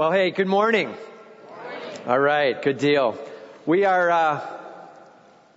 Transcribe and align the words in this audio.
Well, 0.00 0.12
hey, 0.12 0.30
good 0.30 0.46
morning. 0.46 0.96
All 2.06 2.18
right, 2.18 2.62
good 2.62 2.78
deal. 2.78 3.18
We 3.66 3.84
are, 3.84 4.10
uh, 4.10 4.40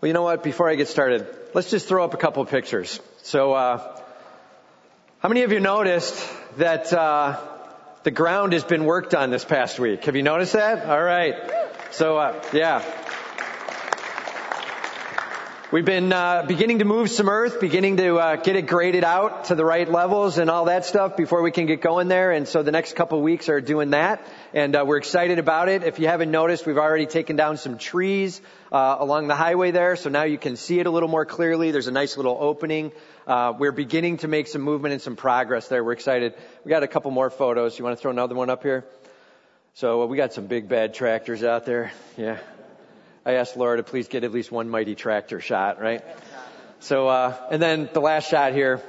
well, 0.01 0.07
you 0.07 0.11
know 0.11 0.23
what? 0.23 0.43
Before 0.43 0.69
I 0.69 0.75
get 0.75 0.89
started, 0.89 1.25
let's 1.53 1.69
just 1.69 1.87
throw 1.87 2.03
up 2.03 2.13
a 2.13 2.17
couple 2.17 2.43
of 2.43 2.49
pictures. 2.49 2.99
So, 3.21 3.53
uh, 3.53 4.01
how 5.19 5.29
many 5.29 5.43
of 5.43 5.53
you 5.53 5.61
noticed 5.61 6.29
that 6.57 6.91
uh, 6.91 7.39
the 8.03 8.11
ground 8.11 8.51
has 8.51 8.65
been 8.65 8.83
worked 8.83 9.15
on 9.15 9.29
this 9.29 9.45
past 9.45 9.79
week? 9.79 10.03
Have 10.03 10.17
you 10.17 10.23
noticed 10.23 10.51
that? 10.51 10.87
All 10.87 11.01
right. 11.01 11.35
So, 11.91 12.17
uh, 12.17 12.43
yeah. 12.51 12.83
We've 15.73 15.83
been 15.83 16.13
uh, 16.13 16.45
beginning 16.47 16.77
to 16.79 16.85
move 16.85 17.09
some 17.09 17.27
earth, 17.27 17.59
beginning 17.59 17.97
to 17.97 18.17
uh, 18.17 18.35
get 18.35 18.55
it 18.55 18.67
graded 18.67 19.03
out 19.03 19.45
to 19.45 19.55
the 19.55 19.65
right 19.65 19.89
levels 19.89 20.37
and 20.37 20.47
all 20.47 20.65
that 20.65 20.85
stuff 20.85 21.17
before 21.17 21.41
we 21.41 21.49
can 21.49 21.65
get 21.65 21.81
going 21.81 22.09
there. 22.09 22.31
And 22.31 22.47
so 22.47 22.61
the 22.61 22.71
next 22.71 22.95
couple 22.95 23.19
weeks 23.23 23.49
are 23.49 23.59
doing 23.59 23.89
that, 23.89 24.23
and 24.53 24.75
uh, 24.75 24.83
we're 24.85 24.97
excited 24.97 25.39
about 25.39 25.69
it. 25.69 25.81
If 25.81 25.97
you 25.97 26.05
haven't 26.05 26.29
noticed, 26.29 26.67
we've 26.67 26.77
already 26.77 27.07
taken 27.07 27.37
down 27.37 27.57
some 27.57 27.79
trees 27.79 28.39
uh, 28.71 28.97
along 28.99 29.29
the 29.29 29.35
highway 29.35 29.71
there, 29.71 29.95
so 29.95 30.11
now 30.11 30.25
you 30.25 30.37
can 30.37 30.57
see 30.57 30.79
it 30.79 30.85
a 30.85 30.91
little 30.91 31.09
more 31.09 31.25
clearly. 31.25 31.71
There's 31.71 31.87
a 31.87 31.91
nice 31.91 32.17
little 32.17 32.37
opening. 32.39 32.91
Uh, 33.25 33.53
we're 33.57 33.71
beginning 33.71 34.17
to 34.17 34.27
make 34.27 34.49
some 34.49 34.61
movement 34.61 34.93
and 34.93 35.01
some 35.01 35.15
progress 35.15 35.69
there. 35.69 35.83
We're 35.83 35.93
excited. 35.93 36.35
We 36.63 36.69
got 36.69 36.83
a 36.83 36.87
couple 36.87 37.09
more 37.09 37.31
photos. 37.31 37.79
You 37.79 37.83
want 37.83 37.97
to 37.97 37.99
throw 38.03 38.11
another 38.11 38.35
one 38.35 38.51
up 38.51 38.61
here? 38.61 38.85
So 39.73 40.03
uh, 40.03 40.05
we 40.05 40.17
got 40.17 40.33
some 40.33 40.45
big 40.45 40.69
bad 40.69 40.93
tractors 40.93 41.43
out 41.43 41.65
there. 41.65 41.91
Yeah. 42.15 42.37
I 43.25 43.35
asked 43.35 43.55
Laura 43.55 43.77
to 43.77 43.83
please 43.83 44.09
get 44.09 44.25
at 44.25 44.33
least 44.33 44.51
one 44.51 44.69
mighty 44.69 44.95
tractor 44.95 45.39
shot, 45.39 45.79
right? 45.79 46.03
So, 46.79 47.07
uh, 47.07 47.37
and 47.51 47.61
then 47.61 47.89
the 47.93 48.01
last 48.01 48.29
shot 48.29 48.53
here. 48.53 48.81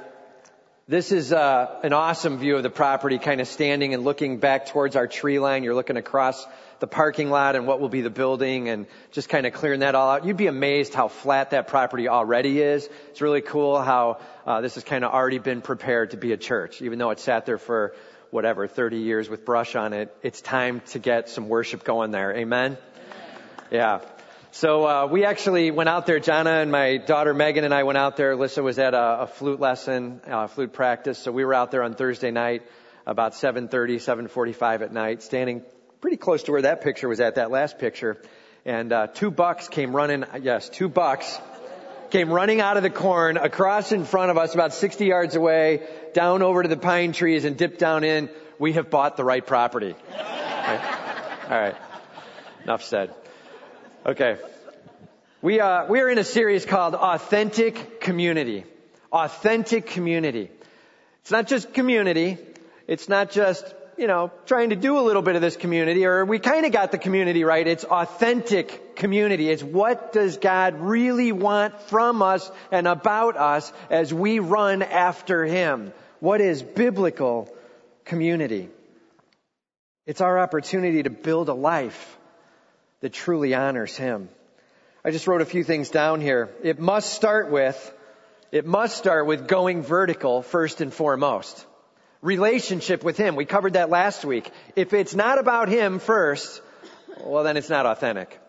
This 0.87 1.11
is 1.11 1.33
uh, 1.33 1.79
an 1.83 1.93
awesome 1.93 2.37
view 2.37 2.57
of 2.57 2.63
the 2.63 2.69
property, 2.69 3.17
kind 3.17 3.41
of 3.41 3.47
standing 3.47 3.93
and 3.93 4.03
looking 4.03 4.37
back 4.37 4.67
towards 4.67 4.95
our 4.95 5.07
tree 5.07 5.39
line. 5.39 5.63
You're 5.63 5.73
looking 5.73 5.97
across 5.97 6.45
the 6.79 6.85
parking 6.85 7.29
lot 7.29 7.55
and 7.55 7.65
what 7.65 7.79
will 7.79 7.89
be 7.89 8.01
the 8.01 8.09
building 8.09 8.67
and 8.69 8.85
just 9.11 9.29
kind 9.29 9.47
of 9.47 9.53
clearing 9.53 9.79
that 9.79 9.95
all 9.95 10.11
out. 10.11 10.25
You'd 10.25 10.37
be 10.37 10.47
amazed 10.47 10.93
how 10.93 11.07
flat 11.07 11.51
that 11.51 11.69
property 11.69 12.09
already 12.09 12.61
is. 12.61 12.87
It's 13.09 13.21
really 13.21 13.41
cool 13.41 13.81
how 13.81 14.19
uh, 14.45 14.61
this 14.61 14.75
has 14.75 14.83
kind 14.83 15.03
of 15.03 15.11
already 15.11 15.39
been 15.39 15.61
prepared 15.61 16.11
to 16.11 16.17
be 16.17 16.33
a 16.33 16.37
church, 16.37 16.81
even 16.81 16.99
though 16.99 17.09
it 17.11 17.19
sat 17.19 17.45
there 17.45 17.57
for 17.57 17.95
whatever 18.29 18.67
30 18.67 18.97
years 18.97 19.29
with 19.29 19.45
brush 19.45 19.75
on 19.75 19.93
it. 19.93 20.15
It's 20.21 20.41
time 20.41 20.81
to 20.87 20.99
get 20.99 21.29
some 21.29 21.47
worship 21.47 21.85
going 21.85 22.11
there. 22.11 22.35
Amen. 22.35 22.77
Yeah. 23.71 24.01
So 24.55 24.87
uh, 24.87 25.07
we 25.07 25.25
actually 25.25 25.69
went 25.69 25.89
out 25.89 26.05
there. 26.05 26.17
Jana 26.21 26.61
and 26.61 26.71
my 26.71 26.95
daughter 26.95 27.33
Megan 27.33 27.65
and 27.65 27.73
I 27.73 27.83
went 27.83 27.97
out 27.97 28.15
there. 28.15 28.33
Alyssa 28.33 28.63
was 28.63 28.79
at 28.79 28.93
a, 28.93 29.23
a 29.23 29.27
flute 29.27 29.59
lesson, 29.59 30.21
uh, 30.25 30.47
flute 30.47 30.71
practice. 30.71 31.19
So 31.19 31.33
we 31.33 31.43
were 31.43 31.53
out 31.53 31.71
there 31.71 31.83
on 31.83 31.93
Thursday 31.93 32.31
night, 32.31 32.61
about 33.05 33.33
7:30, 33.33 33.99
7:45 33.99 34.81
at 34.81 34.93
night, 34.93 35.23
standing 35.23 35.61
pretty 35.99 36.15
close 36.15 36.43
to 36.43 36.53
where 36.53 36.61
that 36.61 36.79
picture 36.79 37.09
was 37.09 37.19
at. 37.19 37.35
That 37.35 37.51
last 37.51 37.79
picture, 37.79 38.21
and 38.63 38.93
uh, 38.93 39.07
two 39.07 39.29
bucks 39.29 39.67
came 39.67 39.93
running. 39.93 40.23
Yes, 40.41 40.69
two 40.69 40.87
bucks 40.87 41.37
came 42.09 42.31
running 42.31 42.61
out 42.61 42.77
of 42.77 42.83
the 42.83 42.89
corn 42.89 43.35
across 43.35 43.91
in 43.91 44.05
front 44.05 44.31
of 44.31 44.37
us, 44.37 44.53
about 44.53 44.73
60 44.73 45.03
yards 45.03 45.35
away, 45.35 45.85
down 46.13 46.41
over 46.41 46.63
to 46.63 46.69
the 46.69 46.77
pine 46.77 47.11
trees, 47.11 47.43
and 47.43 47.57
dipped 47.57 47.79
down 47.79 48.05
in. 48.05 48.29
We 48.57 48.71
have 48.71 48.89
bought 48.89 49.17
the 49.17 49.25
right 49.25 49.45
property. 49.45 49.95
All 50.13 50.23
right. 50.23 51.43
All 51.43 51.59
right. 51.59 51.75
Enough 52.63 52.83
said. 52.83 53.13
Okay. 54.05 54.37
We, 55.41 55.59
uh, 55.59 55.87
we 55.87 55.99
are 55.99 56.07
in 56.11 56.19
a 56.19 56.23
series 56.23 56.63
called 56.63 56.93
Authentic 56.93 57.99
Community. 57.99 58.63
Authentic 59.11 59.87
Community. 59.87 60.51
It's 61.21 61.31
not 61.31 61.47
just 61.47 61.73
community. 61.73 62.37
It's 62.87 63.09
not 63.09 63.31
just, 63.31 63.65
you 63.97 64.05
know, 64.05 64.31
trying 64.45 64.69
to 64.69 64.75
do 64.75 64.99
a 64.99 65.01
little 65.01 65.23
bit 65.23 65.35
of 65.35 65.41
this 65.41 65.57
community, 65.57 66.05
or 66.05 66.23
we 66.23 66.37
kind 66.37 66.67
of 66.67 66.71
got 66.71 66.91
the 66.91 66.99
community 66.99 67.43
right. 67.43 67.65
It's 67.65 67.83
authentic 67.83 68.95
community. 68.95 69.49
It's 69.49 69.63
what 69.63 70.13
does 70.13 70.37
God 70.37 70.75
really 70.81 71.31
want 71.31 71.81
from 71.81 72.21
us 72.21 72.51
and 72.71 72.87
about 72.87 73.37
us 73.37 73.73
as 73.89 74.13
we 74.13 74.37
run 74.37 74.83
after 74.83 75.45
Him? 75.45 75.91
What 76.19 76.41
is 76.41 76.61
biblical 76.61 77.51
community? 78.03 78.69
It's 80.05 80.21
our 80.21 80.37
opportunity 80.37 81.01
to 81.01 81.09
build 81.09 81.49
a 81.49 81.55
life 81.55 82.19
that 83.05 83.13
truly 83.13 83.53
honors 83.53 83.95
Him. 83.95 84.29
I 85.03 85.11
just 85.11 85.27
wrote 85.27 85.41
a 85.41 85.45
few 85.45 85.63
things 85.63 85.91
down 85.91 86.21
here. 86.21 86.49
It 86.63 86.79
must 86.79 87.13
start 87.13 87.51
with, 87.51 87.77
it 88.51 88.65
must 88.65 88.97
start 88.97 89.27
with 89.27 89.47
going 89.47 89.83
vertical 89.83 90.41
first 90.41 90.81
and 90.81 90.91
foremost. 90.91 91.67
Relationship 92.23 93.03
with 93.03 93.15
Him. 93.15 93.35
We 93.35 93.45
covered 93.45 93.73
that 93.73 93.91
last 93.91 94.25
week. 94.25 94.49
If 94.75 94.93
it's 94.93 95.13
not 95.13 95.37
about 95.37 95.69
Him 95.69 95.99
first, 95.99 96.63
well 97.23 97.43
then 97.43 97.57
it's 97.57 97.69
not 97.69 97.85
authentic. 97.85 98.39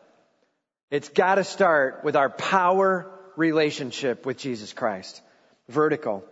It's 0.90 1.10
gotta 1.10 1.44
start 1.44 2.02
with 2.02 2.16
our 2.16 2.30
power 2.30 3.12
relationship 3.36 4.24
with 4.24 4.38
Jesus 4.38 4.72
Christ. 4.72 5.20
Vertical. 5.68 6.24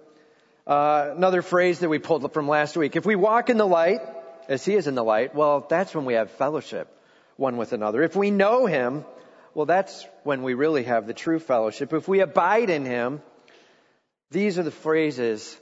Uh, 0.67 1.11
another 1.15 1.43
phrase 1.43 1.81
that 1.81 1.91
we 1.91 1.99
pulled 1.99 2.33
from 2.33 2.49
last 2.49 2.75
week. 2.75 2.97
If 2.97 3.05
we 3.05 3.17
walk 3.17 3.51
in 3.51 3.59
the 3.59 3.67
light, 3.67 4.01
as 4.49 4.65
He 4.65 4.77
is 4.77 4.87
in 4.87 4.95
the 4.95 5.05
light, 5.05 5.35
well, 5.35 5.67
that's 5.69 5.95
when 5.95 6.07
we 6.07 6.15
have 6.15 6.31
fellowship 6.31 6.89
one 7.37 7.57
with 7.57 7.73
another. 7.73 8.03
If 8.03 8.17
we 8.17 8.31
know 8.31 8.67
Him, 8.67 9.05
well, 9.55 9.67
that's 9.67 10.07
when 10.25 10.43
we 10.43 10.55
really 10.55 10.85
have 10.85 11.07
the 11.07 11.15
true 11.15 11.39
fellowship. 11.39 11.93
If 11.93 12.09
we 12.09 12.21
abide 12.21 12.71
in 12.71 12.85
Him, 12.85 13.23
these 14.31 14.59
are 14.59 14.63
the 14.63 14.71
phrases 14.71 15.59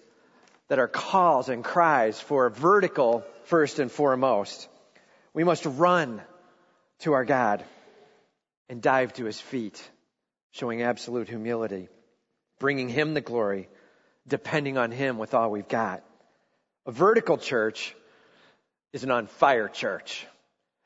that 0.68 0.78
are 0.78 0.88
calls 0.88 1.48
and 1.48 1.62
cries 1.62 2.18
for 2.20 2.48
vertical 2.48 3.24
first 3.44 3.78
and 3.78 3.90
foremost. 3.90 4.68
We 5.34 5.44
must 5.44 5.66
run 5.66 6.22
to 7.00 7.12
our 7.12 7.24
God 7.24 7.64
and 8.68 8.80
dive 8.80 9.12
to 9.14 9.24
His 9.24 9.40
feet, 9.40 9.82
showing 10.52 10.82
absolute 10.82 11.28
humility, 11.28 11.88
bringing 12.58 12.88
Him 12.88 13.12
the 13.12 13.20
glory, 13.20 13.68
depending 14.26 14.78
on 14.78 14.90
Him 14.90 15.18
with 15.18 15.34
all 15.34 15.50
we've 15.50 15.68
got. 15.68 16.02
A 16.86 16.92
vertical 16.92 17.36
church 17.36 17.94
is 18.92 19.04
an 19.04 19.10
on 19.10 19.26
fire 19.26 19.68
church. 19.68 20.26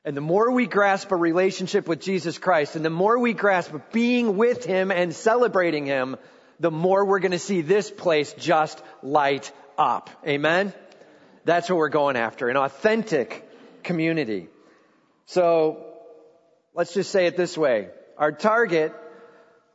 And 0.07 0.17
the 0.17 0.21
more 0.21 0.53
we 0.53 0.67
grasp 0.69 1.11
a 1.11 1.17
relationship 1.17 1.89
with 1.89 2.01
Jesus 2.01 2.39
Christ 2.39 2.77
and 2.77 2.85
the 2.85 2.91
more 2.91 3.19
we 3.19 3.33
grasp 3.33 3.75
being 3.93 4.37
with 4.37 4.65
Him 4.65 4.93
and 4.93 5.13
celebrating 5.13 5.85
Him, 5.85 6.17
the 6.61 6.71
more 6.71 7.05
we're 7.05 7.19
going 7.19 7.33
to 7.33 7.41
see 7.41 7.61
this 7.61 7.91
place 7.91 8.33
just 8.35 8.81
light 9.03 9.51
up. 9.77 10.09
Amen? 10.25 10.73
That's 11.45 11.69
what 11.69 11.77
we're 11.77 11.89
going 11.89 12.15
after. 12.15 12.49
An 12.49 12.57
authentic 12.57 13.51
community. 13.83 14.47
So, 15.27 15.85
let's 16.73 16.95
just 16.95 17.11
say 17.11 17.27
it 17.27 17.37
this 17.37 17.59
way. 17.59 17.89
Our 18.17 18.31
target 18.31 18.95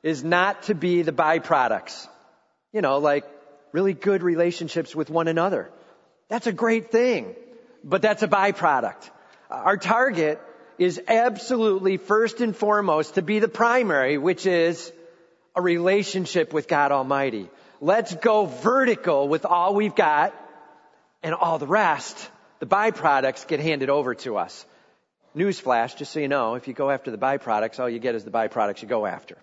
is 0.01 0.23
not 0.23 0.63
to 0.63 0.75
be 0.75 1.01
the 1.01 1.11
byproducts. 1.11 2.07
You 2.71 2.79
know, 2.79 2.99
like 2.99 3.25
really 3.73 3.93
good 3.93 4.23
relationships 4.23 4.95
with 4.95 5.09
one 5.09 5.27
another. 5.27 5.69
That's 6.29 6.47
a 6.47 6.53
great 6.53 6.89
thing. 6.89 7.35
But 7.83 8.01
that's 8.01 8.23
a 8.23 8.29
byproduct. 8.29 9.09
Our 9.51 9.75
target 9.75 10.41
is 10.77 11.01
absolutely 11.07 11.97
first 11.97 12.39
and 12.39 12.55
foremost 12.55 13.15
to 13.15 13.21
be 13.21 13.39
the 13.39 13.49
primary, 13.49 14.17
which 14.17 14.45
is 14.45 14.91
a 15.55 15.61
relationship 15.61 16.53
with 16.53 16.69
God 16.69 16.93
Almighty. 16.93 17.49
Let's 17.81 18.15
go 18.15 18.45
vertical 18.45 19.27
with 19.27 19.45
all 19.45 19.75
we've 19.75 19.95
got 19.95 20.33
and 21.21 21.35
all 21.35 21.59
the 21.59 21.67
rest, 21.67 22.29
the 22.59 22.65
byproducts 22.65 23.47
get 23.47 23.59
handed 23.59 23.89
over 23.89 24.15
to 24.15 24.37
us. 24.37 24.65
Newsflash, 25.35 25.97
just 25.97 26.11
so 26.13 26.19
you 26.19 26.27
know, 26.27 26.55
if 26.55 26.67
you 26.67 26.73
go 26.73 26.89
after 26.89 27.11
the 27.11 27.17
byproducts, 27.17 27.79
all 27.79 27.89
you 27.89 27.99
get 27.99 28.15
is 28.15 28.23
the 28.23 28.31
byproducts 28.31 28.81
you 28.81 28.87
go 28.87 29.05
after. 29.05 29.37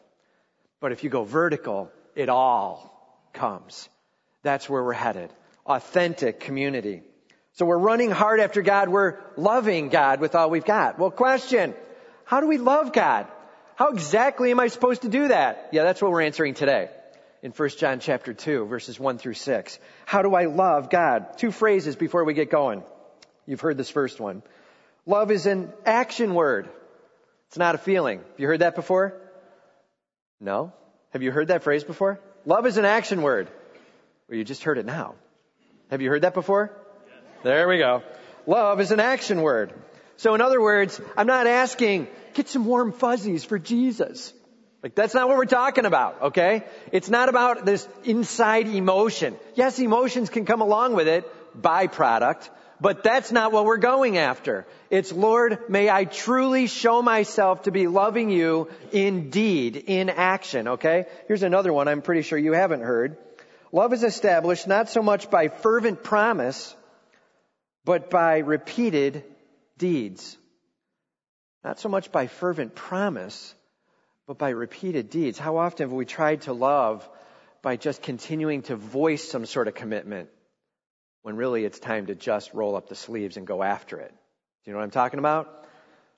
But 0.80 0.92
if 0.92 1.04
you 1.04 1.10
go 1.10 1.24
vertical, 1.24 1.90
it 2.14 2.28
all 2.28 3.28
comes. 3.32 3.88
That's 4.42 4.68
where 4.68 4.82
we're 4.82 4.92
headed. 4.92 5.32
Authentic 5.66 6.40
community. 6.40 7.02
So 7.58 7.66
we're 7.66 7.76
running 7.76 8.12
hard 8.12 8.38
after 8.38 8.62
God. 8.62 8.88
We're 8.88 9.18
loving 9.36 9.88
God 9.88 10.20
with 10.20 10.36
all 10.36 10.48
we've 10.48 10.64
got. 10.64 10.96
Well, 10.96 11.10
question. 11.10 11.74
How 12.24 12.40
do 12.40 12.46
we 12.46 12.56
love 12.56 12.92
God? 12.92 13.26
How 13.74 13.88
exactly 13.88 14.52
am 14.52 14.60
I 14.60 14.68
supposed 14.68 15.02
to 15.02 15.08
do 15.08 15.26
that? 15.26 15.70
Yeah, 15.72 15.82
that's 15.82 16.00
what 16.00 16.12
we're 16.12 16.22
answering 16.22 16.54
today 16.54 16.88
in 17.42 17.50
1 17.50 17.68
John 17.70 17.98
chapter 17.98 18.32
2 18.32 18.66
verses 18.66 19.00
1 19.00 19.18
through 19.18 19.34
6. 19.34 19.78
How 20.06 20.22
do 20.22 20.36
I 20.36 20.44
love 20.44 20.88
God? 20.88 21.36
Two 21.36 21.50
phrases 21.50 21.96
before 21.96 22.22
we 22.22 22.32
get 22.32 22.48
going. 22.48 22.84
You've 23.44 23.60
heard 23.60 23.76
this 23.76 23.90
first 23.90 24.20
one. 24.20 24.44
Love 25.04 25.32
is 25.32 25.46
an 25.46 25.72
action 25.84 26.34
word. 26.34 26.68
It's 27.48 27.58
not 27.58 27.74
a 27.74 27.78
feeling. 27.78 28.18
Have 28.18 28.38
you 28.38 28.46
heard 28.46 28.60
that 28.60 28.76
before? 28.76 29.20
No? 30.40 30.72
Have 31.10 31.22
you 31.22 31.32
heard 31.32 31.48
that 31.48 31.64
phrase 31.64 31.82
before? 31.82 32.20
Love 32.46 32.66
is 32.66 32.76
an 32.76 32.84
action 32.84 33.20
word. 33.20 33.50
Well, 34.28 34.38
you 34.38 34.44
just 34.44 34.62
heard 34.62 34.78
it 34.78 34.86
now. 34.86 35.16
Have 35.90 36.02
you 36.02 36.08
heard 36.08 36.22
that 36.22 36.34
before? 36.34 36.70
There 37.42 37.68
we 37.68 37.78
go. 37.78 38.02
Love 38.46 38.80
is 38.80 38.90
an 38.90 39.00
action 39.00 39.42
word. 39.42 39.72
So 40.16 40.34
in 40.34 40.40
other 40.40 40.60
words, 40.60 41.00
I'm 41.16 41.26
not 41.26 41.46
asking, 41.46 42.08
get 42.34 42.48
some 42.48 42.64
warm 42.64 42.92
fuzzies 42.92 43.44
for 43.44 43.58
Jesus. 43.58 44.32
Like 44.82 44.94
that's 44.94 45.14
not 45.14 45.28
what 45.28 45.36
we're 45.36 45.44
talking 45.44 45.84
about, 45.84 46.22
okay? 46.22 46.64
It's 46.92 47.08
not 47.08 47.28
about 47.28 47.64
this 47.64 47.86
inside 48.04 48.66
emotion. 48.68 49.36
Yes, 49.54 49.78
emotions 49.78 50.30
can 50.30 50.44
come 50.46 50.60
along 50.60 50.94
with 50.94 51.08
it, 51.08 51.24
byproduct, 51.60 52.48
But 52.80 53.02
that's 53.02 53.32
not 53.32 53.50
what 53.52 53.64
we're 53.64 53.78
going 53.78 54.18
after. 54.18 54.66
It's, 54.88 55.12
Lord, 55.12 55.68
may 55.68 55.90
I 55.90 56.04
truly 56.04 56.68
show 56.68 57.02
myself 57.02 57.62
to 57.62 57.72
be 57.72 57.88
loving 57.88 58.30
you 58.30 58.68
in 58.92 59.30
deed, 59.30 59.76
in 59.76 60.10
action, 60.10 60.68
okay? 60.68 61.06
Here's 61.26 61.42
another 61.42 61.72
one 61.72 61.88
I'm 61.88 62.02
pretty 62.02 62.22
sure 62.22 62.38
you 62.38 62.52
haven't 62.52 62.82
heard. 62.82 63.16
Love 63.72 63.92
is 63.92 64.04
established 64.04 64.68
not 64.68 64.88
so 64.88 65.02
much 65.02 65.28
by 65.28 65.48
fervent 65.48 66.04
promise, 66.04 66.74
but 67.88 68.10
by 68.10 68.40
repeated 68.40 69.24
deeds. 69.78 70.36
Not 71.64 71.80
so 71.80 71.88
much 71.88 72.12
by 72.12 72.26
fervent 72.26 72.74
promise, 72.74 73.54
but 74.26 74.36
by 74.36 74.50
repeated 74.50 75.08
deeds. 75.08 75.38
How 75.38 75.56
often 75.56 75.84
have 75.88 75.92
we 75.94 76.04
tried 76.04 76.42
to 76.42 76.52
love 76.52 77.08
by 77.62 77.76
just 77.76 78.02
continuing 78.02 78.60
to 78.64 78.76
voice 78.76 79.26
some 79.26 79.46
sort 79.46 79.68
of 79.68 79.74
commitment 79.74 80.28
when 81.22 81.36
really 81.36 81.64
it's 81.64 81.78
time 81.78 82.04
to 82.08 82.14
just 82.14 82.52
roll 82.52 82.76
up 82.76 82.90
the 82.90 82.94
sleeves 82.94 83.38
and 83.38 83.46
go 83.46 83.62
after 83.62 83.98
it? 83.98 84.10
Do 84.10 84.70
you 84.70 84.74
know 84.74 84.80
what 84.80 84.84
I'm 84.84 84.90
talking 84.90 85.18
about? 85.18 85.48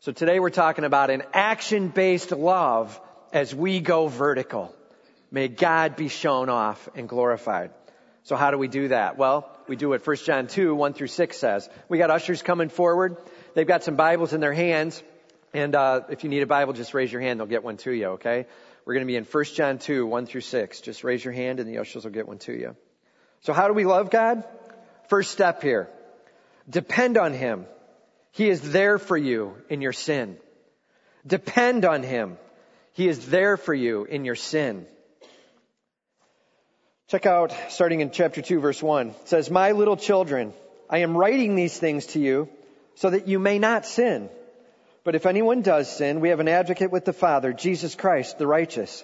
So 0.00 0.10
today 0.10 0.40
we're 0.40 0.50
talking 0.50 0.82
about 0.82 1.10
an 1.10 1.22
action 1.32 1.86
based 1.86 2.32
love 2.32 3.00
as 3.32 3.54
we 3.54 3.78
go 3.78 4.08
vertical. 4.08 4.74
May 5.30 5.46
God 5.46 5.94
be 5.94 6.08
shown 6.08 6.48
off 6.48 6.88
and 6.96 7.08
glorified. 7.08 7.70
So 8.24 8.36
how 8.36 8.50
do 8.50 8.58
we 8.58 8.68
do 8.68 8.88
that? 8.88 9.16
Well, 9.16 9.50
we 9.66 9.76
do 9.76 9.90
what 9.90 10.06
1 10.06 10.16
John 10.16 10.46
2, 10.46 10.74
1 10.74 10.92
through 10.92 11.06
6 11.06 11.36
says. 11.36 11.68
We 11.88 11.98
got 11.98 12.10
ushers 12.10 12.42
coming 12.42 12.68
forward. 12.68 13.16
They've 13.54 13.66
got 13.66 13.82
some 13.82 13.96
Bibles 13.96 14.32
in 14.32 14.40
their 14.40 14.52
hands. 14.52 15.02
And 15.52 15.74
uh, 15.74 16.02
if 16.10 16.22
you 16.22 16.30
need 16.30 16.42
a 16.42 16.46
Bible, 16.46 16.72
just 16.72 16.94
raise 16.94 17.10
your 17.10 17.20
hand. 17.20 17.40
They'll 17.40 17.46
get 17.46 17.64
one 17.64 17.76
to 17.78 17.90
you, 17.90 18.06
okay? 18.10 18.46
We're 18.84 18.94
going 18.94 19.06
to 19.06 19.10
be 19.10 19.16
in 19.16 19.24
1 19.24 19.44
John 19.44 19.78
2, 19.78 20.06
1 20.06 20.26
through 20.26 20.40
6. 20.42 20.80
Just 20.80 21.02
raise 21.02 21.24
your 21.24 21.32
hand 21.32 21.60
and 21.60 21.68
the 21.68 21.78
ushers 21.78 22.04
will 22.04 22.12
get 22.12 22.28
one 22.28 22.38
to 22.40 22.52
you. 22.52 22.76
So 23.40 23.52
how 23.52 23.68
do 23.68 23.74
we 23.74 23.84
love 23.84 24.10
God? 24.10 24.44
First 25.08 25.30
step 25.32 25.62
here. 25.62 25.88
Depend 26.68 27.16
on 27.16 27.32
Him. 27.32 27.66
He 28.32 28.48
is 28.48 28.60
there 28.72 28.98
for 28.98 29.16
you 29.16 29.56
in 29.68 29.80
your 29.80 29.92
sin. 29.92 30.36
Depend 31.26 31.84
on 31.84 32.02
Him. 32.02 32.38
He 32.92 33.08
is 33.08 33.26
there 33.26 33.56
for 33.56 33.74
you 33.74 34.04
in 34.04 34.24
your 34.24 34.34
sin. 34.36 34.86
Check 37.10 37.26
out, 37.26 37.52
starting 37.70 38.02
in 38.02 38.12
chapter 38.12 38.40
2, 38.40 38.60
verse 38.60 38.80
1. 38.80 39.08
It 39.08 39.28
says, 39.28 39.50
My 39.50 39.72
little 39.72 39.96
children, 39.96 40.52
I 40.88 40.98
am 40.98 41.16
writing 41.16 41.56
these 41.56 41.76
things 41.76 42.06
to 42.06 42.20
you 42.20 42.48
so 42.94 43.10
that 43.10 43.26
you 43.26 43.40
may 43.40 43.58
not 43.58 43.84
sin. 43.84 44.30
But 45.02 45.16
if 45.16 45.26
anyone 45.26 45.62
does 45.62 45.90
sin, 45.90 46.20
we 46.20 46.28
have 46.28 46.38
an 46.38 46.46
advocate 46.46 46.92
with 46.92 47.04
the 47.04 47.12
Father, 47.12 47.52
Jesus 47.52 47.96
Christ, 47.96 48.38
the 48.38 48.46
righteous. 48.46 49.02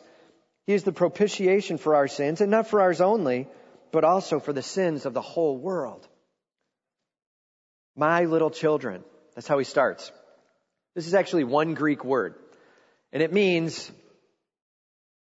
He 0.69 0.75
is 0.75 0.85
the 0.85 0.93
propitiation 0.93 1.79
for 1.79 1.97
our 1.97 2.07
sins, 2.07 2.41
and 2.41 2.49
not 2.49 2.69
for 2.69 2.81
ours 2.81 3.01
only, 3.01 3.49
but 3.91 4.05
also 4.05 4.39
for 4.39 4.53
the 4.53 4.63
sins 4.63 5.05
of 5.05 5.13
the 5.13 5.21
whole 5.21 5.57
world. 5.59 6.07
My 7.97 8.27
little 8.27 8.51
children. 8.51 9.03
That's 9.35 9.49
how 9.49 9.59
he 9.59 9.65
starts. 9.65 10.13
This 10.95 11.09
is 11.09 11.15
actually 11.15 11.43
one 11.43 11.75
Greek 11.75 12.05
word, 12.05 12.37
and 13.13 13.21
it 13.21 13.33
means 13.33 13.91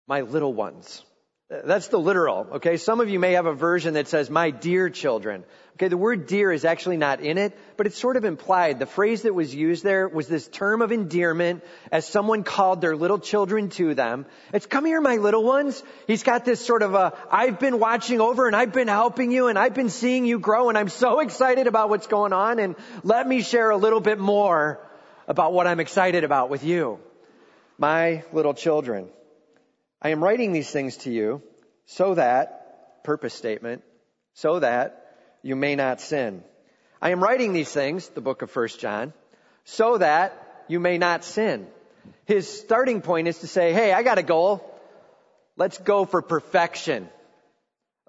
my 0.06 0.20
little 0.20 0.52
ones. 0.52 1.02
That's 1.48 1.86
the 1.86 1.98
literal, 1.98 2.48
okay? 2.54 2.76
Some 2.76 3.00
of 3.00 3.08
you 3.08 3.20
may 3.20 3.34
have 3.34 3.46
a 3.46 3.54
version 3.54 3.94
that 3.94 4.08
says, 4.08 4.28
my 4.28 4.50
dear 4.50 4.90
children. 4.90 5.44
Okay, 5.74 5.86
the 5.86 5.96
word 5.96 6.26
dear 6.26 6.50
is 6.50 6.64
actually 6.64 6.96
not 6.96 7.20
in 7.20 7.38
it, 7.38 7.56
but 7.76 7.86
it's 7.86 7.96
sort 7.96 8.16
of 8.16 8.24
implied. 8.24 8.80
The 8.80 8.86
phrase 8.86 9.22
that 9.22 9.32
was 9.32 9.54
used 9.54 9.84
there 9.84 10.08
was 10.08 10.26
this 10.26 10.48
term 10.48 10.82
of 10.82 10.90
endearment 10.90 11.62
as 11.92 12.04
someone 12.04 12.42
called 12.42 12.80
their 12.80 12.96
little 12.96 13.20
children 13.20 13.68
to 13.70 13.94
them. 13.94 14.26
It's, 14.52 14.66
come 14.66 14.84
here, 14.86 15.00
my 15.00 15.18
little 15.18 15.44
ones. 15.44 15.84
He's 16.08 16.24
got 16.24 16.44
this 16.44 16.64
sort 16.66 16.82
of 16.82 16.94
a, 16.94 17.12
I've 17.30 17.60
been 17.60 17.78
watching 17.78 18.20
over 18.20 18.48
and 18.48 18.56
I've 18.56 18.72
been 18.72 18.88
helping 18.88 19.30
you 19.30 19.46
and 19.46 19.56
I've 19.56 19.74
been 19.74 19.90
seeing 19.90 20.24
you 20.24 20.40
grow 20.40 20.68
and 20.68 20.76
I'm 20.76 20.88
so 20.88 21.20
excited 21.20 21.68
about 21.68 21.90
what's 21.90 22.08
going 22.08 22.32
on 22.32 22.58
and 22.58 22.74
let 23.04 23.24
me 23.28 23.42
share 23.42 23.70
a 23.70 23.76
little 23.76 24.00
bit 24.00 24.18
more 24.18 24.80
about 25.28 25.52
what 25.52 25.68
I'm 25.68 25.78
excited 25.78 26.24
about 26.24 26.50
with 26.50 26.64
you. 26.64 26.98
My 27.78 28.24
little 28.32 28.54
children. 28.54 29.10
I 30.02 30.10
am 30.10 30.22
writing 30.22 30.52
these 30.52 30.70
things 30.70 30.98
to 30.98 31.10
you 31.10 31.42
so 31.86 32.14
that, 32.14 33.02
purpose 33.04 33.34
statement, 33.34 33.82
so 34.34 34.60
that 34.60 35.16
you 35.42 35.56
may 35.56 35.76
not 35.76 36.00
sin. 36.00 36.42
I 37.00 37.10
am 37.10 37.22
writing 37.22 37.52
these 37.52 37.70
things, 37.70 38.08
the 38.08 38.20
book 38.20 38.42
of 38.42 38.54
1 38.54 38.68
John, 38.78 39.12
so 39.64 39.98
that 39.98 40.64
you 40.68 40.80
may 40.80 40.98
not 40.98 41.24
sin. 41.24 41.66
His 42.24 42.48
starting 42.48 43.00
point 43.00 43.28
is 43.28 43.38
to 43.38 43.46
say, 43.46 43.72
hey, 43.72 43.92
I 43.92 44.02
got 44.02 44.18
a 44.18 44.22
goal. 44.22 44.64
Let's 45.56 45.78
go 45.78 46.04
for 46.04 46.22
perfection. 46.22 47.08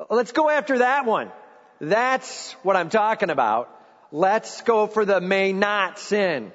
Let's 0.09 0.31
go 0.31 0.49
after 0.49 0.79
that 0.79 1.05
one. 1.05 1.31
That's 1.79 2.53
what 2.63 2.75
I'm 2.75 2.89
talking 2.89 3.29
about. 3.29 3.69
Let's 4.11 4.61
go 4.61 4.87
for 4.87 5.05
the 5.05 5.21
may 5.21 5.53
not 5.53 5.99
sin. 5.99 6.51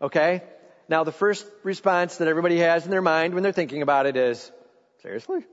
Okay? 0.00 0.42
Now 0.88 1.04
the 1.04 1.12
first 1.12 1.46
response 1.62 2.18
that 2.18 2.28
everybody 2.28 2.58
has 2.58 2.84
in 2.84 2.90
their 2.90 3.02
mind 3.02 3.34
when 3.34 3.42
they're 3.42 3.52
thinking 3.52 3.82
about 3.82 4.06
it 4.06 4.16
is, 4.16 4.50
Seriously? 5.02 5.44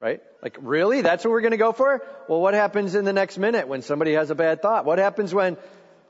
Right? 0.00 0.20
Like, 0.42 0.56
really? 0.60 1.02
That's 1.02 1.24
what 1.24 1.30
we're 1.30 1.42
going 1.42 1.52
to 1.52 1.56
go 1.56 1.72
for? 1.72 2.02
Well, 2.28 2.40
what 2.40 2.54
happens 2.54 2.94
in 2.94 3.04
the 3.04 3.12
next 3.12 3.38
minute 3.38 3.68
when 3.68 3.82
somebody 3.82 4.14
has 4.14 4.30
a 4.30 4.34
bad 4.34 4.60
thought? 4.60 4.84
What 4.84 4.98
happens 4.98 5.32
when, 5.32 5.56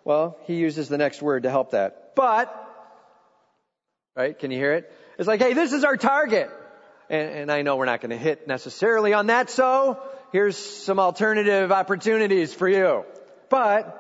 well, 0.05 0.39
he 0.45 0.57
uses 0.57 0.89
the 0.89 0.99
next 0.99 1.21
word 1.21 1.43
to 1.43 1.51
help 1.51 1.73
that. 1.73 2.15
But, 2.17 2.51
right? 4.17 4.39
Can 4.39 4.51
you 4.51 4.59
hear 4.59 4.73
it? 4.75 4.91
It's 5.19 5.29
like, 5.29 5.41
hey, 5.41 5.53
this 5.53 5.73
is 5.73 5.85
our 5.85 5.97
target. 5.97 6.51
And, 7.11 7.31
and 7.31 7.53
I 7.53 7.63
know 7.63 7.77
we're 7.77 7.85
not 7.85 8.01
going 8.01 8.11
to 8.11 8.17
hit 8.17 8.49
necessarily 8.49 9.13
on 9.13 9.27
that, 9.27 9.51
so 9.51 10.03
here's 10.33 10.57
some 10.57 10.99
alternative 10.99 11.71
opportunities 11.71 12.55
for 12.55 12.69
you. 12.69 13.05
But, 13.51 13.99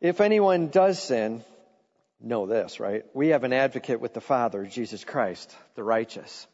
if 0.00 0.22
anyone 0.22 0.68
does 0.68 0.98
sin, 0.98 1.44
know 2.18 2.46
this, 2.46 2.80
right? 2.80 3.04
We 3.12 3.28
have 3.28 3.44
an 3.44 3.52
advocate 3.52 4.00
with 4.00 4.14
the 4.14 4.20
Father, 4.20 4.64
Jesus 4.64 5.04
Christ, 5.04 5.54
the 5.74 5.82
righteous. 5.82 6.46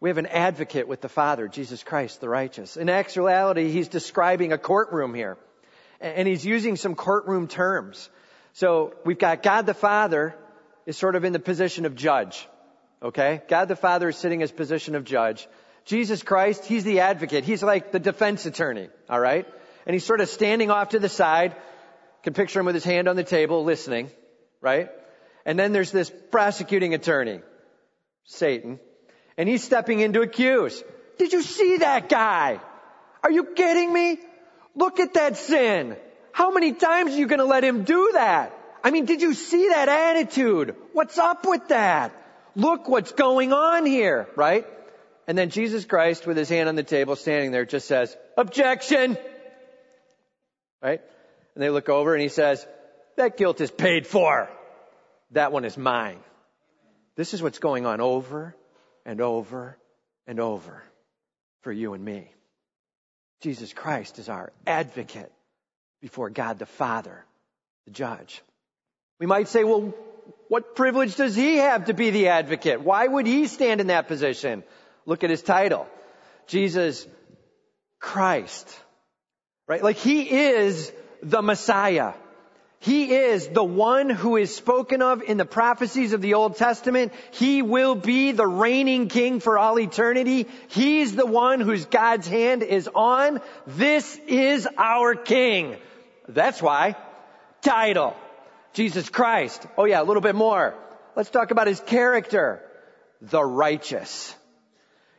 We 0.00 0.10
have 0.10 0.18
an 0.18 0.26
advocate 0.26 0.88
with 0.88 1.00
the 1.00 1.08
Father, 1.08 1.48
Jesus 1.48 1.82
Christ, 1.82 2.20
the 2.20 2.28
righteous. 2.28 2.76
In 2.76 2.88
actuality, 2.90 3.70
he's 3.70 3.88
describing 3.88 4.52
a 4.52 4.58
courtroom 4.58 5.14
here. 5.14 5.38
And 6.00 6.28
he's 6.28 6.44
using 6.44 6.76
some 6.76 6.94
courtroom 6.94 7.48
terms. 7.48 8.10
So 8.52 8.94
we've 9.04 9.18
got 9.18 9.42
God 9.42 9.64
the 9.64 9.74
Father 9.74 10.34
is 10.84 10.98
sort 10.98 11.16
of 11.16 11.24
in 11.24 11.32
the 11.32 11.38
position 11.38 11.86
of 11.86 11.94
judge. 11.94 12.46
Okay? 13.02 13.42
God 13.48 13.68
the 13.68 13.76
Father 13.76 14.10
is 14.10 14.16
sitting 14.16 14.42
as 14.42 14.52
position 14.52 14.94
of 14.94 15.04
judge. 15.04 15.48
Jesus 15.86 16.22
Christ, 16.22 16.66
he's 16.66 16.84
the 16.84 17.00
advocate. 17.00 17.44
He's 17.44 17.62
like 17.62 17.92
the 17.92 17.98
defense 17.98 18.44
attorney. 18.44 18.90
Alright? 19.08 19.46
And 19.86 19.94
he's 19.94 20.04
sort 20.04 20.20
of 20.20 20.28
standing 20.28 20.70
off 20.70 20.90
to 20.90 20.98
the 20.98 21.08
side. 21.08 21.56
Can 22.22 22.34
picture 22.34 22.60
him 22.60 22.66
with 22.66 22.74
his 22.74 22.84
hand 22.84 23.08
on 23.08 23.16
the 23.16 23.24
table 23.24 23.64
listening. 23.64 24.10
Right? 24.60 24.90
And 25.46 25.58
then 25.58 25.72
there's 25.72 25.92
this 25.92 26.12
prosecuting 26.30 26.92
attorney. 26.92 27.40
Satan 28.24 28.80
and 29.36 29.48
he's 29.48 29.62
stepping 29.62 30.00
in 30.00 30.12
to 30.14 30.22
accuse. 30.22 30.82
Did 31.18 31.32
you 31.32 31.42
see 31.42 31.78
that 31.78 32.08
guy? 32.08 32.60
Are 33.22 33.30
you 33.30 33.44
kidding 33.44 33.92
me? 33.92 34.18
Look 34.74 35.00
at 35.00 35.14
that 35.14 35.36
sin. 35.36 35.96
How 36.32 36.50
many 36.50 36.72
times 36.72 37.12
are 37.12 37.18
you 37.18 37.26
going 37.26 37.38
to 37.38 37.46
let 37.46 37.64
him 37.64 37.84
do 37.84 38.10
that? 38.12 38.52
I 38.84 38.90
mean, 38.90 39.06
did 39.06 39.22
you 39.22 39.34
see 39.34 39.68
that 39.68 39.88
attitude? 39.88 40.76
What's 40.92 41.18
up 41.18 41.46
with 41.46 41.68
that? 41.68 42.12
Look 42.54 42.88
what's 42.88 43.12
going 43.12 43.52
on 43.52 43.86
here, 43.86 44.28
right? 44.36 44.66
And 45.26 45.36
then 45.36 45.50
Jesus 45.50 45.84
Christ 45.84 46.26
with 46.26 46.36
his 46.36 46.48
hand 46.48 46.68
on 46.68 46.76
the 46.76 46.82
table 46.82 47.16
standing 47.16 47.50
there 47.50 47.64
just 47.64 47.88
says, 47.88 48.16
objection! 48.36 49.18
Right? 50.82 51.00
And 51.54 51.62
they 51.62 51.70
look 51.70 51.88
over 51.88 52.14
and 52.14 52.22
he 52.22 52.28
says, 52.28 52.64
that 53.16 53.36
guilt 53.36 53.60
is 53.60 53.70
paid 53.70 54.06
for. 54.06 54.48
That 55.32 55.52
one 55.52 55.64
is 55.64 55.76
mine. 55.76 56.20
This 57.16 57.34
is 57.34 57.42
what's 57.42 57.58
going 57.58 57.86
on 57.86 58.00
over 58.00 58.54
and 59.06 59.22
over 59.22 59.78
and 60.26 60.38
over 60.40 60.82
for 61.62 61.72
you 61.72 61.94
and 61.94 62.04
me. 62.04 62.30
Jesus 63.40 63.72
Christ 63.72 64.18
is 64.18 64.28
our 64.28 64.52
advocate 64.66 65.32
before 66.02 66.28
God 66.28 66.58
the 66.58 66.66
Father, 66.66 67.24
the 67.86 67.92
judge. 67.92 68.42
We 69.20 69.26
might 69.26 69.48
say, 69.48 69.64
well, 69.64 69.94
what 70.48 70.74
privilege 70.74 71.16
does 71.16 71.36
he 71.36 71.56
have 71.56 71.86
to 71.86 71.94
be 71.94 72.10
the 72.10 72.28
advocate? 72.28 72.80
Why 72.80 73.06
would 73.06 73.26
he 73.26 73.46
stand 73.46 73.80
in 73.80 73.86
that 73.86 74.08
position? 74.08 74.64
Look 75.06 75.22
at 75.22 75.30
his 75.30 75.42
title. 75.42 75.86
Jesus 76.46 77.06
Christ. 78.00 78.68
Right? 79.68 79.82
Like 79.82 79.96
he 79.96 80.28
is 80.28 80.92
the 81.22 81.42
Messiah. 81.42 82.12
He 82.78 83.14
is 83.14 83.48
the 83.48 83.64
one 83.64 84.10
who 84.10 84.36
is 84.36 84.54
spoken 84.54 85.02
of 85.02 85.22
in 85.22 85.38
the 85.38 85.44
prophecies 85.44 86.12
of 86.12 86.20
the 86.20 86.34
Old 86.34 86.56
Testament. 86.56 87.12
He 87.32 87.62
will 87.62 87.94
be 87.94 88.32
the 88.32 88.46
reigning 88.46 89.08
king 89.08 89.40
for 89.40 89.58
all 89.58 89.78
eternity. 89.78 90.46
He's 90.68 91.16
the 91.16 91.26
one 91.26 91.60
whose 91.60 91.86
God's 91.86 92.28
hand 92.28 92.62
is 92.62 92.88
on. 92.94 93.40
This 93.66 94.20
is 94.28 94.68
our 94.76 95.14
king. 95.14 95.76
That's 96.28 96.60
why. 96.60 96.96
Title. 97.62 98.14
Jesus 98.72 99.08
Christ. 99.08 99.66
Oh 99.78 99.86
yeah, 99.86 100.02
a 100.02 100.04
little 100.04 100.22
bit 100.22 100.34
more. 100.34 100.74
Let's 101.16 101.30
talk 101.30 101.50
about 101.50 101.66
his 101.66 101.80
character. 101.80 102.60
The 103.22 103.42
righteous. 103.42 104.34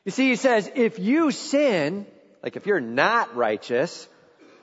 You 0.06 0.12
see, 0.12 0.30
he 0.30 0.36
says, 0.36 0.70
if 0.76 1.00
you 1.00 1.32
sin, 1.32 2.06
like 2.44 2.56
if 2.56 2.68
you're 2.68 2.80
not 2.80 3.36
righteous, 3.36 4.08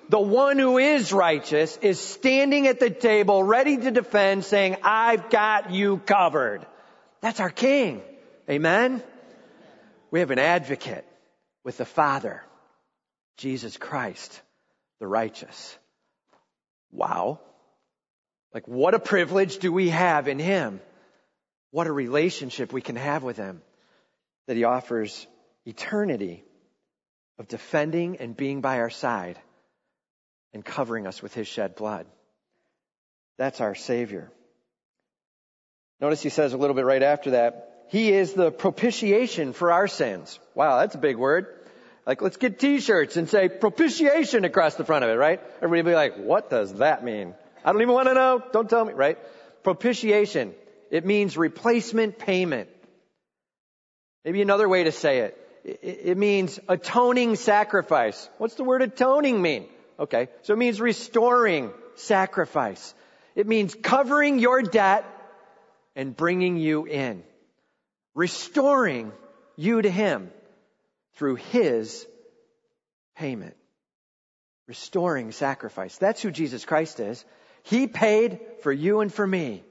the 0.08 0.20
one 0.20 0.58
who 0.58 0.78
is 0.78 1.12
righteous, 1.12 1.76
is 1.78 1.98
standing 1.98 2.66
at 2.66 2.80
the 2.80 2.90
table 2.90 3.42
ready 3.42 3.76
to 3.76 3.90
defend 3.90 4.44
saying, 4.44 4.76
I've 4.82 5.30
got 5.30 5.70
you 5.72 5.98
covered. 5.98 6.66
That's 7.20 7.40
our 7.40 7.50
King. 7.50 8.02
Amen? 8.48 9.02
We 10.10 10.20
have 10.20 10.30
an 10.30 10.38
advocate 10.38 11.06
with 11.64 11.78
the 11.78 11.84
Father, 11.84 12.42
Jesus 13.38 13.76
Christ, 13.76 14.40
the 15.00 15.06
righteous. 15.06 15.76
Wow. 16.92 17.40
Like 18.52 18.68
what 18.68 18.94
a 18.94 18.98
privilege 18.98 19.58
do 19.58 19.72
we 19.72 19.88
have 19.88 20.28
in 20.28 20.38
Him? 20.38 20.80
What 21.70 21.86
a 21.86 21.92
relationship 21.92 22.72
we 22.72 22.82
can 22.82 22.96
have 22.96 23.22
with 23.22 23.36
Him 23.36 23.62
that 24.46 24.56
He 24.56 24.64
offers 24.64 25.26
eternity 25.66 26.44
of 27.38 27.48
defending 27.48 28.18
and 28.18 28.36
being 28.36 28.60
by 28.60 28.78
our 28.78 28.90
side 28.90 29.38
and 30.54 30.64
covering 30.64 31.06
us 31.06 31.20
with 31.20 31.34
His 31.34 31.46
shed 31.46 31.74
blood. 31.74 32.06
That's 33.36 33.60
our 33.60 33.74
Savior. 33.74 34.30
Notice 36.00 36.22
He 36.22 36.30
says 36.30 36.52
a 36.52 36.56
little 36.56 36.76
bit 36.76 36.84
right 36.84 37.02
after 37.02 37.32
that, 37.32 37.86
He 37.88 38.12
is 38.12 38.32
the 38.32 38.50
propitiation 38.50 39.52
for 39.52 39.72
our 39.72 39.88
sins. 39.88 40.38
Wow, 40.54 40.78
that's 40.78 40.94
a 40.94 40.98
big 40.98 41.16
word. 41.16 41.48
Like, 42.06 42.22
let's 42.22 42.36
get 42.36 42.58
t-shirts 42.58 43.16
and 43.16 43.28
say 43.28 43.48
propitiation 43.48 44.44
across 44.44 44.74
the 44.74 44.84
front 44.84 45.04
of 45.04 45.10
it, 45.10 45.14
right? 45.14 45.40
Everybody 45.62 45.92
be 45.92 45.94
like, 45.94 46.16
what 46.16 46.50
does 46.50 46.74
that 46.74 47.02
mean? 47.02 47.34
I 47.64 47.72
don't 47.72 47.80
even 47.80 47.94
want 47.94 48.08
to 48.08 48.14
know. 48.14 48.42
Don't 48.52 48.68
tell 48.68 48.84
me, 48.84 48.92
right? 48.92 49.18
Propitiation. 49.62 50.54
It 50.90 51.06
means 51.06 51.38
replacement 51.38 52.18
payment. 52.18 52.68
Maybe 54.22 54.42
another 54.42 54.68
way 54.68 54.84
to 54.84 54.92
say 54.92 55.20
it. 55.20 55.38
It 55.82 56.18
means 56.18 56.60
atoning 56.68 57.36
sacrifice. 57.36 58.28
What's 58.36 58.54
the 58.54 58.64
word 58.64 58.82
atoning 58.82 59.40
mean? 59.40 59.66
Okay. 59.98 60.28
So 60.42 60.52
it 60.52 60.58
means 60.58 60.80
restoring 60.80 61.72
sacrifice. 61.94 62.94
It 63.34 63.46
means 63.46 63.74
covering 63.74 64.38
your 64.38 64.62
debt 64.62 65.04
and 65.96 66.16
bringing 66.16 66.56
you 66.56 66.86
in. 66.86 67.22
Restoring 68.14 69.12
you 69.56 69.82
to 69.82 69.90
Him 69.90 70.30
through 71.14 71.36
His 71.36 72.06
payment. 73.16 73.56
Restoring 74.66 75.32
sacrifice. 75.32 75.96
That's 75.98 76.22
who 76.22 76.30
Jesus 76.30 76.64
Christ 76.64 77.00
is. 77.00 77.24
He 77.64 77.86
paid 77.86 78.40
for 78.62 78.72
you 78.72 79.00
and 79.00 79.12
for 79.12 79.26
me 79.26 79.62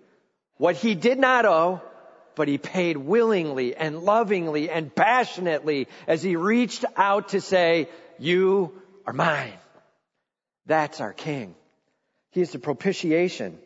what 0.58 0.75
He 0.75 0.96
did 0.96 1.20
not 1.20 1.46
owe, 1.46 1.82
but 2.36 2.48
He 2.48 2.58
paid 2.58 2.98
willingly 2.98 3.75
and 3.75 4.00
lovingly 4.00 4.70
and 4.70 4.94
passionately 4.94 5.88
as 6.08 6.22
He 6.24 6.36
reached 6.36 6.86
out 6.96 7.30
to 7.30 7.42
say, 7.42 7.89
you 8.20 8.82
are 9.06 9.13
mine. 9.13 9.53
That's 10.65 11.01
our 11.01 11.13
King. 11.13 11.55
He 12.32 12.41
is 12.41 12.51
the 12.51 12.60
propitiation. 12.60 13.58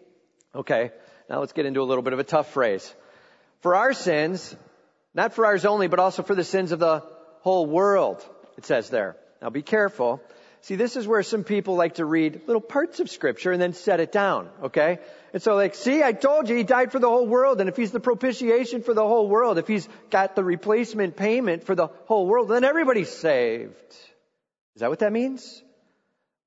Okay. 0.53 0.91
Now 1.29 1.39
let's 1.39 1.53
get 1.53 1.65
into 1.65 1.81
a 1.81 1.83
little 1.83 2.03
bit 2.03 2.13
of 2.13 2.19
a 2.19 2.23
tough 2.23 2.51
phrase. 2.51 2.93
For 3.61 3.75
our 3.75 3.93
sins, 3.93 4.55
not 5.13 5.33
for 5.33 5.45
ours 5.45 5.65
only, 5.65 5.87
but 5.87 5.99
also 5.99 6.23
for 6.23 6.35
the 6.35 6.43
sins 6.43 6.71
of 6.71 6.79
the 6.79 7.03
whole 7.41 7.65
world, 7.65 8.23
it 8.57 8.65
says 8.65 8.89
there. 8.89 9.17
Now 9.41 9.49
be 9.49 9.61
careful. 9.61 10.21
See, 10.61 10.75
this 10.75 10.95
is 10.95 11.07
where 11.07 11.23
some 11.23 11.43
people 11.43 11.75
like 11.75 11.95
to 11.95 12.05
read 12.05 12.41
little 12.47 12.61
parts 12.61 12.99
of 12.99 13.09
scripture 13.09 13.51
and 13.51 13.61
then 13.61 13.73
set 13.73 13.99
it 13.99 14.11
down, 14.11 14.49
okay? 14.63 14.99
And 15.31 15.41
so 15.41 15.55
like, 15.55 15.75
see, 15.75 16.01
I 16.01 16.13
told 16.13 16.49
you 16.49 16.55
he 16.55 16.63
died 16.63 16.91
for 16.91 16.99
the 16.99 17.07
whole 17.07 17.27
world, 17.27 17.61
and 17.61 17.69
if 17.69 17.77
he's 17.77 17.91
the 17.91 17.99
propitiation 17.99 18.81
for 18.81 18.93
the 18.93 19.07
whole 19.07 19.27
world, 19.27 19.59
if 19.59 19.67
he's 19.67 19.87
got 20.09 20.35
the 20.35 20.43
replacement 20.43 21.15
payment 21.15 21.63
for 21.63 21.75
the 21.75 21.87
whole 22.05 22.25
world, 22.25 22.49
then 22.49 22.63
everybody's 22.63 23.09
saved. 23.09 23.91
Is 24.75 24.81
that 24.81 24.89
what 24.89 24.99
that 24.99 25.11
means? 25.11 25.61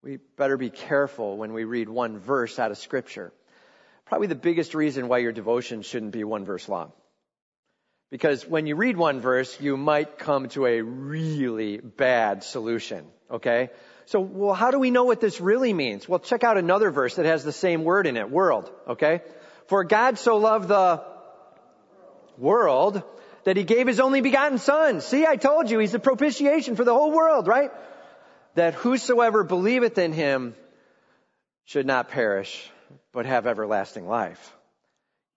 We 0.03 0.19
better 0.37 0.57
be 0.57 0.71
careful 0.71 1.37
when 1.37 1.53
we 1.53 1.65
read 1.65 1.89
one 1.89 2.19
verse 2.19 2.59
out 2.59 2.71
of 2.71 2.79
scripture. 2.79 3.33
Probably 4.07 4.29
the 4.29 4.35
biggest 4.35 4.75
reason 4.75 5.09
why 5.09 5.19
your 5.19 5.33
devotion 5.33 5.83
shouldn't 5.83 6.13
be 6.13 6.25
one 6.25 6.47
verse 6.47 6.69
long. 6.69 6.93
Because 8.11 8.47
when 8.47 8.67
you 8.67 8.77
read 8.77 8.97
one 8.97 9.21
verse, 9.21 9.61
you 9.61 9.77
might 9.77 10.19
come 10.19 10.49
to 10.51 10.67
a 10.67 10.81
really 10.81 11.77
bad 11.77 12.43
solution. 12.43 13.05
Okay? 13.31 13.69
So, 14.07 14.21
well, 14.21 14.55
how 14.55 14.71
do 14.71 14.79
we 14.79 14.91
know 14.91 15.05
what 15.05 15.21
this 15.21 15.41
really 15.41 15.73
means? 15.75 16.09
Well, 16.09 16.19
check 16.19 16.45
out 16.45 16.57
another 16.57 16.91
verse 16.91 17.17
that 17.17 17.27
has 17.27 17.45
the 17.45 17.53
same 17.53 17.85
word 17.85 18.07
in 18.07 18.17
it, 18.17 18.31
world. 18.31 18.73
Okay? 18.89 19.21
For 19.67 19.85
God 19.85 20.19
so 20.19 20.39
loved 20.39 20.67
the 20.67 21.05
world 22.39 23.03
that 23.45 23.57
he 23.57 23.65
gave 23.65 23.87
his 23.87 24.01
only 24.01 24.23
begotten 24.23 24.59
son. 24.59 25.03
See, 25.03 25.27
I 25.27 25.37
told 25.37 25.71
you, 25.71 25.79
he's 25.79 25.93
the 25.93 25.99
propitiation 25.99 26.75
for 26.75 26.85
the 26.85 26.95
whole 26.95 27.13
world, 27.13 27.47
right? 27.47 27.71
That 28.55 28.75
whosoever 28.75 29.45
believeth 29.45 29.99
in 29.99 30.13
him 30.13 30.55
should 31.65 31.87
not 31.87 32.09
perish, 32.09 32.71
but 33.13 33.27
have 33.27 33.47
everlasting 33.47 34.09
life. 34.09 34.55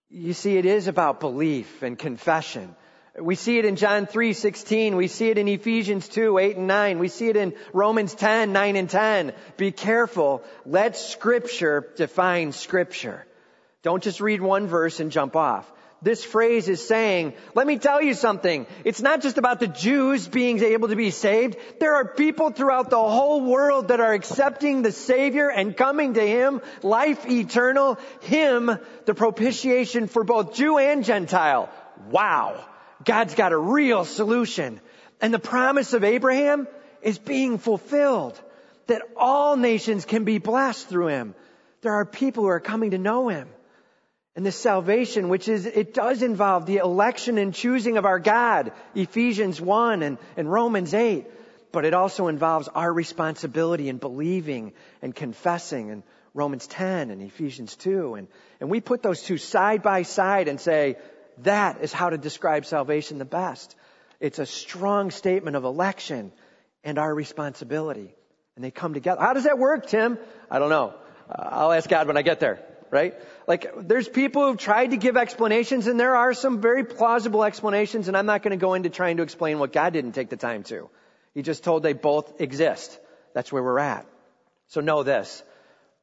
You 0.08 0.32
see, 0.32 0.56
it 0.56 0.66
is 0.66 0.88
about 0.88 1.20
belief 1.20 1.82
and 1.82 1.98
confession. 1.98 2.74
We 3.18 3.36
see 3.36 3.58
it 3.58 3.64
in 3.64 3.76
John 3.76 4.06
3:16, 4.06 4.96
we 4.96 5.06
see 5.06 5.30
it 5.30 5.38
in 5.38 5.46
Ephesians 5.46 6.08
2, 6.08 6.38
8 6.38 6.56
and 6.56 6.66
9, 6.66 6.98
we 6.98 7.08
see 7.08 7.28
it 7.28 7.36
in 7.36 7.54
Romans 7.72 8.14
10, 8.14 8.52
9 8.52 8.76
and 8.76 8.90
10. 8.90 9.32
Be 9.56 9.70
careful. 9.70 10.42
Let 10.66 10.96
scripture 10.96 11.92
define 11.96 12.50
scripture. 12.50 13.24
Don't 13.82 14.02
just 14.02 14.20
read 14.20 14.40
one 14.40 14.66
verse 14.66 14.98
and 14.98 15.12
jump 15.12 15.36
off. 15.36 15.70
This 16.04 16.22
phrase 16.22 16.68
is 16.68 16.86
saying, 16.86 17.32
let 17.54 17.66
me 17.66 17.78
tell 17.78 18.02
you 18.02 18.12
something. 18.12 18.66
It's 18.84 19.00
not 19.00 19.22
just 19.22 19.38
about 19.38 19.58
the 19.58 19.68
Jews 19.68 20.28
being 20.28 20.62
able 20.62 20.88
to 20.88 20.96
be 20.96 21.10
saved. 21.10 21.56
There 21.80 21.94
are 21.94 22.04
people 22.04 22.50
throughout 22.50 22.90
the 22.90 23.02
whole 23.02 23.40
world 23.40 23.88
that 23.88 24.00
are 24.00 24.12
accepting 24.12 24.82
the 24.82 24.92
Savior 24.92 25.48
and 25.48 25.74
coming 25.74 26.12
to 26.12 26.20
Him, 26.20 26.60
life 26.82 27.26
eternal, 27.26 27.98
Him, 28.20 28.70
the 29.06 29.14
propitiation 29.14 30.06
for 30.06 30.24
both 30.24 30.54
Jew 30.54 30.76
and 30.76 31.06
Gentile. 31.06 31.70
Wow. 32.10 32.62
God's 33.02 33.34
got 33.34 33.52
a 33.52 33.58
real 33.58 34.04
solution. 34.04 34.82
And 35.22 35.32
the 35.32 35.38
promise 35.38 35.94
of 35.94 36.04
Abraham 36.04 36.68
is 37.00 37.18
being 37.18 37.56
fulfilled. 37.56 38.38
That 38.88 39.00
all 39.16 39.56
nations 39.56 40.04
can 40.04 40.24
be 40.24 40.36
blessed 40.36 40.86
through 40.86 41.06
Him. 41.06 41.34
There 41.80 41.94
are 41.94 42.04
people 42.04 42.42
who 42.42 42.50
are 42.50 42.60
coming 42.60 42.90
to 42.90 42.98
know 42.98 43.28
Him. 43.28 43.48
And 44.36 44.44
this 44.44 44.56
salvation, 44.56 45.28
which 45.28 45.48
is, 45.48 45.64
it 45.64 45.94
does 45.94 46.22
involve 46.22 46.66
the 46.66 46.78
election 46.78 47.38
and 47.38 47.54
choosing 47.54 47.98
of 47.98 48.04
our 48.04 48.18
God, 48.18 48.72
Ephesians 48.94 49.60
1 49.60 50.02
and, 50.02 50.18
and 50.36 50.50
Romans 50.50 50.92
8. 50.92 51.26
But 51.70 51.84
it 51.84 51.94
also 51.94 52.26
involves 52.26 52.68
our 52.68 52.92
responsibility 52.92 53.88
in 53.88 53.98
believing 53.98 54.72
and 55.02 55.14
confessing 55.14 55.88
in 55.88 56.02
Romans 56.32 56.66
10 56.66 57.10
and 57.10 57.22
Ephesians 57.22 57.76
2. 57.76 58.14
And, 58.14 58.28
and 58.60 58.70
we 58.70 58.80
put 58.80 59.02
those 59.02 59.22
two 59.22 59.38
side 59.38 59.82
by 59.82 60.02
side 60.02 60.48
and 60.48 60.60
say, 60.60 60.96
that 61.38 61.80
is 61.82 61.92
how 61.92 62.10
to 62.10 62.18
describe 62.18 62.66
salvation 62.66 63.18
the 63.18 63.24
best. 63.24 63.76
It's 64.18 64.40
a 64.40 64.46
strong 64.46 65.12
statement 65.12 65.56
of 65.56 65.64
election 65.64 66.32
and 66.82 66.98
our 66.98 67.12
responsibility. 67.14 68.12
And 68.56 68.64
they 68.64 68.72
come 68.72 68.94
together. 68.94 69.20
How 69.20 69.32
does 69.32 69.44
that 69.44 69.58
work, 69.58 69.86
Tim? 69.86 70.18
I 70.50 70.58
don't 70.58 70.70
know. 70.70 70.94
Uh, 71.28 71.48
I'll 71.50 71.72
ask 71.72 71.88
God 71.88 72.08
when 72.08 72.16
I 72.16 72.22
get 72.22 72.40
there 72.40 72.60
right? 72.94 73.14
Like, 73.48 73.88
there's 73.88 74.08
people 74.08 74.46
who've 74.46 74.56
tried 74.56 74.92
to 74.92 74.96
give 74.96 75.16
explanations, 75.16 75.88
and 75.88 75.98
there 75.98 76.14
are 76.14 76.32
some 76.32 76.60
very 76.60 76.84
plausible 76.84 77.42
explanations, 77.42 78.06
and 78.06 78.16
I'm 78.16 78.24
not 78.24 78.44
going 78.44 78.52
to 78.52 78.64
go 78.66 78.74
into 78.74 78.88
trying 78.88 79.16
to 79.16 79.24
explain 79.24 79.58
what 79.58 79.72
God 79.72 79.92
didn't 79.92 80.12
take 80.12 80.30
the 80.30 80.36
time 80.36 80.62
to. 80.64 80.88
He 81.34 81.42
just 81.42 81.64
told 81.64 81.82
they 81.82 81.92
both 81.92 82.40
exist. 82.40 82.96
That's 83.34 83.50
where 83.50 83.64
we're 83.64 83.80
at. 83.80 84.06
So 84.68 84.80
know 84.80 85.02
this. 85.02 85.42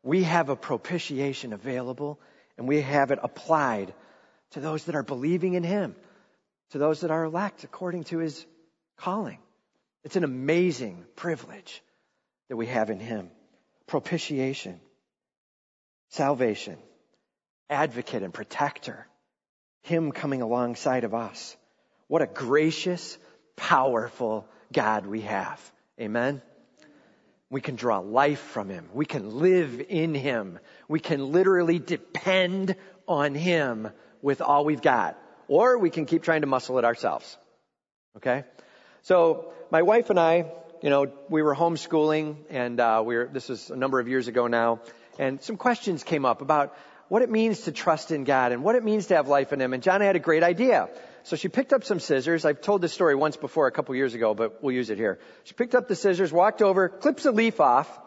We 0.03 0.23
have 0.23 0.49
a 0.49 0.57
propitiation 0.57 1.53
available, 1.53 2.19
and 2.57 2.67
we 2.67 2.81
have 2.81 3.11
it 3.11 3.19
applied 3.23 3.93
to 4.51 4.59
those 4.59 4.83
that 4.83 4.95
are 4.95 5.03
believing 5.03 5.53
in 5.53 5.63
Him, 5.63 5.95
to 6.71 6.77
those 6.77 7.01
that 7.01 7.11
are 7.11 7.23
elect 7.23 7.63
according 7.63 8.03
to 8.05 8.17
His 8.17 8.45
calling. 8.97 9.39
It's 10.03 10.17
an 10.17 10.25
amazing 10.25 11.05
privilege 11.15 11.81
that 12.49 12.57
we 12.57 12.67
have 12.67 12.89
in 12.89 12.99
Him. 12.99 13.31
Propitiation 13.87 14.81
salvation, 16.11 16.77
advocate 17.69 18.23
and 18.23 18.33
protector, 18.33 19.07
Him 19.83 20.11
coming 20.11 20.41
alongside 20.41 21.03
of 21.03 21.13
us. 21.13 21.55
What 22.07 22.21
a 22.21 22.27
gracious, 22.27 23.17
powerful 23.55 24.45
God 24.71 25.05
we 25.05 25.21
have. 25.21 25.59
Amen. 25.99 26.41
We 27.49 27.61
can 27.61 27.75
draw 27.75 27.99
life 27.99 28.39
from 28.39 28.69
Him. 28.69 28.89
We 28.93 29.05
can 29.05 29.39
live 29.39 29.81
in 29.89 30.13
Him. 30.13 30.59
We 30.87 30.99
can 30.99 31.31
literally 31.31 31.79
depend 31.79 32.75
on 33.07 33.35
Him 33.35 33.89
with 34.21 34.41
all 34.41 34.65
we've 34.65 34.81
got. 34.81 35.17
Or 35.47 35.77
we 35.77 35.89
can 35.89 36.05
keep 36.05 36.23
trying 36.23 36.41
to 36.41 36.47
muscle 36.47 36.77
it 36.77 36.85
ourselves. 36.85 37.37
Okay? 38.17 38.45
So, 39.03 39.53
my 39.69 39.81
wife 39.81 40.09
and 40.09 40.19
I, 40.19 40.51
you 40.81 40.89
know, 40.89 41.11
we 41.29 41.41
were 41.41 41.55
homeschooling 41.55 42.35
and, 42.49 42.79
uh, 42.79 43.01
we 43.05 43.15
were, 43.15 43.29
this 43.31 43.49
was 43.49 43.69
a 43.69 43.75
number 43.75 43.99
of 43.99 44.07
years 44.07 44.27
ago 44.27 44.47
now, 44.47 44.79
and 45.19 45.41
some 45.41 45.57
questions 45.57 46.03
came 46.03 46.25
up 46.25 46.41
about 46.41 46.75
what 47.07 47.21
it 47.21 47.29
means 47.29 47.61
to 47.61 47.71
trust 47.71 48.11
in 48.11 48.23
God 48.23 48.51
and 48.51 48.63
what 48.63 48.75
it 48.75 48.83
means 48.83 49.07
to 49.07 49.15
have 49.15 49.27
life 49.27 49.51
in 49.51 49.59
Him. 49.59 49.73
And 49.73 49.83
Jana 49.83 50.05
had 50.05 50.15
a 50.15 50.19
great 50.19 50.43
idea. 50.43 50.89
So 51.23 51.35
she 51.35 51.49
picked 51.49 51.73
up 51.73 51.83
some 51.83 51.99
scissors. 51.99 52.45
I've 52.45 52.61
told 52.61 52.81
this 52.81 52.93
story 52.93 53.15
once 53.15 53.37
before 53.37 53.67
a 53.67 53.71
couple 53.71 53.93
years 53.95 54.13
ago, 54.13 54.33
but 54.33 54.63
we'll 54.63 54.73
use 54.73 54.89
it 54.89 54.97
here. 54.97 55.19
She 55.43 55.53
picked 55.53 55.75
up 55.75 55.87
the 55.87 55.95
scissors, 55.95 56.31
walked 56.31 56.61
over, 56.61 56.89
clips 56.89 57.25
a 57.25 57.31
leaf 57.31 57.59
off. 57.59 57.99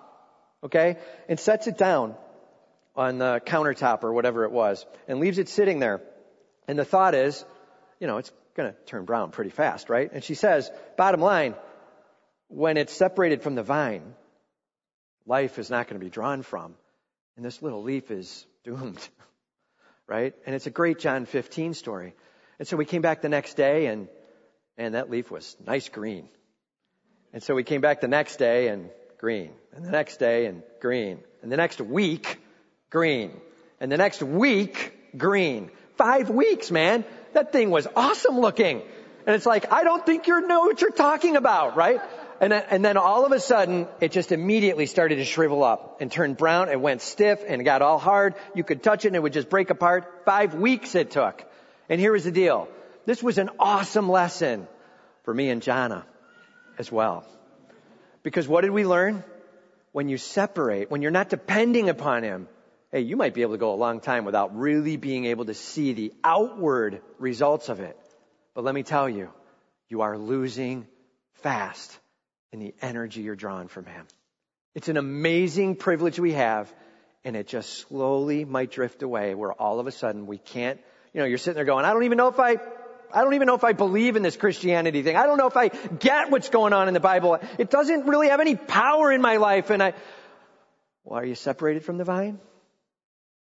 okay? 0.64 0.96
And 1.28 1.38
sets 1.38 1.66
it 1.66 1.78
down 1.78 2.14
on 2.96 3.18
the 3.18 3.40
countertop 3.44 4.02
or 4.02 4.12
whatever 4.12 4.44
it 4.44 4.52
was 4.52 4.84
and 5.06 5.20
leaves 5.20 5.38
it 5.38 5.48
sitting 5.48 5.78
there. 5.78 6.00
And 6.66 6.78
the 6.78 6.84
thought 6.84 7.14
is, 7.14 7.44
you 8.00 8.06
know, 8.06 8.18
it's 8.18 8.32
going 8.56 8.72
to 8.72 8.78
turn 8.86 9.04
brown 9.04 9.30
pretty 9.30 9.50
fast, 9.50 9.90
right? 9.90 10.10
And 10.12 10.24
she 10.24 10.34
says, 10.34 10.70
bottom 10.96 11.20
line, 11.20 11.54
when 12.48 12.76
it's 12.76 12.92
separated 12.92 13.42
from 13.42 13.54
the 13.54 13.62
vine, 13.62 14.14
life 15.26 15.58
is 15.58 15.70
not 15.70 15.88
going 15.88 16.00
to 16.00 16.04
be 16.04 16.10
drawn 16.10 16.42
from. 16.42 16.74
And 17.36 17.44
this 17.44 17.62
little 17.62 17.82
leaf 17.82 18.10
is 18.10 18.46
doomed, 18.64 19.08
right? 20.06 20.34
And 20.46 20.54
it's 20.54 20.66
a 20.66 20.70
great 20.70 20.98
John 20.98 21.26
15 21.26 21.74
story. 21.74 22.14
And 22.58 22.68
so 22.68 22.76
we 22.76 22.84
came 22.84 23.02
back 23.02 23.22
the 23.22 23.28
next 23.28 23.54
day 23.54 23.86
and, 23.86 24.08
and 24.76 24.94
that 24.94 25.10
leaf 25.10 25.30
was 25.30 25.56
nice 25.66 25.88
green. 25.88 26.28
And 27.32 27.42
so 27.42 27.54
we 27.54 27.64
came 27.64 27.80
back 27.80 28.00
the 28.00 28.08
next 28.08 28.36
day 28.36 28.68
and 28.68 28.90
green. 29.18 29.50
And 29.72 29.84
the 29.84 29.90
next 29.90 30.18
day 30.18 30.46
and 30.46 30.62
green. 30.80 31.18
And 31.42 31.50
the 31.50 31.56
next 31.56 31.80
week, 31.80 32.38
green. 32.90 33.32
And 33.80 33.90
the 33.90 33.96
next 33.96 34.22
week, 34.22 34.96
green. 35.16 35.70
Five 35.96 36.30
weeks, 36.30 36.70
man. 36.70 37.04
That 37.32 37.50
thing 37.50 37.70
was 37.70 37.88
awesome 37.96 38.38
looking. 38.38 38.82
And 39.26 39.34
it's 39.34 39.46
like, 39.46 39.72
I 39.72 39.82
don't 39.82 40.04
think 40.06 40.28
you 40.28 40.46
know 40.46 40.60
what 40.60 40.80
you're 40.80 40.90
talking 40.90 41.36
about, 41.36 41.76
right? 41.76 42.00
And, 42.40 42.52
and 42.52 42.84
then 42.84 42.96
all 42.96 43.24
of 43.24 43.32
a 43.32 43.40
sudden, 43.40 43.86
it 44.00 44.10
just 44.12 44.32
immediately 44.32 44.86
started 44.86 45.16
to 45.16 45.24
shrivel 45.24 45.62
up 45.62 46.00
and 46.00 46.10
turn 46.10 46.34
brown 46.34 46.68
and 46.68 46.82
went 46.82 47.00
stiff 47.00 47.42
and 47.46 47.64
got 47.64 47.80
all 47.80 47.98
hard. 47.98 48.34
You 48.54 48.64
could 48.64 48.82
touch 48.82 49.04
it 49.04 49.08
and 49.08 49.16
it 49.16 49.22
would 49.22 49.32
just 49.32 49.48
break 49.48 49.70
apart. 49.70 50.22
Five 50.24 50.54
weeks 50.54 50.94
it 50.94 51.12
took. 51.12 51.44
And 51.88 52.00
here 52.00 52.12
was 52.12 52.24
the 52.24 52.32
deal. 52.32 52.68
This 53.06 53.22
was 53.22 53.38
an 53.38 53.50
awesome 53.58 54.08
lesson 54.08 54.66
for 55.22 55.32
me 55.32 55.50
and 55.50 55.62
Jana 55.62 56.04
as 56.78 56.90
well. 56.90 57.24
Because 58.22 58.48
what 58.48 58.62
did 58.62 58.70
we 58.70 58.84
learn? 58.84 59.22
When 59.92 60.08
you 60.08 60.18
separate, 60.18 60.90
when 60.90 61.02
you're 61.02 61.12
not 61.12 61.28
depending 61.28 61.88
upon 61.88 62.24
Him, 62.24 62.48
hey, 62.90 63.02
you 63.02 63.16
might 63.16 63.34
be 63.34 63.42
able 63.42 63.52
to 63.52 63.58
go 63.58 63.74
a 63.74 63.76
long 63.76 64.00
time 64.00 64.24
without 64.24 64.56
really 64.58 64.96
being 64.96 65.26
able 65.26 65.44
to 65.44 65.54
see 65.54 65.92
the 65.92 66.12
outward 66.24 67.00
results 67.18 67.68
of 67.68 67.78
it. 67.78 67.96
But 68.54 68.64
let 68.64 68.74
me 68.74 68.82
tell 68.82 69.08
you, 69.08 69.30
you 69.88 70.00
are 70.00 70.18
losing 70.18 70.86
fast 71.34 71.96
in 72.54 72.60
the 72.60 72.74
energy 72.80 73.20
you're 73.20 73.34
drawing 73.34 73.66
from 73.66 73.84
Him. 73.84 74.06
It's 74.76 74.88
an 74.88 74.96
amazing 74.96 75.74
privilege 75.74 76.20
we 76.20 76.32
have, 76.32 76.72
and 77.24 77.34
it 77.34 77.48
just 77.48 77.68
slowly 77.88 78.44
might 78.44 78.70
drift 78.70 79.02
away 79.02 79.34
where 79.34 79.52
all 79.52 79.80
of 79.80 79.88
a 79.88 79.92
sudden 79.92 80.26
we 80.26 80.38
can't, 80.38 80.80
you 81.12 81.20
know, 81.20 81.26
you're 81.26 81.36
sitting 81.38 81.56
there 81.56 81.64
going, 81.64 81.84
I 81.84 81.92
don't 81.92 82.04
even 82.04 82.16
know 82.16 82.28
if 82.28 82.38
I, 82.38 82.58
I 83.12 83.22
don't 83.22 83.34
even 83.34 83.46
know 83.46 83.56
if 83.56 83.64
I 83.64 83.72
believe 83.72 84.14
in 84.14 84.22
this 84.22 84.36
Christianity 84.36 85.02
thing. 85.02 85.16
I 85.16 85.26
don't 85.26 85.36
know 85.36 85.48
if 85.48 85.56
I 85.56 85.68
get 85.68 86.30
what's 86.30 86.48
going 86.48 86.72
on 86.72 86.86
in 86.86 86.94
the 86.94 87.00
Bible. 87.00 87.40
It 87.58 87.70
doesn't 87.70 88.06
really 88.06 88.28
have 88.28 88.40
any 88.40 88.54
power 88.54 89.10
in 89.10 89.20
my 89.20 89.36
life, 89.38 89.70
and 89.70 89.82
I, 89.82 89.94
well, 91.02 91.18
are 91.18 91.26
you 91.26 91.34
separated 91.34 91.84
from 91.84 91.98
the 91.98 92.04
vine? 92.04 92.38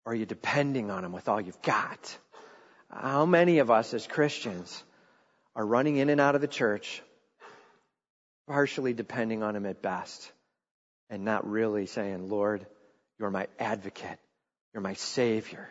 Or 0.05 0.13
are 0.13 0.15
you 0.15 0.25
depending 0.25 0.89
on 0.89 1.03
Him 1.03 1.11
with 1.11 1.27
all 1.27 1.41
you've 1.41 1.61
got? 1.61 2.17
How 2.89 3.25
many 3.25 3.59
of 3.59 3.69
us 3.69 3.93
as 3.93 4.07
Christians 4.07 4.83
are 5.53 5.65
running 5.65 5.97
in 5.97 6.09
and 6.09 6.21
out 6.21 6.35
of 6.35 6.39
the 6.41 6.47
church, 6.47 7.03
partially 8.51 8.93
depending 8.93 9.43
on 9.43 9.55
Him 9.55 9.65
at 9.65 9.81
best, 9.81 10.29
and 11.09 11.23
not 11.23 11.49
really 11.49 11.85
saying, 11.85 12.29
Lord, 12.29 12.65
you're 13.17 13.31
my 13.31 13.47
advocate. 13.57 14.19
You're 14.73 14.81
my 14.81 14.95
savior. 14.95 15.69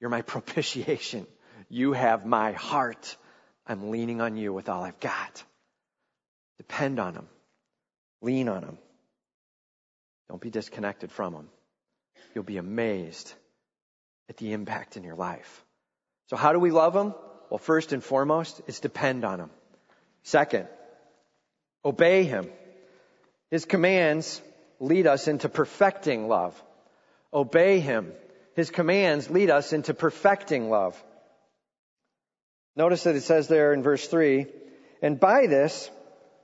You're 0.00 0.08
my 0.08 0.22
propitiation. 0.34 1.26
You 1.68 1.92
have 1.92 2.24
my 2.24 2.52
heart. 2.52 3.16
I'm 3.66 3.90
leaning 3.90 4.22
on 4.22 4.38
you 4.38 4.52
with 4.52 4.70
all 4.70 4.82
I've 4.82 4.98
got. 4.98 5.44
Depend 6.56 6.98
on 6.98 7.14
Him. 7.14 7.28
Lean 8.22 8.48
on 8.48 8.62
Him. 8.62 8.78
Don't 10.30 10.40
be 10.40 10.50
disconnected 10.50 11.12
from 11.12 11.34
Him. 11.34 11.48
You'll 12.34 12.44
be 12.44 12.56
amazed 12.56 13.30
at 14.30 14.38
the 14.38 14.52
impact 14.52 14.96
in 14.96 15.04
your 15.04 15.16
life. 15.16 15.64
So 16.30 16.36
how 16.36 16.54
do 16.54 16.58
we 16.58 16.70
love 16.70 16.96
Him? 16.96 17.12
Well, 17.50 17.58
first 17.58 17.92
and 17.92 18.02
foremost, 18.02 18.62
it's 18.66 18.80
depend 18.80 19.26
on 19.26 19.38
Him. 19.38 19.50
Second, 20.22 20.68
obey 21.84 22.24
Him. 22.24 22.48
His 23.50 23.64
commands 23.64 24.40
lead 24.80 25.06
us 25.06 25.28
into 25.28 25.48
perfecting 25.48 26.28
love. 26.28 26.60
Obey 27.32 27.80
Him. 27.80 28.12
His 28.54 28.70
commands 28.70 29.30
lead 29.30 29.50
us 29.50 29.72
into 29.72 29.94
perfecting 29.94 30.70
love. 30.70 31.02
Notice 32.76 33.04
that 33.04 33.16
it 33.16 33.22
says 33.22 33.48
there 33.48 33.72
in 33.72 33.82
verse 33.82 34.06
3, 34.06 34.46
and 35.02 35.20
by 35.20 35.46
this 35.46 35.90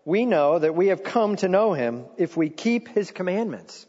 we 0.05 0.24
know 0.27 0.59
that 0.59 0.74
we 0.74 0.88
have 0.88 1.03
come 1.03 1.37
to 1.37 1.48
know 1.48 1.72
Him 1.72 2.05
if 2.16 2.37
we 2.37 2.48
keep 2.48 2.88
His 2.88 3.11
commandments. 3.11 3.87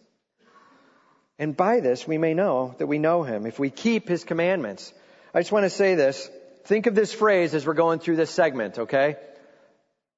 And 1.39 1.55
by 1.55 1.79
this 1.79 2.05
we 2.05 2.17
may 2.17 2.33
know 2.33 2.75
that 2.77 2.88
we 2.88 2.99
know 2.99 3.23
him 3.23 3.45
if 3.45 3.57
we 3.57 3.69
keep 3.69 4.09
his 4.09 4.25
commandments. 4.25 4.93
I 5.33 5.39
just 5.39 5.53
want 5.53 5.63
to 5.63 5.69
say 5.69 5.95
this. 5.95 6.29
Think 6.65 6.85
of 6.85 6.93
this 6.93 7.13
phrase 7.13 7.55
as 7.55 7.65
we're 7.65 7.73
going 7.73 7.99
through 7.99 8.17
this 8.17 8.29
segment, 8.29 8.77
okay? 8.77 9.15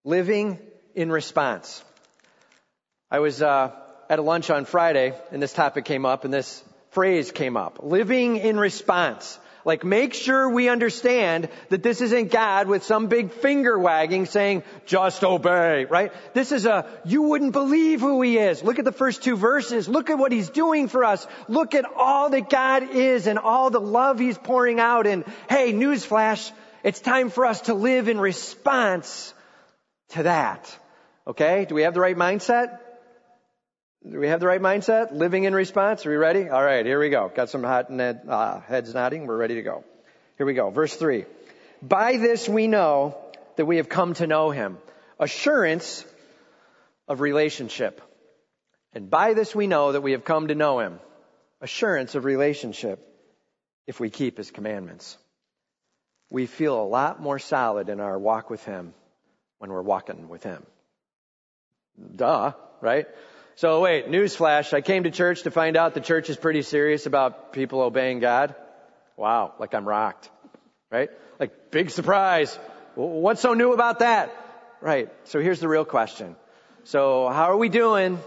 Living 0.03 0.59
in 0.95 1.11
response. 1.11 1.83
I 3.09 3.19
was 3.19 3.41
uh, 3.41 3.71
at 4.09 4.19
a 4.19 4.21
lunch 4.21 4.49
on 4.49 4.65
Friday 4.65 5.13
and 5.31 5.41
this 5.41 5.53
topic 5.53 5.85
came 5.85 6.05
up 6.05 6.25
and 6.25 6.33
this 6.33 6.63
phrase 6.91 7.31
came 7.31 7.57
up. 7.57 7.79
Living 7.81 8.37
in 8.37 8.59
response. 8.59 9.39
Like 9.63 9.83
make 9.83 10.13
sure 10.13 10.49
we 10.49 10.69
understand 10.69 11.49
that 11.69 11.83
this 11.83 12.01
isn't 12.01 12.31
God 12.31 12.67
with 12.67 12.83
some 12.83 13.07
big 13.07 13.31
finger 13.31 13.77
wagging 13.77 14.25
saying, 14.25 14.63
just 14.85 15.23
obey, 15.23 15.85
right? 15.85 16.11
This 16.33 16.51
is 16.51 16.65
a, 16.65 16.85
you 17.05 17.21
wouldn't 17.21 17.51
believe 17.51 18.01
who 18.01 18.21
he 18.21 18.37
is. 18.37 18.63
Look 18.63 18.79
at 18.79 18.85
the 18.85 18.91
first 18.91 19.23
two 19.23 19.35
verses. 19.35 19.87
Look 19.87 20.09
at 20.09 20.17
what 20.17 20.31
he's 20.31 20.49
doing 20.49 20.87
for 20.87 21.03
us. 21.03 21.27
Look 21.47 21.75
at 21.75 21.85
all 21.95 22.29
that 22.31 22.49
God 22.49 22.95
is 22.95 23.27
and 23.27 23.37
all 23.37 23.69
the 23.69 23.81
love 23.81 24.19
he's 24.19 24.37
pouring 24.37 24.79
out. 24.79 25.05
And 25.05 25.25
hey, 25.47 25.73
newsflash, 25.73 26.51
it's 26.83 26.99
time 26.99 27.29
for 27.29 27.45
us 27.45 27.61
to 27.61 27.73
live 27.73 28.07
in 28.07 28.19
response 28.19 29.33
to 30.09 30.23
that. 30.23 30.77
Okay? 31.31 31.63
Do 31.63 31.75
we 31.75 31.83
have 31.83 31.93
the 31.93 32.01
right 32.01 32.17
mindset? 32.17 32.79
Do 34.03 34.19
we 34.19 34.27
have 34.27 34.41
the 34.41 34.47
right 34.47 34.59
mindset? 34.59 35.13
Living 35.13 35.45
in 35.45 35.55
response? 35.55 36.05
Are 36.05 36.09
we 36.09 36.17
ready? 36.17 36.49
All 36.49 36.61
right, 36.61 36.85
here 36.85 36.99
we 36.99 37.09
go. 37.09 37.31
Got 37.33 37.49
some 37.49 37.63
hot 37.63 37.89
uh, 37.89 38.59
heads 38.59 38.93
nodding. 38.93 39.27
We're 39.27 39.37
ready 39.37 39.55
to 39.55 39.61
go. 39.61 39.85
Here 40.37 40.45
we 40.45 40.53
go. 40.53 40.71
Verse 40.71 40.93
3. 40.93 41.23
By 41.81 42.17
this 42.17 42.49
we 42.49 42.67
know 42.67 43.15
that 43.55 43.65
we 43.65 43.77
have 43.77 43.87
come 43.87 44.13
to 44.15 44.27
know 44.27 44.51
him. 44.51 44.77
Assurance 45.19 46.03
of 47.07 47.21
relationship. 47.21 48.01
And 48.91 49.09
by 49.09 49.33
this 49.33 49.55
we 49.55 49.67
know 49.67 49.93
that 49.93 50.01
we 50.01 50.11
have 50.11 50.25
come 50.25 50.49
to 50.49 50.55
know 50.55 50.79
him. 50.79 50.99
Assurance 51.61 52.13
of 52.15 52.25
relationship 52.25 52.99
if 53.87 54.01
we 54.01 54.09
keep 54.09 54.35
his 54.35 54.51
commandments. 54.51 55.17
We 56.29 56.45
feel 56.45 56.81
a 56.81 56.83
lot 56.83 57.21
more 57.21 57.39
solid 57.39 57.87
in 57.87 58.01
our 58.01 58.19
walk 58.19 58.49
with 58.49 58.65
him 58.65 58.93
when 59.59 59.71
we're 59.71 59.81
walking 59.81 60.27
with 60.27 60.43
him. 60.43 60.65
Duh, 62.15 62.53
right? 62.81 63.07
So 63.55 63.81
wait, 63.81 64.07
newsflash. 64.07 64.73
I 64.73 64.81
came 64.81 65.03
to 65.03 65.11
church 65.11 65.43
to 65.43 65.51
find 65.51 65.77
out 65.77 65.93
the 65.93 66.01
church 66.01 66.29
is 66.29 66.37
pretty 66.37 66.61
serious 66.61 67.05
about 67.05 67.53
people 67.53 67.81
obeying 67.81 68.19
God. 68.19 68.55
Wow, 69.17 69.53
like 69.59 69.73
I'm 69.73 69.87
rocked. 69.87 70.29
Right? 70.91 71.09
Like 71.39 71.71
big 71.71 71.89
surprise. 71.89 72.57
What's 72.95 73.41
so 73.41 73.53
new 73.53 73.73
about 73.73 73.99
that? 73.99 74.35
Right. 74.81 75.09
So 75.25 75.39
here's 75.39 75.59
the 75.59 75.67
real 75.67 75.85
question. 75.85 76.35
So 76.83 77.29
how 77.29 77.51
are 77.51 77.57
we 77.57 77.69
doing 77.69 78.19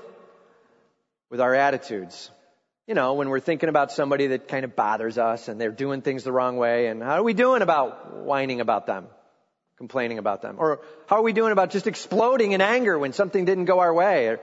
with 1.30 1.40
our 1.40 1.54
attitudes? 1.54 2.30
You 2.86 2.94
know, 2.94 3.14
when 3.14 3.28
we're 3.28 3.40
thinking 3.40 3.68
about 3.68 3.92
somebody 3.92 4.28
that 4.28 4.46
kind 4.46 4.64
of 4.64 4.76
bothers 4.76 5.18
us 5.18 5.48
and 5.48 5.60
they're 5.60 5.70
doing 5.70 6.02
things 6.02 6.22
the 6.22 6.32
wrong 6.32 6.56
way 6.56 6.86
and 6.86 7.02
how 7.02 7.14
are 7.14 7.22
we 7.22 7.34
doing 7.34 7.62
about 7.62 8.16
whining 8.18 8.60
about 8.60 8.86
them? 8.86 9.06
Complaining 9.76 10.18
about 10.18 10.42
them? 10.42 10.56
Or 10.58 10.80
how 11.06 11.16
are 11.16 11.22
we 11.22 11.32
doing 11.32 11.52
about 11.52 11.70
just 11.70 11.86
exploding 11.86 12.52
in 12.52 12.60
anger 12.60 12.98
when 12.98 13.12
something 13.12 13.44
didn't 13.44 13.64
go 13.64 13.80
our 13.80 13.92
way? 13.92 14.28
Or, 14.28 14.40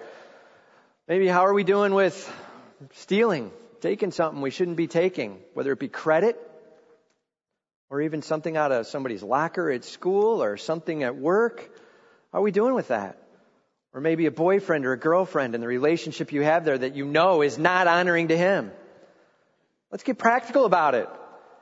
Maybe 1.12 1.28
how 1.28 1.46
are 1.46 1.54
we 1.54 1.66
doing 1.66 1.94
with 1.94 2.16
stealing, 2.94 3.52
taking 3.82 4.12
something 4.12 4.42
we 4.42 4.50
shouldn't 4.50 4.78
be 4.78 4.88
taking, 4.88 5.40
whether 5.54 5.74
it 5.74 5.80
be 5.80 5.90
credit 5.90 6.40
or 7.90 8.02
even 8.02 8.22
something 8.22 8.56
out 8.56 8.72
of 8.72 8.88
somebody's 8.88 9.22
locker 9.22 9.70
at 9.70 9.84
school 9.84 10.42
or 10.42 10.56
something 10.56 11.04
at 11.04 11.18
work? 11.18 11.70
How 12.32 12.40
are 12.40 12.44
we 12.44 12.52
doing 12.52 12.76
with 12.76 12.88
that? 12.88 13.18
Or 13.94 14.00
maybe 14.00 14.26
a 14.26 14.32
boyfriend 14.32 14.86
or 14.86 14.94
a 14.94 14.98
girlfriend 14.98 15.54
and 15.54 15.62
the 15.62 15.68
relationship 15.68 16.32
you 16.32 16.44
have 16.44 16.64
there 16.64 16.78
that 16.78 16.96
you 16.96 17.04
know 17.04 17.42
is 17.42 17.58
not 17.58 17.88
honoring 17.88 18.30
to 18.30 18.38
him. 18.38 18.72
Let's 19.92 20.04
get 20.04 20.18
practical 20.18 20.64
about 20.64 20.96
it. 20.96 21.10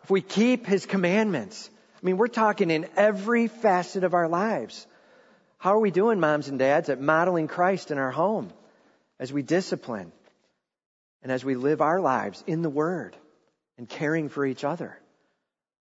If 0.04 0.12
we 0.12 0.22
keep 0.22 0.68
his 0.68 0.86
commandments, 0.86 1.72
I 2.02 2.06
mean, 2.06 2.18
we're 2.18 2.28
talking 2.28 2.72
in 2.72 2.88
every 2.96 3.48
facet 3.48 4.04
of 4.04 4.14
our 4.14 4.28
lives. 4.28 4.88
How 5.58 5.74
are 5.76 5.80
we 5.80 5.92
doing, 5.92 6.20
moms 6.20 6.48
and 6.48 6.58
dads, 6.58 6.90
at 6.90 7.02
modeling 7.02 7.48
Christ 7.48 7.92
in 7.92 7.98
our 7.98 8.12
home? 8.12 8.54
as 9.20 9.34
we 9.34 9.42
discipline 9.42 10.12
and 11.22 11.32
as 11.32 11.44
we 11.44 11.56
live 11.56 11.82
our 11.82 12.00
lives 12.00 12.44
in 12.48 12.62
the 12.62 12.70
Word 12.70 13.16
and 13.78 13.88
caring 13.88 14.30
for 14.30 14.46
each 14.46 14.64
other. 14.64 14.98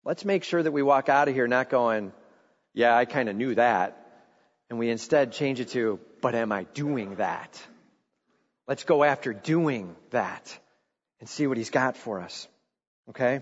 Let's 0.05 0.25
make 0.25 0.45
sure 0.45 0.63
that 0.63 0.73
we 0.73 0.83
walk 0.83 1.09
out 1.09 1.29
of 1.29 1.35
here 1.35 1.47
not 1.47 1.71
going, 1.71 2.13
yeah, 2.75 2.97
I 2.97 3.05
kind 3.05 3.29
of 3.29 3.37
knew 3.37 3.55
that. 3.55 3.97
And 4.69 4.79
we 4.79 4.91
instead 4.91 5.33
change 5.33 5.61
it 5.61 5.69
to, 5.71 6.01
but 6.21 6.35
am 6.35 6.53
I 6.53 6.65
doing 6.65 7.17
that? 7.17 7.61
Let's 8.67 8.85
go 8.85 9.03
after 9.05 9.33
doing 9.33 9.97
that 10.11 10.59
and 11.19 11.29
see 11.29 11.47
what 11.47 11.57
he's 11.57 11.71
got 11.71 11.97
for 11.97 12.21
us. 12.21 12.49
Okay? 13.09 13.41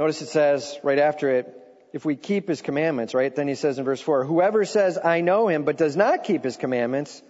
Notice 0.00 0.22
it 0.22 0.28
says 0.28 0.78
right 0.82 0.98
after 0.98 1.28
it, 1.28 1.54
if 1.92 2.06
we 2.06 2.16
keep 2.16 2.48
his 2.48 2.62
commandments, 2.62 3.12
right? 3.12 3.36
Then 3.36 3.48
he 3.48 3.54
says 3.54 3.78
in 3.78 3.84
verse 3.84 4.00
4, 4.00 4.24
whoever 4.24 4.64
says, 4.64 4.96
I 4.96 5.20
know 5.20 5.46
him, 5.46 5.64
but 5.64 5.76
does 5.76 5.94
not 5.94 6.24
keep 6.24 6.42
his 6.42 6.56
commandments 6.56 7.20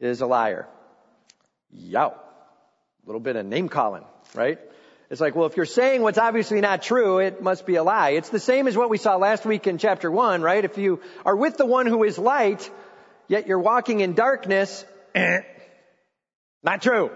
is 0.00 0.20
a 0.20 0.26
liar. 0.26 0.66
Yow. 1.70 2.08
A 2.08 3.06
little 3.06 3.20
bit 3.20 3.36
of 3.36 3.46
name 3.46 3.68
calling, 3.68 4.02
right? 4.34 4.58
It's 5.08 5.20
like, 5.20 5.36
well, 5.36 5.46
if 5.46 5.56
you're 5.56 5.66
saying 5.66 6.02
what's 6.02 6.18
obviously 6.18 6.60
not 6.60 6.82
true, 6.82 7.20
it 7.20 7.40
must 7.40 7.64
be 7.64 7.76
a 7.76 7.84
lie. 7.84 8.10
It's 8.10 8.30
the 8.30 8.40
same 8.40 8.66
as 8.66 8.76
what 8.76 8.90
we 8.90 8.98
saw 8.98 9.14
last 9.14 9.46
week 9.46 9.68
in 9.68 9.78
chapter 9.78 10.10
1, 10.10 10.42
right? 10.42 10.64
If 10.64 10.76
you 10.78 11.00
are 11.24 11.36
with 11.36 11.58
the 11.58 11.66
one 11.66 11.86
who 11.86 12.02
is 12.02 12.18
light, 12.18 12.68
yet 13.28 13.46
you're 13.46 13.60
walking 13.60 14.00
in 14.00 14.14
darkness, 14.14 14.84
not 16.64 16.82
true, 16.82 17.12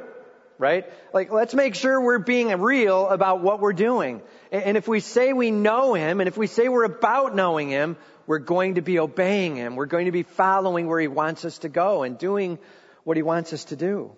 right? 0.59 0.85
Like, 1.15 1.33
let's 1.33 1.55
make 1.55 1.75
sure 1.75 2.01
we're 2.01 2.19
being 2.19 2.49
real 2.61 3.09
about 3.09 3.41
what 3.41 3.61
we're 3.61 3.73
doing. 3.73 4.23
And 4.51 4.77
if 4.77 4.89
we 4.89 5.01
say 5.01 5.33
we 5.33 5.51
know 5.51 5.95
Him, 5.95 6.21
and 6.21 6.29
if 6.29 6.37
we 6.37 6.47
say 6.47 6.69
we're 6.69 6.85
about 6.85 7.35
knowing 7.35 7.69
Him, 7.69 7.97
we're 8.27 8.41
going 8.41 8.75
to 8.75 8.83
be 8.83 8.99
obeying 8.99 9.57
Him. 9.57 9.77
We're 9.77 9.87
going 9.87 10.07
to 10.07 10.13
be 10.13 10.25
following 10.25 10.87
where 10.87 11.01
He 11.01 11.09
wants 11.09 11.45
us 11.45 11.59
to 11.59 11.69
go 11.69 12.03
and 12.03 12.19
doing 12.19 12.59
what 13.05 13.17
He 13.17 13.23
wants 13.23 13.53
us 13.53 13.65
to 13.67 13.77
do. 13.77 14.17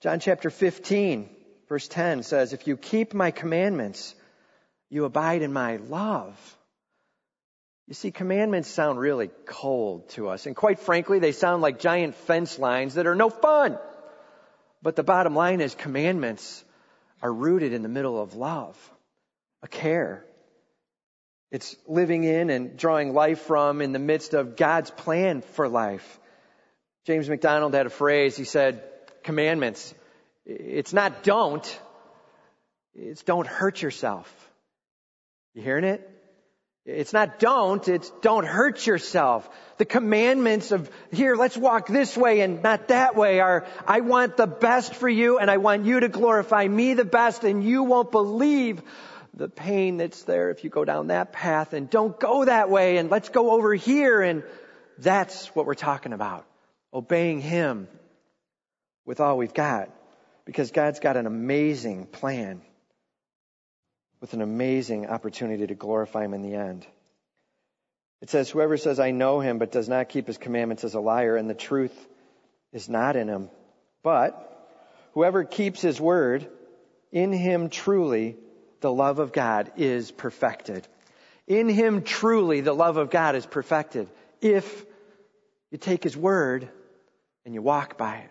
John 0.00 0.20
chapter 0.20 0.50
15, 0.50 1.28
verse 1.68 1.86
10 1.88 2.22
says, 2.22 2.52
If 2.52 2.66
you 2.66 2.76
keep 2.76 3.14
my 3.14 3.30
commandments, 3.30 4.14
you 4.90 5.04
abide 5.04 5.42
in 5.42 5.52
my 5.52 5.76
love. 5.76 6.36
You 7.86 7.94
see, 7.94 8.10
commandments 8.10 8.68
sound 8.68 8.98
really 8.98 9.30
cold 9.46 10.10
to 10.10 10.28
us. 10.28 10.46
And 10.46 10.54
quite 10.54 10.78
frankly, 10.78 11.20
they 11.20 11.32
sound 11.32 11.62
like 11.62 11.78
giant 11.78 12.14
fence 12.14 12.58
lines 12.58 12.94
that 12.94 13.06
are 13.06 13.14
no 13.14 13.30
fun. 13.30 13.78
But 14.82 14.96
the 14.96 15.02
bottom 15.02 15.34
line 15.34 15.60
is 15.60 15.74
commandments 15.74 16.64
are 17.22 17.32
rooted 17.32 17.72
in 17.72 17.82
the 17.82 17.88
middle 17.88 18.20
of 18.20 18.34
love, 18.34 18.76
a 19.62 19.68
care. 19.68 20.24
It's 21.50 21.76
living 21.86 22.24
in 22.24 22.50
and 22.50 22.76
drawing 22.76 23.14
life 23.14 23.40
from 23.40 23.80
in 23.80 23.92
the 23.92 23.98
midst 23.98 24.34
of 24.34 24.56
God's 24.56 24.90
plan 24.90 25.40
for 25.40 25.68
life. 25.68 26.20
James 27.06 27.28
MacDonald 27.28 27.74
had 27.74 27.86
a 27.86 27.90
phrase. 27.90 28.36
He 28.36 28.44
said, 28.44 28.84
commandments. 29.22 29.94
It's 30.44 30.92
not 30.92 31.22
don't. 31.22 31.80
It's 32.94 33.22
don't 33.22 33.46
hurt 33.46 33.80
yourself. 33.80 34.32
You 35.54 35.62
hearing 35.62 35.84
it? 35.84 36.17
It's 36.88 37.12
not 37.12 37.38
don't, 37.38 37.86
it's 37.86 38.08
don't 38.22 38.46
hurt 38.46 38.86
yourself. 38.86 39.46
The 39.76 39.84
commandments 39.84 40.72
of 40.72 40.90
here, 41.12 41.36
let's 41.36 41.54
walk 41.54 41.86
this 41.86 42.16
way 42.16 42.40
and 42.40 42.62
not 42.62 42.88
that 42.88 43.14
way 43.14 43.40
are, 43.40 43.66
I 43.86 44.00
want 44.00 44.38
the 44.38 44.46
best 44.46 44.94
for 44.94 45.06
you 45.06 45.38
and 45.38 45.50
I 45.50 45.58
want 45.58 45.84
you 45.84 46.00
to 46.00 46.08
glorify 46.08 46.66
me 46.66 46.94
the 46.94 47.04
best 47.04 47.44
and 47.44 47.62
you 47.62 47.82
won't 47.82 48.10
believe 48.10 48.80
the 49.34 49.50
pain 49.50 49.98
that's 49.98 50.22
there 50.22 50.48
if 50.48 50.64
you 50.64 50.70
go 50.70 50.86
down 50.86 51.08
that 51.08 51.30
path 51.30 51.74
and 51.74 51.90
don't 51.90 52.18
go 52.18 52.46
that 52.46 52.70
way 52.70 52.96
and 52.96 53.10
let's 53.10 53.28
go 53.28 53.50
over 53.50 53.74
here 53.74 54.22
and 54.22 54.42
that's 54.96 55.54
what 55.54 55.66
we're 55.66 55.74
talking 55.74 56.14
about. 56.14 56.46
Obeying 56.94 57.42
Him 57.42 57.86
with 59.04 59.20
all 59.20 59.36
we've 59.36 59.52
got 59.52 59.90
because 60.46 60.70
God's 60.70 61.00
got 61.00 61.18
an 61.18 61.26
amazing 61.26 62.06
plan 62.06 62.62
with 64.20 64.34
an 64.34 64.42
amazing 64.42 65.06
opportunity 65.06 65.66
to 65.66 65.74
glorify 65.74 66.24
him 66.24 66.34
in 66.34 66.42
the 66.42 66.54
end. 66.54 66.86
It 68.20 68.30
says, 68.30 68.50
Whoever 68.50 68.76
says, 68.76 68.98
I 68.98 69.12
know 69.12 69.40
him, 69.40 69.58
but 69.58 69.72
does 69.72 69.88
not 69.88 70.08
keep 70.08 70.26
his 70.26 70.38
commandments 70.38 70.84
is 70.84 70.94
a 70.94 71.00
liar, 71.00 71.36
and 71.36 71.48
the 71.48 71.54
truth 71.54 71.94
is 72.72 72.88
not 72.88 73.16
in 73.16 73.28
him. 73.28 73.50
But 74.02 74.44
whoever 75.12 75.44
keeps 75.44 75.80
his 75.80 76.00
word, 76.00 76.48
in 77.12 77.32
him 77.32 77.70
truly 77.70 78.36
the 78.80 78.92
love 78.92 79.18
of 79.18 79.32
God 79.32 79.72
is 79.76 80.10
perfected. 80.10 80.86
In 81.46 81.68
him 81.68 82.02
truly 82.02 82.60
the 82.60 82.74
love 82.74 82.96
of 82.96 83.10
God 83.10 83.34
is 83.34 83.46
perfected. 83.46 84.08
If 84.40 84.84
you 85.70 85.78
take 85.78 86.02
his 86.02 86.16
word 86.16 86.68
and 87.44 87.54
you 87.54 87.62
walk 87.62 87.96
by 87.96 88.18
it. 88.18 88.30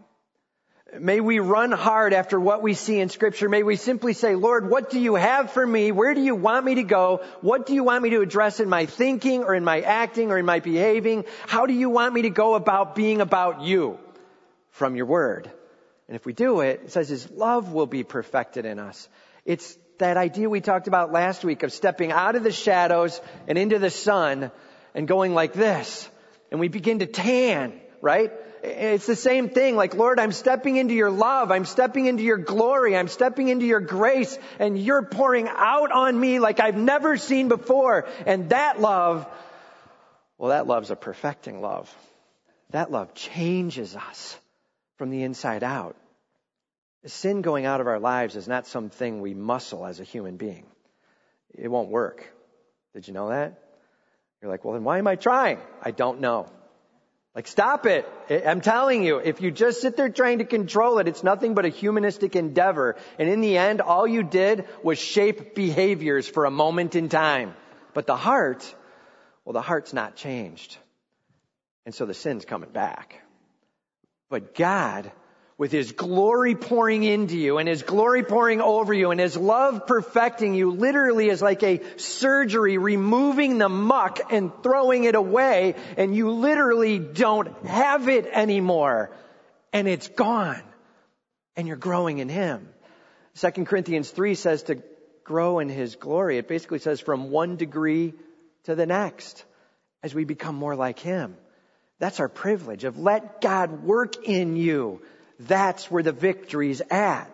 May 0.98 1.20
we 1.20 1.40
run 1.40 1.74
hard 1.74 2.14
after 2.14 2.40
what 2.40 2.62
we 2.62 2.74
see 2.74 3.00
in 3.00 3.10
scripture. 3.10 3.50
May 3.50 3.62
we 3.62 3.76
simply 3.76 4.14
say, 4.14 4.36
Lord, 4.36 4.70
what 4.70 4.90
do 4.90 5.00
you 5.00 5.16
have 5.16 5.52
for 5.52 5.66
me? 5.68 5.92
Where 5.92 6.14
do 6.14 6.22
you 6.22 6.34
want 6.34 6.66
me 6.66 6.76
to 6.76 6.84
go? 6.84 7.24
What 7.42 7.66
do 7.66 7.74
you 7.74 7.84
want 7.84 8.04
me 8.04 8.12
to 8.12 8.22
address 8.22 8.62
in 8.62 8.70
my 8.70 8.86
thinking 8.86 9.44
or 9.44 9.54
in 9.54 9.66
my 9.66 9.82
acting 9.82 10.32
or 10.32 10.38
in 10.38 10.46
my 10.46 10.62
behaving? 10.62 11.26
How 11.46 11.66
do 11.66 11.74
you 11.74 11.90
want 11.90 12.14
me 12.14 12.22
to 12.22 12.30
go 12.30 12.56
about 12.56 12.96
being 12.96 13.20
about 13.20 13.62
you 13.62 14.00
from 14.72 14.96
your 14.96 15.08
word? 15.08 15.52
And 16.08 16.16
if 16.16 16.26
we 16.26 16.32
do 16.32 16.62
it, 16.62 16.84
it 16.86 16.92
says 16.92 17.10
his 17.10 17.30
love 17.32 17.74
will 17.74 17.86
be 17.86 18.04
perfected 18.04 18.66
in 18.66 18.80
us. 18.80 19.10
It's 19.44 19.78
that 19.98 20.16
idea 20.16 20.50
we 20.50 20.62
talked 20.62 20.88
about 20.88 21.12
last 21.12 21.44
week 21.44 21.64
of 21.64 21.74
stepping 21.74 22.14
out 22.14 22.38
of 22.38 22.44
the 22.44 22.52
shadows 22.52 23.20
and 23.48 23.58
into 23.58 23.78
the 23.78 23.90
sun 23.90 24.52
and 24.96 25.06
going 25.06 25.34
like 25.34 25.52
this. 25.52 26.10
And 26.50 26.62
we 26.62 26.70
begin 26.70 27.00
to 27.00 27.08
tan, 27.08 27.74
right? 28.02 28.32
It's 28.64 29.06
the 29.06 29.16
same 29.16 29.50
thing. 29.50 29.76
Like, 29.76 29.96
Lord, 29.96 30.20
I'm 30.20 30.32
stepping 30.32 30.76
into 30.76 30.94
your 30.94 31.12
love. 31.12 31.52
I'm 31.52 31.66
stepping 31.66 32.06
into 32.06 32.24
your 32.24 32.38
glory. 32.38 32.96
I'm 32.96 33.08
stepping 33.08 33.50
into 33.50 33.66
your 33.66 33.80
grace 33.80 34.38
and 34.60 34.78
you're 34.78 35.04
pouring 35.04 35.48
out 35.48 35.92
on 35.92 36.20
me 36.20 36.40
like 36.40 36.60
I've 36.60 36.78
never 36.78 37.18
seen 37.18 37.48
before. 37.48 38.08
And 38.26 38.50
that 38.50 38.82
love, 38.82 39.28
well, 40.38 40.50
that 40.50 40.68
love's 40.68 40.92
a 40.92 40.96
perfecting 40.96 41.62
love. 41.62 41.94
That 42.72 42.92
love 42.92 43.14
changes 43.14 43.96
us 43.96 44.38
from 44.98 45.10
the 45.10 45.24
inside 45.24 45.64
out. 45.64 45.96
Sin 47.06 47.42
going 47.42 47.66
out 47.66 47.80
of 47.80 47.88
our 47.88 48.00
lives 48.00 48.36
is 48.36 48.48
not 48.48 48.68
something 48.68 49.22
we 49.22 49.34
muscle 49.34 49.86
as 49.86 50.00
a 50.00 50.04
human 50.04 50.36
being. 50.36 50.66
It 51.58 51.70
won't 51.70 51.90
work. 51.90 52.28
Did 52.94 53.08
you 53.08 53.14
know 53.14 53.30
that? 53.30 53.64
You're 54.42 54.52
like, 54.52 54.66
well, 54.66 54.74
then 54.74 54.84
why 54.84 54.98
am 54.98 55.08
I 55.08 55.16
trying? 55.16 55.60
I 55.82 55.92
don't 55.92 56.20
know. 56.20 56.48
Like, 57.38 57.46
stop 57.46 57.86
it. 57.86 58.10
I'm 58.48 58.62
telling 58.62 59.04
you, 59.04 59.20
if 59.20 59.42
you 59.42 59.52
just 59.52 59.80
sit 59.80 59.96
there 59.96 60.10
trying 60.10 60.40
to 60.40 60.44
control 60.44 60.98
it, 60.98 61.08
it's 61.08 61.24
nothing 61.24 61.54
but 61.54 61.66
a 61.66 61.70
humanistic 61.70 62.36
endeavor. 62.36 62.96
And 63.20 63.30
in 63.30 63.42
the 63.42 63.60
end, 63.60 63.80
all 63.80 64.08
you 64.08 64.24
did 64.24 64.66
was 64.82 64.98
shape 64.98 65.54
behaviors 65.54 66.28
for 66.28 66.46
a 66.46 66.50
moment 66.50 66.96
in 66.96 67.10
time. 67.10 67.54
But 67.94 68.08
the 68.08 68.16
heart, 68.16 68.64
well, 69.46 69.54
the 69.54 69.62
heart's 69.62 69.94
not 69.94 70.16
changed. 70.16 70.78
And 71.86 71.94
so 71.94 72.08
the 72.08 72.16
sin's 72.16 72.44
coming 72.44 72.72
back. 72.72 73.22
But 74.32 74.56
God 74.56 75.12
with 75.58 75.72
His 75.72 75.92
glory 75.92 76.56
pouring 76.56 77.04
into 77.04 77.38
you 77.38 77.58
and 77.58 77.68
His 77.68 77.82
glory 77.82 78.24
pouring 78.24 78.62
over 78.62 78.94
you 78.94 79.12
and 79.12 79.20
His 79.20 79.36
love 79.36 79.88
perfecting 79.88 80.54
you 80.54 80.72
literally 80.72 81.30
is 81.30 81.42
like 81.42 81.64
a 81.64 81.82
surgery 81.98 82.78
removing 82.78 83.58
the 83.58 83.70
muck 83.70 84.20
and 84.32 84.52
throwing 84.62 85.06
it 85.06 85.16
away 85.16 85.76
and 85.98 86.16
you 86.16 86.30
literally 86.30 87.00
don't 87.00 87.66
have 87.66 88.08
it 88.08 88.28
anymore 88.28 89.12
and 89.74 89.88
it's 89.88 90.08
gone 90.08 90.62
and 91.56 91.68
you're 91.68 91.76
growing 91.76 92.20
in 92.20 92.30
Him. 92.30 92.70
Second 93.34 93.66
Corinthians 93.66 94.10
3 94.10 94.36
says 94.36 94.64
to 94.64 94.82
grow 95.24 95.60
in 95.60 95.70
His 95.70 95.96
glory. 95.96 96.38
It 96.38 96.48
basically 96.48 96.80
says 96.80 97.00
from 97.00 97.32
one 97.32 97.56
degree 97.56 98.14
to 98.66 98.76
the 98.76 98.86
next 98.86 99.44
as 100.04 100.14
we 100.14 100.24
become 100.24 100.56
more 100.56 100.76
like 100.76 101.00
Him. 101.00 101.36
That's 102.00 102.20
our 102.20 102.30
privilege 102.30 102.84
of 102.84 103.00
let 103.00 103.42
God 103.42 103.84
work 103.84 104.28
in 104.28 104.56
you 104.56 105.02
that's 105.40 105.90
where 105.92 106.04
the 106.04 106.12
victory's 106.12 106.82
at. 106.90 107.32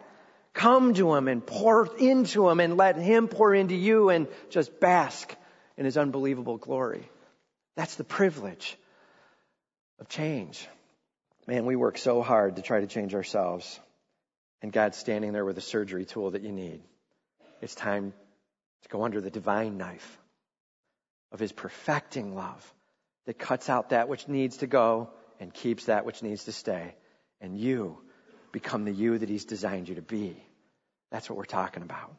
Come 0.53 0.93
to 0.95 1.15
Him 1.15 1.27
and 1.27 1.45
pour 1.45 1.87
into 1.97 2.49
Him 2.49 2.59
and 2.59 2.77
let 2.77 2.97
Him 2.97 3.27
pour 3.27 3.53
into 3.53 3.75
you 3.75 4.09
and 4.09 4.27
just 4.49 4.79
bask 4.79 5.33
in 5.77 5.85
His 5.85 5.97
unbelievable 5.97 6.57
glory. 6.57 7.09
That's 7.75 7.95
the 7.95 8.03
privilege 8.03 8.77
of 9.99 10.09
change. 10.09 10.67
Man, 11.47 11.65
we 11.65 11.75
work 11.75 11.97
so 11.97 12.21
hard 12.21 12.57
to 12.57 12.61
try 12.61 12.81
to 12.81 12.87
change 12.87 13.15
ourselves. 13.15 13.79
And 14.61 14.71
God's 14.71 14.97
standing 14.97 15.33
there 15.33 15.43
with 15.43 15.57
a 15.57 15.61
surgery 15.61 16.05
tool 16.05 16.31
that 16.31 16.43
you 16.43 16.51
need. 16.51 16.81
It's 17.61 17.75
time 17.75 18.13
to 18.83 18.89
go 18.89 19.03
under 19.03 19.21
the 19.21 19.31
divine 19.31 19.77
knife 19.77 20.17
of 21.31 21.39
His 21.39 21.51
perfecting 21.51 22.35
love 22.35 22.73
that 23.25 23.39
cuts 23.39 23.69
out 23.69 23.89
that 23.89 24.07
which 24.07 24.27
needs 24.27 24.57
to 24.57 24.67
go 24.67 25.09
and 25.39 25.53
keeps 25.53 25.85
that 25.85 26.05
which 26.05 26.21
needs 26.21 26.45
to 26.45 26.51
stay 26.51 26.93
and 27.43 27.59
you 27.59 27.97
become 28.51 28.85
the 28.85 28.91
you 28.91 29.17
that 29.17 29.29
He's 29.29 29.45
designed 29.45 29.89
you 29.89 29.95
to 29.95 30.01
be. 30.01 30.35
That's 31.11 31.29
what 31.29 31.37
we're 31.37 31.45
talking 31.45 31.83
about. 31.83 32.15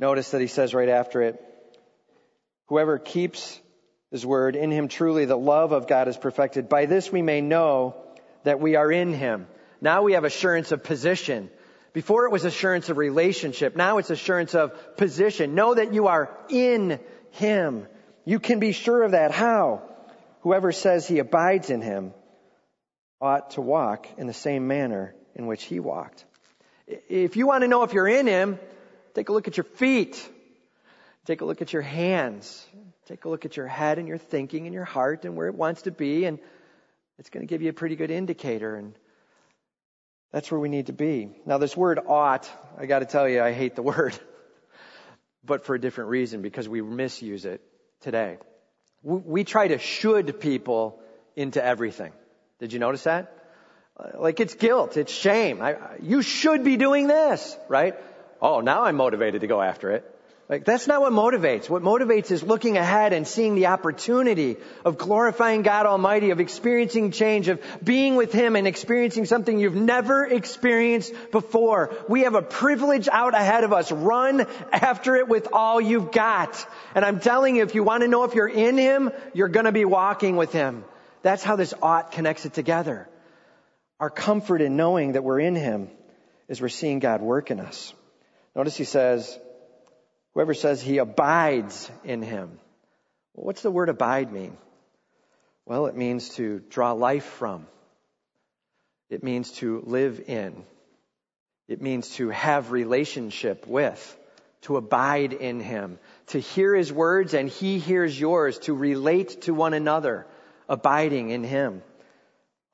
Notice 0.00 0.30
that 0.32 0.40
He 0.40 0.48
says 0.48 0.74
right 0.74 0.88
after 0.88 1.22
it, 1.22 1.40
whoever 2.66 2.98
keeps 2.98 3.60
His 4.10 4.26
word, 4.26 4.56
in 4.56 4.72
Him 4.72 4.88
truly 4.88 5.26
the 5.26 5.36
love 5.36 5.70
of 5.70 5.86
God 5.86 6.08
is 6.08 6.16
perfected. 6.16 6.68
By 6.68 6.86
this 6.86 7.12
we 7.12 7.22
may 7.22 7.42
know 7.42 7.94
that 8.42 8.60
we 8.60 8.76
are 8.76 8.90
in 8.90 9.12
Him. 9.12 9.46
Now 9.80 10.02
we 10.02 10.14
have 10.14 10.24
assurance 10.24 10.72
of 10.72 10.82
position. 10.82 11.50
Before 11.92 12.24
it 12.24 12.32
was 12.32 12.44
assurance 12.44 12.88
of 12.88 12.96
relationship. 12.96 13.76
Now 13.76 13.98
it's 13.98 14.10
assurance 14.10 14.54
of 14.54 14.96
position. 14.96 15.54
Know 15.54 15.74
that 15.74 15.92
you 15.92 16.08
are 16.08 16.36
in 16.48 16.98
Him. 17.32 17.86
You 18.24 18.40
can 18.40 18.58
be 18.58 18.72
sure 18.72 19.02
of 19.02 19.12
that. 19.12 19.32
How? 19.32 19.82
Whoever 20.40 20.72
says 20.72 21.06
he 21.06 21.18
abides 21.18 21.70
in 21.70 21.82
Him 21.82 22.14
ought 23.20 23.50
to 23.52 23.60
walk 23.60 24.08
in 24.18 24.26
the 24.26 24.34
same 24.34 24.66
manner 24.66 25.14
in 25.34 25.46
which 25.46 25.64
he 25.64 25.80
walked. 25.80 26.24
If 26.86 27.36
you 27.36 27.46
want 27.46 27.62
to 27.62 27.68
know 27.68 27.82
if 27.82 27.92
you're 27.92 28.08
in 28.08 28.26
him, 28.26 28.58
take 29.14 29.28
a 29.28 29.32
look 29.32 29.48
at 29.48 29.56
your 29.56 29.64
feet. 29.64 30.28
Take 31.26 31.40
a 31.40 31.44
look 31.44 31.62
at 31.62 31.72
your 31.72 31.82
hands. 31.82 32.66
Take 33.06 33.24
a 33.24 33.28
look 33.28 33.44
at 33.44 33.56
your 33.56 33.66
head 33.66 33.98
and 33.98 34.06
your 34.06 34.18
thinking 34.18 34.66
and 34.66 34.74
your 34.74 34.84
heart 34.84 35.24
and 35.24 35.36
where 35.36 35.48
it 35.48 35.54
wants 35.54 35.82
to 35.82 35.90
be, 35.90 36.24
and 36.24 36.38
it's 37.18 37.30
going 37.30 37.46
to 37.46 37.50
give 37.50 37.62
you 37.62 37.70
a 37.70 37.74
pretty 37.74 37.96
good 37.96 38.10
indicator. 38.10 38.76
And 38.76 38.94
that's 40.32 40.50
where 40.50 40.60
we 40.60 40.68
need 40.68 40.86
to 40.86 40.92
be. 40.92 41.30
Now, 41.46 41.58
this 41.58 41.76
word 41.76 41.98
ought, 42.06 42.50
I 42.78 42.86
got 42.86 42.98
to 43.00 43.06
tell 43.06 43.28
you, 43.28 43.42
I 43.42 43.52
hate 43.52 43.76
the 43.76 43.82
word, 43.94 44.18
but 45.44 45.64
for 45.64 45.74
a 45.74 45.80
different 45.80 46.10
reason 46.10 46.42
because 46.42 46.68
we 46.68 46.82
misuse 46.82 47.44
it 47.44 47.62
today. 48.00 48.38
We 49.02 49.44
try 49.44 49.68
to 49.68 49.78
should 49.78 50.40
people 50.40 51.00
into 51.36 51.62
everything. 51.62 52.12
Did 52.58 52.72
you 52.72 52.78
notice 52.78 53.04
that? 53.04 53.32
Like 54.18 54.40
it's 54.40 54.54
guilt, 54.54 54.96
it's 54.96 55.12
shame. 55.12 55.62
I, 55.62 55.76
you 56.02 56.22
should 56.22 56.64
be 56.64 56.76
doing 56.76 57.06
this, 57.06 57.56
right? 57.68 57.94
Oh, 58.42 58.60
now 58.60 58.84
I'm 58.84 58.96
motivated 58.96 59.42
to 59.42 59.46
go 59.46 59.60
after 59.62 59.92
it. 59.92 60.10
Like 60.48 60.66
that's 60.66 60.86
not 60.86 61.00
what 61.00 61.12
motivates. 61.12 61.70
What 61.70 61.82
motivates 61.82 62.30
is 62.30 62.42
looking 62.42 62.76
ahead 62.76 63.14
and 63.14 63.26
seeing 63.26 63.54
the 63.54 63.68
opportunity 63.68 64.56
of 64.84 64.98
glorifying 64.98 65.62
God 65.62 65.86
Almighty, 65.86 66.30
of 66.30 66.40
experiencing 66.40 67.12
change, 67.12 67.48
of 67.48 67.62
being 67.82 68.14
with 68.16 68.32
Him 68.32 68.54
and 68.54 68.66
experiencing 68.66 69.24
something 69.24 69.58
you've 69.58 69.74
never 69.74 70.26
experienced 70.26 71.14
before. 71.30 71.96
We 72.08 72.22
have 72.22 72.34
a 72.34 72.42
privilege 72.42 73.08
out 73.08 73.34
ahead 73.34 73.64
of 73.64 73.72
us. 73.72 73.90
Run 73.90 74.46
after 74.70 75.16
it 75.16 75.28
with 75.28 75.48
all 75.52 75.80
you've 75.80 76.12
got. 76.12 76.66
And 76.94 77.06
I'm 77.06 77.20
telling 77.20 77.56
you, 77.56 77.62
if 77.62 77.74
you 77.74 77.82
want 77.82 78.02
to 78.02 78.08
know 78.08 78.24
if 78.24 78.34
you're 78.34 78.46
in 78.46 78.76
Him, 78.76 79.12
you're 79.32 79.48
gonna 79.48 79.72
be 79.72 79.86
walking 79.86 80.36
with 80.36 80.52
Him. 80.52 80.84
That's 81.24 81.42
how 81.42 81.56
this 81.56 81.74
ought 81.82 82.12
connects 82.12 82.46
it 82.46 82.54
together. 82.54 83.08
Our 83.98 84.10
comfort 84.10 84.60
in 84.60 84.76
knowing 84.76 85.12
that 85.12 85.24
we're 85.24 85.40
in 85.40 85.56
Him 85.56 85.88
is 86.46 86.60
we're 86.60 86.68
seeing 86.68 87.00
God 87.00 87.20
work 87.20 87.50
in 87.50 87.58
us. 87.58 87.92
Notice 88.54 88.76
He 88.76 88.84
says, 88.84 89.36
Whoever 90.34 90.54
says 90.54 90.82
he 90.82 90.98
abides 90.98 91.90
in 92.02 92.20
him. 92.20 92.58
Well, 93.34 93.46
what's 93.46 93.62
the 93.62 93.70
word 93.70 93.88
abide 93.88 94.32
mean? 94.32 94.56
Well, 95.64 95.86
it 95.86 95.96
means 95.96 96.30
to 96.30 96.60
draw 96.68 96.92
life 96.92 97.24
from. 97.24 97.66
It 99.08 99.22
means 99.22 99.52
to 99.52 99.82
live 99.86 100.24
in. 100.26 100.64
It 101.68 101.80
means 101.80 102.10
to 102.16 102.30
have 102.30 102.72
relationship 102.72 103.66
with, 103.66 104.18
to 104.62 104.76
abide 104.76 105.32
in 105.32 105.60
him, 105.60 105.98
to 106.28 106.40
hear 106.40 106.74
his 106.74 106.92
words 106.92 107.32
and 107.32 107.48
he 107.48 107.78
hears 107.78 108.18
yours, 108.18 108.58
to 108.60 108.74
relate 108.74 109.42
to 109.42 109.54
one 109.54 109.72
another, 109.72 110.26
abiding 110.68 111.30
in 111.30 111.44
him. 111.44 111.82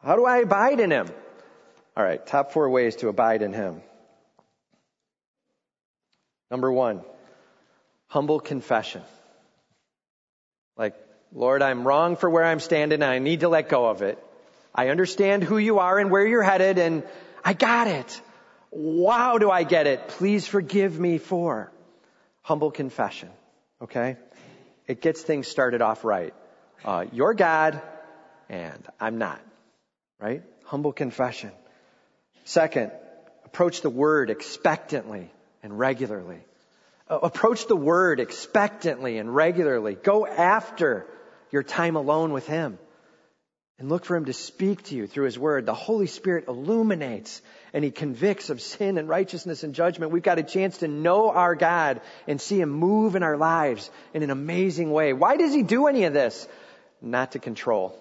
How 0.03 0.17
do 0.17 0.25
I 0.25 0.39
abide 0.39 0.81
in 0.81 0.91
him? 0.91 1.09
All 1.97 2.05
right, 2.05 2.25
top 2.27 2.53
four 2.53 2.69
ways 2.71 2.97
to 2.97 3.09
abide 3.09 3.43
in 3.43 3.53
him. 3.53 3.83
Number 6.51 6.73
one, 6.73 7.03
humble 8.09 8.41
confession. 8.41 9.03
Like, 10.77 10.95
Lord, 11.33 11.63
I'm 11.63 11.87
wrong 11.87 12.17
for 12.17 12.29
where 12.29 12.45
I'm 12.45 12.61
standing 12.61 13.03
and 13.03 13.11
I 13.11 13.19
need 13.19 13.41
to 13.41 13.49
let 13.49 13.69
go 13.69 13.87
of 13.87 14.03
it. 14.03 14.19
I 14.75 14.89
understand 14.89 15.45
who 15.45 15.59
you 15.59 15.79
are 15.79 15.99
and 15.99 16.11
where 16.11 16.27
you're 16.27 16.43
headed 16.43 16.79
and 16.79 17.03
I 17.45 17.53
got 17.53 17.87
it. 17.87 18.21
Wow, 18.71 19.39
do 19.39 19.51
I 19.51 19.65
get 19.65 19.87
it? 19.87 20.09
Please 20.09 20.47
forgive 20.47 20.99
me 20.99 21.19
for 21.19 21.73
humble 22.43 22.71
confession. 22.71 23.31
Okay? 23.83 24.17
It 24.87 25.01
gets 25.01 25.23
things 25.23 25.49
started 25.49 25.83
off 25.83 26.05
right. 26.05 26.35
Uh, 26.85 27.07
you're 27.13 27.35
God 27.35 27.81
and 28.49 28.87
I'm 28.99 29.19
not. 29.19 29.41
Right? 30.21 30.43
Humble 30.65 30.93
confession. 30.93 31.51
Second, 32.45 32.91
approach 33.45 33.81
the 33.81 33.91
word 33.91 34.31
expectantly 34.31 35.31
and 35.63 35.79
regularly. 35.79 36.41
Uh, 37.09 37.19
approach 37.23 37.67
the 37.67 37.77
word 37.77 38.21
expectantly 38.21 39.19
and 39.19 39.35
regularly. 39.35 39.95
Go 39.95 40.27
after 40.27 41.07
your 41.51 41.63
time 41.63 41.97
alone 41.97 42.33
with 42.33 42.47
him 42.47 42.79
and 43.79 43.89
look 43.89 44.05
for 44.05 44.15
him 44.15 44.27
to 44.27 44.33
speak 44.33 44.83
to 44.85 44.95
you 44.95 45.07
through 45.07 45.25
his 45.25 45.39
word. 45.39 45.65
The 45.65 45.75
Holy 45.75 46.07
Spirit 46.07 46.45
illuminates 46.49 47.41
and 47.73 47.83
he 47.83 47.91
convicts 47.91 48.51
of 48.51 48.61
sin 48.61 48.99
and 48.99 49.09
righteousness 49.09 49.65
and 49.65 49.75
judgment. 49.75 50.13
We've 50.13 50.23
got 50.23 50.39
a 50.39 50.43
chance 50.43 50.79
to 50.79 50.89
know 50.89 51.31
our 51.31 51.55
God 51.55 52.01
and 52.29 52.41
see 52.41 52.61
him 52.61 52.69
move 52.69 53.17
in 53.17 53.23
our 53.23 53.37
lives 53.37 53.91
in 54.13 54.23
an 54.23 54.31
amazing 54.31 54.91
way. 54.93 55.13
Why 55.13 55.37
does 55.37 55.55
he 55.55 55.63
do 55.63 55.87
any 55.87 56.05
of 56.05 56.13
this? 56.13 56.47
Not 57.03 57.33
to 57.33 57.39
control. 57.39 57.99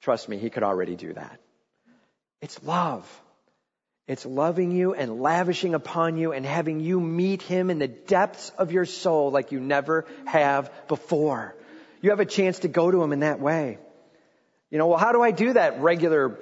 Trust 0.00 0.28
me, 0.28 0.38
he 0.38 0.50
could 0.50 0.62
already 0.62 0.96
do 0.96 1.12
that. 1.12 1.40
It's 2.40 2.62
love. 2.64 3.06
It's 4.08 4.26
loving 4.26 4.72
you 4.72 4.94
and 4.94 5.22
lavishing 5.22 5.74
upon 5.74 6.16
you 6.16 6.32
and 6.32 6.44
having 6.44 6.80
you 6.80 7.00
meet 7.00 7.40
Him 7.42 7.70
in 7.70 7.78
the 7.78 7.86
depths 7.86 8.50
of 8.58 8.72
your 8.72 8.84
soul 8.84 9.30
like 9.30 9.52
you 9.52 9.60
never 9.60 10.06
have 10.26 10.72
before. 10.88 11.54
You 12.00 12.10
have 12.10 12.20
a 12.20 12.26
chance 12.26 12.60
to 12.60 12.68
go 12.68 12.90
to 12.90 13.02
Him 13.02 13.12
in 13.12 13.20
that 13.20 13.38
way. 13.38 13.78
You 14.70 14.78
know, 14.78 14.88
well, 14.88 14.98
how 14.98 15.12
do 15.12 15.22
I 15.22 15.30
do 15.30 15.52
that 15.52 15.80
regular, 15.80 16.38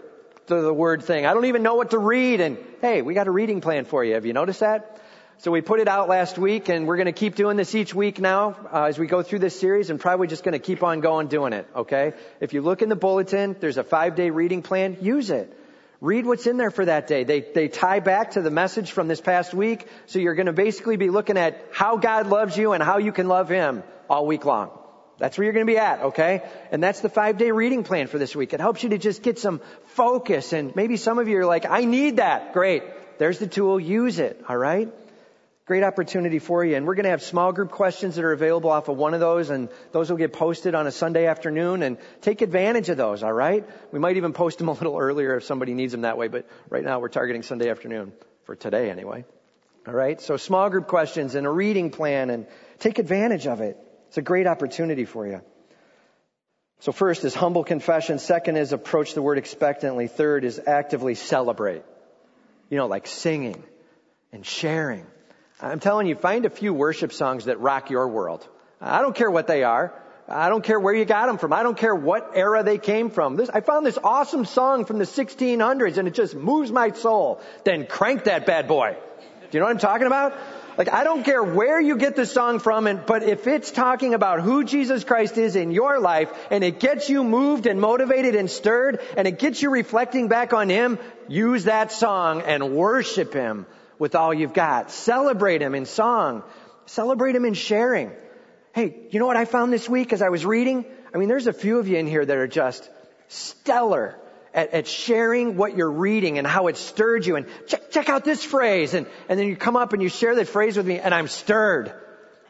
the, 0.47 0.73
word 0.73 1.03
thing? 1.05 1.27
I 1.27 1.35
don't 1.35 1.47
even 1.47 1.63
know 1.63 1.75
what 1.75 1.91
to 1.91 1.99
read. 1.99 2.41
And 2.41 2.57
hey, 2.81 3.03
we 3.03 3.13
got 3.13 3.27
a 3.27 3.31
reading 3.31 3.61
plan 3.61 3.85
for 3.85 4.03
you. 4.05 4.15
Have 4.15 4.25
you 4.25 4.33
noticed 4.33 4.61
that? 4.61 5.00
So 5.41 5.51
we 5.51 5.63
put 5.63 5.81
it 5.81 5.89
out 5.89 6.11
last 6.11 6.37
week 6.37 6.69
and 6.69 6.87
we're 6.87 6.99
going 6.99 7.07
to 7.07 7.13
keep 7.13 7.35
doing 7.35 7.57
this 7.57 7.75
each 7.75 7.95
week 7.95 8.21
now 8.21 8.57
uh, 8.71 8.83
as 8.85 8.99
we 8.99 9.07
go 9.07 9.23
through 9.23 9.39
this 9.39 9.59
series 9.59 9.89
and 9.89 9.99
probably 9.99 10.27
just 10.27 10.45
going 10.45 10.53
to 10.53 10.59
keep 10.59 10.83
on 10.83 11.01
going 11.01 11.29
doing 11.29 11.55
it. 11.55 11.67
Okay. 11.75 12.13
If 12.41 12.53
you 12.53 12.61
look 12.61 12.83
in 12.83 12.91
the 12.91 12.95
bulletin, 12.95 13.57
there's 13.59 13.79
a 13.79 13.83
five 13.83 14.17
day 14.17 14.29
reading 14.29 14.61
plan. 14.61 14.99
Use 15.01 15.31
it. 15.31 15.51
Read 16.03 16.27
what's 16.27 16.47
in 16.47 16.59
there 16.59 16.71
for 16.71 16.85
that 16.85 17.07
day. 17.07 17.25
They, 17.25 17.41
they 17.41 17.69
tie 17.69 18.01
back 18.01 18.33
to 18.33 18.43
the 18.43 18.51
message 18.51 18.93
from 18.93 19.09
this 19.09 19.23
past 19.23 19.55
week. 19.55 19.87
So 20.05 20.19
you're 20.19 20.35
going 20.35 20.45
to 20.45 20.53
basically 20.53 20.99
be 20.99 21.09
looking 21.09 21.39
at 21.39 21.65
how 21.73 21.97
God 21.97 22.27
loves 22.27 22.55
you 22.59 22.75
and 22.75 22.83
how 22.83 22.99
you 22.99 23.11
can 23.11 23.27
love 23.27 23.49
Him 23.49 23.83
all 24.11 24.27
week 24.27 24.45
long. 24.45 24.71
That's 25.17 25.39
where 25.39 25.47
you're 25.47 25.55
going 25.55 25.67
to 25.67 25.73
be 25.73 25.79
at, 25.79 26.01
okay? 26.03 26.43
And 26.71 26.83
that's 26.83 27.01
the 27.01 27.09
five 27.09 27.39
day 27.39 27.51
reading 27.51 27.83
plan 27.83 28.09
for 28.09 28.19
this 28.19 28.37
week. 28.37 28.53
It 28.53 28.61
helps 28.61 28.83
you 28.83 28.91
to 28.91 28.99
just 28.99 29.23
get 29.23 29.39
some 29.39 29.63
focus 29.87 30.53
and 30.53 30.77
maybe 30.77 30.99
some 30.99 31.19
of 31.19 31.29
you 31.29 31.39
are 31.39 31.47
like, 31.47 31.65
I 31.65 31.87
need 31.87 32.17
that. 32.17 32.53
Great. 32.53 32.83
There's 33.17 33.39
the 33.39 33.47
tool. 33.47 33.79
Use 33.79 34.19
it. 34.19 34.43
All 34.47 34.57
right. 34.57 34.89
Great 35.71 35.85
opportunity 35.85 36.41
for 36.41 36.65
you. 36.65 36.75
And 36.75 36.85
we're 36.85 36.97
going 36.97 37.05
to 37.05 37.11
have 37.11 37.23
small 37.23 37.53
group 37.53 37.71
questions 37.71 38.17
that 38.17 38.25
are 38.25 38.33
available 38.33 38.71
off 38.71 38.89
of 38.89 38.97
one 38.97 39.15
of 39.15 39.21
those, 39.21 39.51
and 39.51 39.69
those 39.93 40.11
will 40.11 40.17
get 40.17 40.33
posted 40.33 40.75
on 40.75 40.89
a 40.89 40.91
Sunday 40.91 41.27
afternoon, 41.27 41.85
and 41.85 41.97
take 42.23 42.43
advantage 42.43 42.89
of 42.89 42.97
those, 42.97 43.23
all 43.23 43.33
right? 43.33 43.65
We 43.93 44.01
might 44.01 44.17
even 44.17 44.33
post 44.33 44.59
them 44.59 44.67
a 44.67 44.73
little 44.73 44.99
earlier 44.99 45.37
if 45.37 45.45
somebody 45.45 45.75
needs 45.75 45.93
them 45.93 46.01
that 46.01 46.19
way, 46.19 46.27
but 46.27 46.49
right 46.71 46.83
now 46.83 46.99
we're 46.99 47.09
targeting 47.09 47.45
Sunday 47.45 47.71
afternoon, 47.71 48.13
for 48.47 48.57
today 48.57 48.91
anyway. 48.91 49.25
All 49.87 49.95
right? 49.95 50.21
So 50.21 50.37
small 50.37 50.71
group 50.71 50.89
questions 50.89 51.37
and 51.37 51.47
a 51.47 51.51
reading 51.51 51.91
plan, 51.91 52.31
and 52.31 52.49
take 52.81 52.99
advantage 52.99 53.47
of 53.47 53.61
it. 53.61 53.79
It's 54.09 54.19
a 54.19 54.23
great 54.23 54.49
opportunity 54.49 55.05
for 55.05 55.25
you. 55.25 55.41
So 56.81 56.91
first 56.91 57.25
is 57.25 57.33
humble 57.33 57.63
confession. 57.63 58.19
Second 58.19 58.57
is 58.57 58.73
approach 58.73 59.15
the 59.15 59.23
word 59.23 59.39
expectantly. 59.39 60.09
Third 60.09 60.43
is 60.43 60.61
actively 60.67 61.15
celebrate. 61.15 61.85
You 62.71 62.77
know, 62.79 62.89
like 62.89 63.07
singing 63.07 63.63
and 64.33 64.45
sharing 64.45 65.07
I'm 65.63 65.81
telling 65.81 66.07
you, 66.07 66.15
find 66.15 66.47
a 66.47 66.51
few 66.51 66.73
worship 66.73 67.13
songs 67.13 67.45
that 67.45 67.61
rock 67.61 67.91
your 67.91 68.09
world. 68.09 68.47
I 68.81 69.03
don't 69.03 69.15
care 69.15 69.31
what 69.31 69.47
they 69.47 69.63
are. 69.63 69.93
I 70.27 70.49
don't 70.49 70.63
care 70.63 70.79
where 70.79 70.95
you 70.95 71.05
got 71.05 71.27
them 71.27 71.39
from. 71.39 71.53
I 71.53 71.63
don't 71.63 71.77
care 71.77 71.95
what 71.95 72.33
era 72.35 72.63
they 72.63 72.79
came 72.79 73.11
from. 73.11 73.37
This, 73.37 73.51
I 73.51 73.61
found 73.61 73.85
this 73.85 73.99
awesome 74.03 74.45
song 74.45 74.85
from 74.85 74.99
the 74.99 75.05
1600s 75.05 75.99
and 75.99 76.07
it 76.09 76.15
just 76.15 76.35
moves 76.35 76.71
my 76.71 76.93
soul. 76.93 77.41
Then 77.65 77.87
crank 77.87 78.25
that 78.25 78.47
bad 78.47 78.69
boy. 78.69 78.97
Do 79.51 79.59
you 79.59 79.61
know 79.61 79.67
what 79.67 79.73
I'm 79.73 79.79
talking 79.79 80.07
about? 80.07 80.35
Like, 80.79 80.93
I 80.93 81.05
don't 81.05 81.25
care 81.25 81.43
where 81.43 81.81
you 81.81 81.97
get 81.97 82.15
the 82.15 82.25
song 82.25 82.61
from, 82.61 82.87
and, 82.87 83.05
but 83.05 83.25
if 83.25 83.47
it's 83.47 83.71
talking 83.71 84.15
about 84.15 84.41
who 84.41 84.65
Jesus 84.65 85.03
Christ 85.05 85.37
is 85.37 85.57
in 85.57 85.73
your 85.73 86.01
life, 86.01 86.31
and 86.51 86.63
it 86.63 86.79
gets 86.79 87.11
you 87.11 87.25
moved 87.25 87.67
and 87.67 87.81
motivated 87.81 88.37
and 88.37 88.49
stirred, 88.49 89.01
and 89.17 89.27
it 89.27 89.39
gets 89.39 89.61
you 89.61 89.71
reflecting 89.71 90.29
back 90.29 90.55
on 90.55 90.71
Him, 90.71 90.99
use 91.29 91.65
that 91.65 91.91
song 91.91 92.43
and 92.43 92.77
worship 92.77 93.35
Him 93.35 93.67
with 94.01 94.17
all 94.17 94.35
you've 94.35 94.55
got. 94.55 94.91
Celebrate 94.91 95.63
Him 95.63 95.77
in 95.77 95.87
song. 95.87 96.43
Celebrate 96.87 97.37
Him 97.37 97.45
in 97.45 97.55
sharing. 97.55 98.11
Hey, 98.73 99.07
you 99.11 99.21
know 99.21 99.27
what 99.27 99.37
I 99.37 99.45
found 99.45 99.73
this 99.73 99.89
week 99.89 100.13
as 100.13 100.23
I 100.23 100.31
was 100.31 100.45
reading? 100.45 100.85
I 101.15 101.19
mean, 101.19 101.29
there's 101.29 101.47
a 101.47 101.53
few 101.53 101.79
of 101.79 101.87
you 101.87 101.99
in 101.99 102.07
here 102.07 102.25
that 102.25 102.37
are 102.37 102.49
just 102.49 102.89
stellar 103.29 104.19
at, 104.55 104.73
at 104.73 104.87
sharing 104.87 105.57
what 105.57 105.77
you're 105.77 105.91
reading 105.91 106.39
and 106.39 106.47
how 106.47 106.69
it 106.69 106.77
stirred 106.77 107.27
you. 107.27 107.37
And 107.37 107.47
check, 107.67 107.91
check 107.91 108.09
out 108.09 108.25
this 108.25 108.43
phrase. 108.43 108.95
And, 108.95 109.07
and 109.29 109.39
then 109.39 109.47
you 109.47 109.57
come 109.57 109.77
up 109.77 109.93
and 109.93 110.03
you 110.03 110.09
share 110.09 110.35
that 110.35 110.49
phrase 110.49 110.77
with 110.77 110.87
me 110.87 110.99
and 110.99 111.15
I'm 111.15 111.29
stirred. 111.29 111.93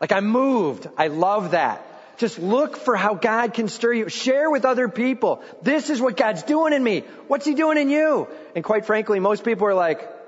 Like 0.00 0.12
I'm 0.12 0.26
moved. 0.26 0.88
I 0.96 1.08
love 1.08 1.50
that. 1.50 1.86
Just 2.18 2.38
look 2.38 2.76
for 2.76 2.96
how 2.96 3.14
God 3.14 3.54
can 3.54 3.68
stir 3.68 3.94
you. 3.94 4.08
Share 4.08 4.50
with 4.50 4.66
other 4.66 4.88
people. 4.88 5.42
This 5.62 5.90
is 5.90 6.00
what 6.00 6.16
God's 6.16 6.42
doing 6.42 6.74
in 6.74 6.84
me. 6.84 7.00
What's 7.28 7.46
He 7.46 7.54
doing 7.54 7.78
in 7.78 7.88
you? 7.88 8.28
And 8.54 8.62
quite 8.62 8.84
frankly, 8.84 9.20
most 9.20 9.42
people 9.42 9.66
are 9.66 9.74
like, 9.74 10.19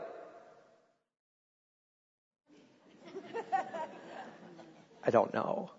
I 5.04 5.10
don't 5.10 5.32
know. 5.34 5.70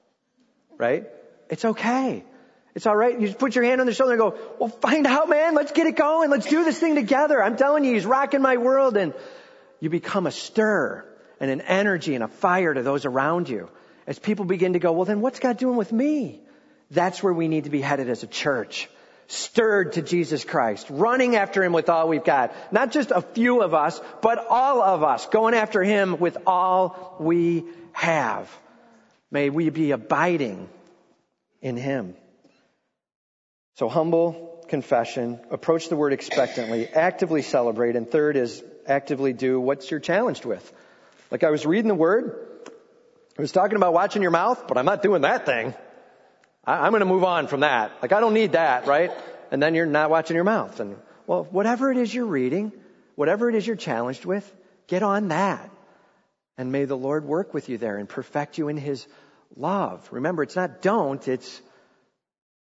Right? 0.77 1.07
It's 1.49 1.65
okay. 1.65 2.23
It's 2.75 2.87
all 2.87 2.95
right. 2.95 3.19
You 3.19 3.27
just 3.27 3.39
put 3.39 3.55
your 3.55 3.63
hand 3.63 3.81
on 3.81 3.87
their 3.87 3.93
shoulder 3.93 4.13
and 4.13 4.19
go, 4.19 4.37
well, 4.59 4.69
find 4.69 5.05
out, 5.05 5.29
man. 5.29 5.53
Let's 5.53 5.71
get 5.71 5.85
it 5.85 5.95
going. 5.95 6.29
Let's 6.31 6.47
do 6.47 6.63
this 6.63 6.79
thing 6.79 6.95
together. 6.95 7.41
I'm 7.41 7.55
telling 7.55 7.85
you, 7.85 7.93
he's 7.93 8.05
rocking 8.05 8.41
my 8.41 8.57
world. 8.57 8.97
And 8.97 9.13
you 9.79 9.89
become 9.89 10.25
a 10.25 10.31
stir 10.31 11.05
and 11.39 11.51
an 11.51 11.61
energy 11.61 12.15
and 12.15 12.23
a 12.23 12.27
fire 12.27 12.73
to 12.73 12.81
those 12.81 13.05
around 13.05 13.49
you. 13.49 13.69
As 14.07 14.17
people 14.17 14.45
begin 14.45 14.73
to 14.73 14.79
go, 14.79 14.91
well, 14.91 15.05
then 15.05 15.21
what's 15.21 15.39
God 15.39 15.57
doing 15.57 15.77
with 15.77 15.91
me? 15.91 16.41
That's 16.89 17.21
where 17.21 17.33
we 17.33 17.47
need 17.47 17.65
to 17.65 17.69
be 17.69 17.81
headed 17.81 18.09
as 18.09 18.23
a 18.23 18.27
church. 18.27 18.89
Stirred 19.27 19.93
to 19.93 20.01
Jesus 20.01 20.43
Christ, 20.43 20.87
running 20.89 21.35
after 21.35 21.63
Him 21.63 21.73
with 21.73 21.89
all 21.89 22.07
we've 22.07 22.23
got. 22.23 22.53
Not 22.73 22.91
just 22.91 23.11
a 23.11 23.21
few 23.21 23.61
of 23.61 23.73
us, 23.73 23.99
but 24.21 24.45
all 24.49 24.81
of 24.81 25.03
us, 25.03 25.25
going 25.27 25.53
after 25.53 25.81
Him 25.81 26.19
with 26.19 26.37
all 26.45 27.15
we 27.19 27.63
have. 27.93 28.49
May 29.33 29.49
we 29.49 29.71
be 29.71 29.89
abiding 29.89 30.69
in 31.59 31.75
Him. 31.75 32.13
So 33.77 33.89
humble 33.89 34.63
confession, 34.69 35.39
approach 35.49 35.89
the 35.89 35.95
word 35.95 36.13
expectantly, 36.13 36.87
actively 36.87 37.41
celebrate, 37.41 37.95
and 37.95 38.07
third 38.09 38.37
is 38.37 38.63
actively 38.85 39.33
do 39.33 39.59
what 39.59 39.89
you're 39.89 39.99
challenged 39.99 40.45
with. 40.45 40.71
Like 41.31 41.43
I 41.43 41.49
was 41.49 41.65
reading 41.65 41.87
the 41.87 41.95
word, 41.95 42.47
I 43.35 43.41
was 43.41 43.51
talking 43.51 43.75
about 43.75 43.91
watching 43.91 44.21
your 44.21 44.29
mouth, 44.29 44.67
but 44.67 44.77
I'm 44.77 44.85
not 44.85 45.01
doing 45.01 45.23
that 45.23 45.47
thing. 45.47 45.73
I, 46.63 46.85
am 46.85 46.91
going 46.91 46.99
to 46.99 47.07
move 47.07 47.23
on 47.23 47.47
from 47.47 47.61
that. 47.61 47.91
Like 48.03 48.11
I 48.11 48.19
don't 48.19 48.35
need 48.35 48.51
that, 48.51 48.85
right? 48.85 49.09
And 49.49 49.63
then 49.63 49.73
you're 49.73 49.87
not 49.87 50.11
watching 50.11 50.35
your 50.35 50.43
mouth. 50.43 50.79
And 50.79 50.95
well, 51.25 51.43
whatever 51.45 51.91
it 51.91 51.97
is 51.97 52.13
you're 52.13 52.27
reading, 52.27 52.71
whatever 53.15 53.49
it 53.49 53.55
is 53.55 53.65
you're 53.65 53.75
challenged 53.75 54.25
with, 54.25 54.45
get 54.85 55.01
on 55.01 55.29
that. 55.29 55.71
And 56.57 56.71
may 56.71 56.85
the 56.85 56.97
Lord 56.97 57.25
work 57.25 57.53
with 57.53 57.69
you 57.69 57.77
there 57.77 57.97
and 57.97 58.07
perfect 58.07 58.57
you 58.57 58.67
in 58.67 58.77
His 58.77 59.07
love. 59.55 60.07
Remember, 60.11 60.43
it's 60.43 60.55
not 60.55 60.81
don't, 60.81 61.27
it's 61.27 61.61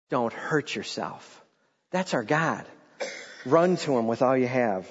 don't 0.09 0.33
hurt 0.33 0.73
yourself. 0.75 1.43
That's 1.91 2.13
our 2.13 2.23
God. 2.23 2.65
Run 3.45 3.75
to 3.77 3.97
Him 3.97 4.07
with 4.07 4.21
all 4.21 4.37
you 4.37 4.47
have 4.47 4.87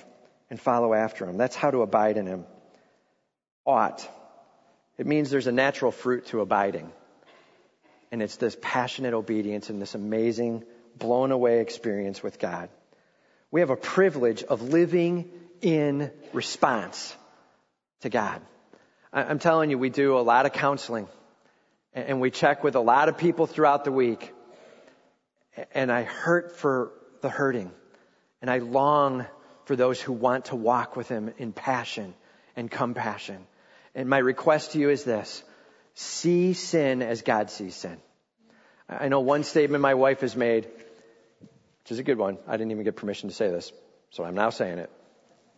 and 0.50 0.60
follow 0.60 0.92
after 0.92 1.26
Him. 1.26 1.38
That's 1.38 1.56
how 1.56 1.70
to 1.70 1.82
abide 1.82 2.16
in 2.16 2.26
Him. 2.26 2.44
Ought. 3.64 4.06
It 4.98 5.06
means 5.06 5.30
there's 5.30 5.46
a 5.46 5.52
natural 5.52 5.90
fruit 5.90 6.26
to 6.26 6.40
abiding. 6.40 6.92
And 8.10 8.22
it's 8.22 8.36
this 8.36 8.56
passionate 8.60 9.14
obedience 9.14 9.70
and 9.70 9.80
this 9.80 9.94
amazing, 9.94 10.64
blown 10.98 11.32
away 11.32 11.60
experience 11.60 12.22
with 12.22 12.38
God. 12.38 12.68
We 13.50 13.60
have 13.60 13.70
a 13.70 13.76
privilege 13.76 14.42
of 14.42 14.62
living 14.62 15.30
in 15.62 16.10
response 16.32 17.16
to 18.00 18.10
God. 18.10 18.42
I'm 19.12 19.38
telling 19.38 19.70
you, 19.70 19.78
we 19.78 19.90
do 19.90 20.16
a 20.16 20.20
lot 20.20 20.46
of 20.46 20.52
counseling 20.52 21.06
and 21.92 22.20
we 22.20 22.30
check 22.30 22.64
with 22.64 22.76
a 22.76 22.80
lot 22.80 23.08
of 23.08 23.18
people 23.18 23.46
throughout 23.46 23.84
the 23.84 23.92
week 23.92 24.32
and 25.74 25.92
I 25.92 26.02
hurt 26.02 26.56
for 26.56 26.92
the 27.20 27.28
hurting. 27.28 27.70
And 28.40 28.50
I 28.50 28.58
long 28.58 29.26
for 29.66 29.76
those 29.76 30.00
who 30.00 30.12
want 30.12 30.46
to 30.46 30.56
walk 30.56 30.96
with 30.96 31.08
him 31.08 31.32
in 31.38 31.52
passion 31.52 32.14
and 32.56 32.70
compassion. 32.70 33.46
And 33.94 34.08
my 34.08 34.18
request 34.18 34.72
to 34.72 34.78
you 34.78 34.90
is 34.90 35.04
this. 35.04 35.44
See 35.94 36.54
sin 36.54 37.02
as 37.02 37.22
God 37.22 37.50
sees 37.50 37.74
sin. 37.74 37.98
I 38.88 39.08
know 39.08 39.20
one 39.20 39.44
statement 39.44 39.82
my 39.82 39.94
wife 39.94 40.20
has 40.20 40.34
made, 40.34 40.64
which 40.64 41.90
is 41.90 41.98
a 41.98 42.02
good 42.02 42.18
one. 42.18 42.38
I 42.48 42.52
didn't 42.52 42.70
even 42.72 42.84
get 42.84 42.96
permission 42.96 43.28
to 43.28 43.34
say 43.34 43.50
this, 43.50 43.72
so 44.10 44.24
I'm 44.24 44.34
now 44.34 44.50
saying 44.50 44.78
it. 44.78 44.90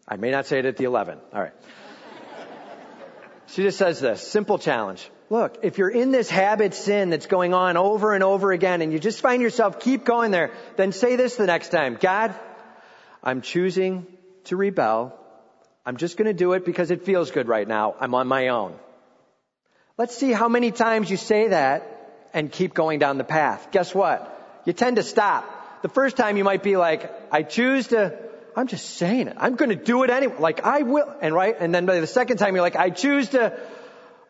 I 0.06 0.16
may 0.16 0.30
not 0.30 0.46
say 0.46 0.58
it 0.58 0.66
at 0.66 0.76
the 0.76 0.84
11. 0.84 1.18
All 1.32 1.40
right. 1.40 1.52
She 3.54 3.62
just 3.62 3.78
says 3.78 4.00
this, 4.00 4.20
simple 4.20 4.58
challenge. 4.58 5.08
Look, 5.30 5.58
if 5.62 5.78
you're 5.78 5.88
in 5.88 6.10
this 6.10 6.28
habit 6.28 6.74
sin 6.74 7.10
that's 7.10 7.26
going 7.26 7.54
on 7.54 7.76
over 7.76 8.12
and 8.12 8.24
over 8.24 8.50
again 8.50 8.82
and 8.82 8.92
you 8.92 8.98
just 8.98 9.20
find 9.20 9.40
yourself 9.40 9.78
keep 9.78 10.04
going 10.04 10.32
there, 10.32 10.50
then 10.74 10.90
say 10.90 11.14
this 11.14 11.36
the 11.36 11.46
next 11.46 11.68
time. 11.68 11.96
God, 12.00 12.34
I'm 13.22 13.42
choosing 13.42 14.08
to 14.46 14.56
rebel. 14.56 15.16
I'm 15.86 15.98
just 15.98 16.16
going 16.16 16.26
to 16.26 16.34
do 16.34 16.54
it 16.54 16.64
because 16.64 16.90
it 16.90 17.04
feels 17.04 17.30
good 17.30 17.46
right 17.46 17.66
now. 17.66 17.94
I'm 18.00 18.12
on 18.16 18.26
my 18.26 18.48
own. 18.48 18.74
Let's 19.96 20.16
see 20.16 20.32
how 20.32 20.48
many 20.48 20.72
times 20.72 21.08
you 21.08 21.16
say 21.16 21.48
that 21.48 22.26
and 22.34 22.50
keep 22.50 22.74
going 22.74 22.98
down 22.98 23.18
the 23.18 23.24
path. 23.24 23.68
Guess 23.70 23.94
what? 23.94 24.62
You 24.64 24.72
tend 24.72 24.96
to 24.96 25.04
stop. 25.04 25.82
The 25.82 25.88
first 25.88 26.16
time 26.16 26.36
you 26.36 26.42
might 26.42 26.64
be 26.64 26.76
like, 26.76 27.08
I 27.30 27.44
choose 27.44 27.86
to, 27.88 28.18
I'm 28.56 28.66
just 28.66 28.96
saying 28.96 29.28
it. 29.28 29.36
I'm 29.38 29.56
going 29.56 29.70
to 29.70 29.76
do 29.76 30.04
it 30.04 30.10
anyway. 30.10 30.36
Like 30.38 30.64
I 30.64 30.82
will. 30.82 31.12
And 31.20 31.34
right. 31.34 31.56
And 31.58 31.74
then 31.74 31.86
by 31.86 32.00
the 32.00 32.06
second 32.06 32.36
time 32.36 32.54
you're 32.54 32.62
like, 32.62 32.76
I 32.76 32.90
choose 32.90 33.30
to, 33.30 33.58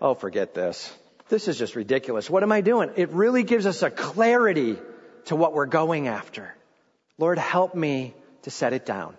oh, 0.00 0.14
forget 0.14 0.54
this. 0.54 0.92
This 1.28 1.48
is 1.48 1.58
just 1.58 1.76
ridiculous. 1.76 2.28
What 2.28 2.42
am 2.42 2.52
I 2.52 2.60
doing? 2.60 2.90
It 2.96 3.10
really 3.10 3.42
gives 3.42 3.66
us 3.66 3.82
a 3.82 3.90
clarity 3.90 4.78
to 5.26 5.36
what 5.36 5.54
we're 5.54 5.66
going 5.66 6.08
after. 6.08 6.54
Lord, 7.18 7.38
help 7.38 7.74
me 7.74 8.14
to 8.42 8.50
set 8.50 8.72
it 8.72 8.84
down 8.84 9.16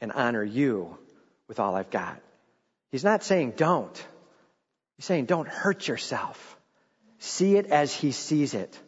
and 0.00 0.12
honor 0.12 0.44
you 0.44 0.96
with 1.48 1.58
all 1.60 1.74
I've 1.74 1.90
got. 1.90 2.20
He's 2.92 3.04
not 3.04 3.24
saying 3.24 3.54
don't. 3.56 4.06
He's 4.96 5.06
saying 5.06 5.26
don't 5.26 5.48
hurt 5.48 5.86
yourself. 5.88 6.56
See 7.18 7.56
it 7.56 7.66
as 7.66 7.92
he 7.92 8.12
sees 8.12 8.54
it 8.54 8.78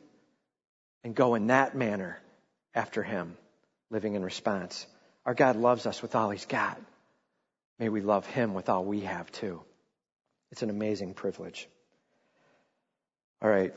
and 1.03 1.15
go 1.15 1.35
in 1.35 1.49
that 1.49 1.75
manner 1.75 2.21
after 2.75 3.03
him, 3.03 3.37
living 3.91 4.15
in 4.15 4.23
response. 4.23 4.87
Our 5.29 5.35
God 5.35 5.57
loves 5.57 5.85
us 5.85 6.01
with 6.01 6.15
all 6.17 6.31
he's 6.31 6.47
got. 6.47 6.81
May 7.79 7.91
we 7.91 8.01
love 8.01 8.25
him 8.25 8.55
with 8.55 8.71
all 8.71 8.83
we 8.83 9.01
have 9.01 9.31
too. 9.31 9.61
It's 10.51 10.63
an 10.63 10.71
amazing 10.71 11.13
privilege. 11.13 11.69
All 13.43 13.51
right, 13.51 13.77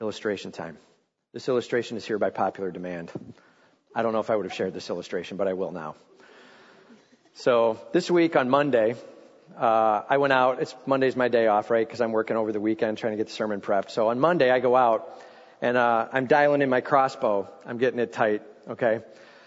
illustration 0.00 0.50
time. 0.50 0.76
This 1.32 1.48
illustration 1.48 1.96
is 1.96 2.04
here 2.04 2.18
by 2.18 2.30
popular 2.30 2.72
demand. 2.72 3.12
I 3.94 4.02
don't 4.02 4.12
know 4.12 4.18
if 4.18 4.28
I 4.28 4.34
would 4.34 4.44
have 4.44 4.52
shared 4.52 4.74
this 4.74 4.90
illustration, 4.90 5.36
but 5.36 5.46
I 5.46 5.52
will 5.52 5.70
now. 5.70 5.94
So 7.34 7.78
this 7.92 8.10
week 8.10 8.34
on 8.34 8.50
Monday, 8.50 8.96
uh, 9.56 10.02
I 10.10 10.16
went 10.16 10.32
out. 10.32 10.60
It's 10.60 10.74
Monday's 10.84 11.14
my 11.14 11.28
day 11.28 11.46
off, 11.46 11.70
right? 11.70 11.86
Because 11.86 12.00
I'm 12.00 12.10
working 12.10 12.36
over 12.36 12.50
the 12.50 12.60
weekend 12.60 12.98
trying 12.98 13.12
to 13.12 13.16
get 13.16 13.28
the 13.28 13.32
sermon 13.32 13.60
prepped. 13.60 13.92
So 13.92 14.08
on 14.08 14.18
Monday 14.18 14.50
I 14.50 14.58
go 14.58 14.74
out 14.74 15.16
and 15.62 15.76
uh, 15.76 16.08
I'm 16.12 16.26
dialing 16.26 16.60
in 16.60 16.70
my 16.70 16.80
crossbow. 16.80 17.48
I'm 17.64 17.78
getting 17.78 18.00
it 18.00 18.12
tight. 18.12 18.42
Okay. 18.68 19.00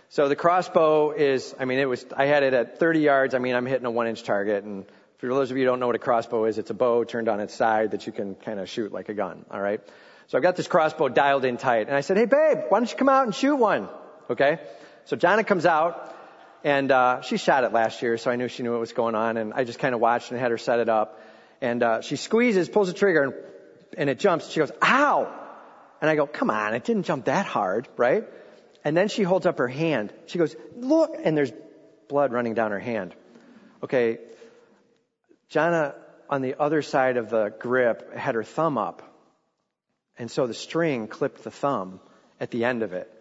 So 0.09 0.29
the 0.29 0.35
crossbow 0.35 1.11
is, 1.11 1.53
I 1.59 1.65
mean, 1.65 1.79
it 1.79 1.89
was, 1.89 2.05
I 2.15 2.25
had 2.25 2.43
it 2.43 2.53
at 2.53 2.79
30 2.79 2.99
yards. 2.99 3.33
I 3.33 3.39
mean, 3.39 3.55
I'm 3.55 3.65
hitting 3.65 3.85
a 3.85 3.91
one 3.91 4.07
inch 4.07 4.23
target 4.23 4.63
and 4.63 4.85
for 5.17 5.27
those 5.27 5.49
of 5.49 5.57
you 5.57 5.63
who 5.63 5.69
don't 5.69 5.79
know 5.79 5.87
what 5.87 5.95
a 5.95 5.99
crossbow 5.99 6.45
is, 6.45 6.57
it's 6.57 6.69
a 6.69 6.75
bow 6.75 7.03
turned 7.03 7.27
on 7.27 7.39
its 7.39 7.53
side 7.53 7.91
that 7.91 8.05
you 8.05 8.13
can 8.13 8.35
kind 8.35 8.59
of 8.59 8.69
shoot 8.69 8.91
like 8.91 9.09
a 9.09 9.13
gun. 9.13 9.45
All 9.49 9.59
right. 9.59 9.81
So 10.27 10.37
I've 10.37 10.43
got 10.43 10.55
this 10.55 10.67
crossbow 10.67 11.09
dialed 11.09 11.45
in 11.45 11.57
tight, 11.57 11.87
and 11.87 11.95
I 11.95 12.01
said, 12.01 12.17
"Hey, 12.17 12.25
babe, 12.25 12.57
why 12.69 12.79
don't 12.79 12.91
you 12.91 12.97
come 12.97 13.09
out 13.09 13.25
and 13.25 13.33
shoot 13.33 13.55
one?" 13.55 13.89
Okay. 14.29 14.59
So 15.05 15.15
Jana 15.15 15.43
comes 15.43 15.65
out, 15.65 16.13
and 16.63 16.91
uh, 16.91 17.21
she 17.21 17.37
shot 17.37 17.63
it 17.63 17.71
last 17.71 18.01
year, 18.01 18.17
so 18.17 18.29
I 18.29 18.35
knew 18.35 18.47
she 18.47 18.61
knew 18.61 18.71
what 18.71 18.79
was 18.79 18.93
going 18.93 19.15
on, 19.15 19.37
and 19.37 19.53
I 19.53 19.63
just 19.63 19.79
kind 19.79 19.95
of 19.95 20.01
watched 20.01 20.31
and 20.31 20.39
had 20.39 20.51
her 20.51 20.57
set 20.57 20.79
it 20.79 20.89
up. 20.89 21.19
And 21.61 21.81
uh, 21.81 22.01
she 22.01 22.17
squeezes, 22.17 22.69
pulls 22.69 22.87
the 22.87 22.93
trigger, 22.93 23.23
and, 23.23 23.33
and 23.97 24.09
it 24.09 24.19
jumps. 24.19 24.49
She 24.49 24.59
goes, 24.59 24.71
"Ow!" 24.83 25.33
And 26.01 26.09
I 26.09 26.15
go, 26.15 26.27
"Come 26.27 26.51
on, 26.51 26.75
it 26.75 26.83
didn't 26.83 27.03
jump 27.03 27.25
that 27.25 27.47
hard, 27.47 27.87
right?" 27.97 28.25
And 28.87 28.95
then 28.95 29.09
she 29.09 29.23
holds 29.23 29.45
up 29.45 29.57
her 29.57 29.67
hand. 29.67 30.13
She 30.27 30.37
goes, 30.37 30.55
"Look!" 30.77 31.13
And 31.21 31.35
there's 31.35 31.51
blood 32.07 32.31
running 32.31 32.53
down 32.53 32.71
her 32.71 32.79
hand. 32.79 33.13
Okay, 33.83 34.19
Jana, 35.49 35.93
on 36.29 36.41
the 36.41 36.55
other 36.57 36.81
side 36.81 37.17
of 37.17 37.29
the 37.29 37.49
grip, 37.49 38.15
had 38.15 38.35
her 38.35 38.45
thumb 38.45 38.77
up. 38.77 39.01
And 40.17 40.31
so 40.31 40.47
the 40.47 40.53
string 40.53 41.09
clipped 41.09 41.43
the 41.43 41.51
thumb 41.51 41.99
at 42.39 42.49
the 42.49 42.63
end 42.63 42.81
of 42.81 42.93
it. 42.93 43.11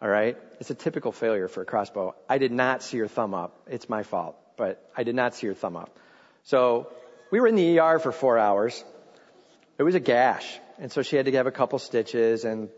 All 0.00 0.08
right? 0.08 0.38
It's 0.60 0.70
a 0.70 0.76
typical 0.76 1.10
failure 1.10 1.48
for 1.48 1.62
a 1.62 1.66
crossbow. 1.66 2.14
I 2.28 2.38
did 2.38 2.52
not 2.52 2.84
see 2.84 2.98
her 2.98 3.08
thumb 3.08 3.34
up. 3.34 3.66
It's 3.66 3.88
my 3.88 4.04
fault, 4.04 4.36
but 4.56 4.88
I 4.96 5.02
did 5.02 5.16
not 5.16 5.34
see 5.34 5.48
her 5.48 5.54
thumb 5.54 5.74
up. 5.76 5.90
So 6.44 6.86
we 7.32 7.40
were 7.40 7.48
in 7.48 7.56
the 7.56 7.80
ER 7.80 7.98
for 7.98 8.12
four 8.12 8.38
hours. 8.38 8.84
It 9.76 9.82
was 9.82 9.96
a 9.96 10.00
gash. 10.14 10.46
And 10.78 10.92
so 10.92 11.02
she 11.02 11.16
had 11.16 11.26
to 11.26 11.32
have 11.32 11.48
a 11.48 11.56
couple 11.60 11.80
stitches 11.80 12.44
and 12.44 12.68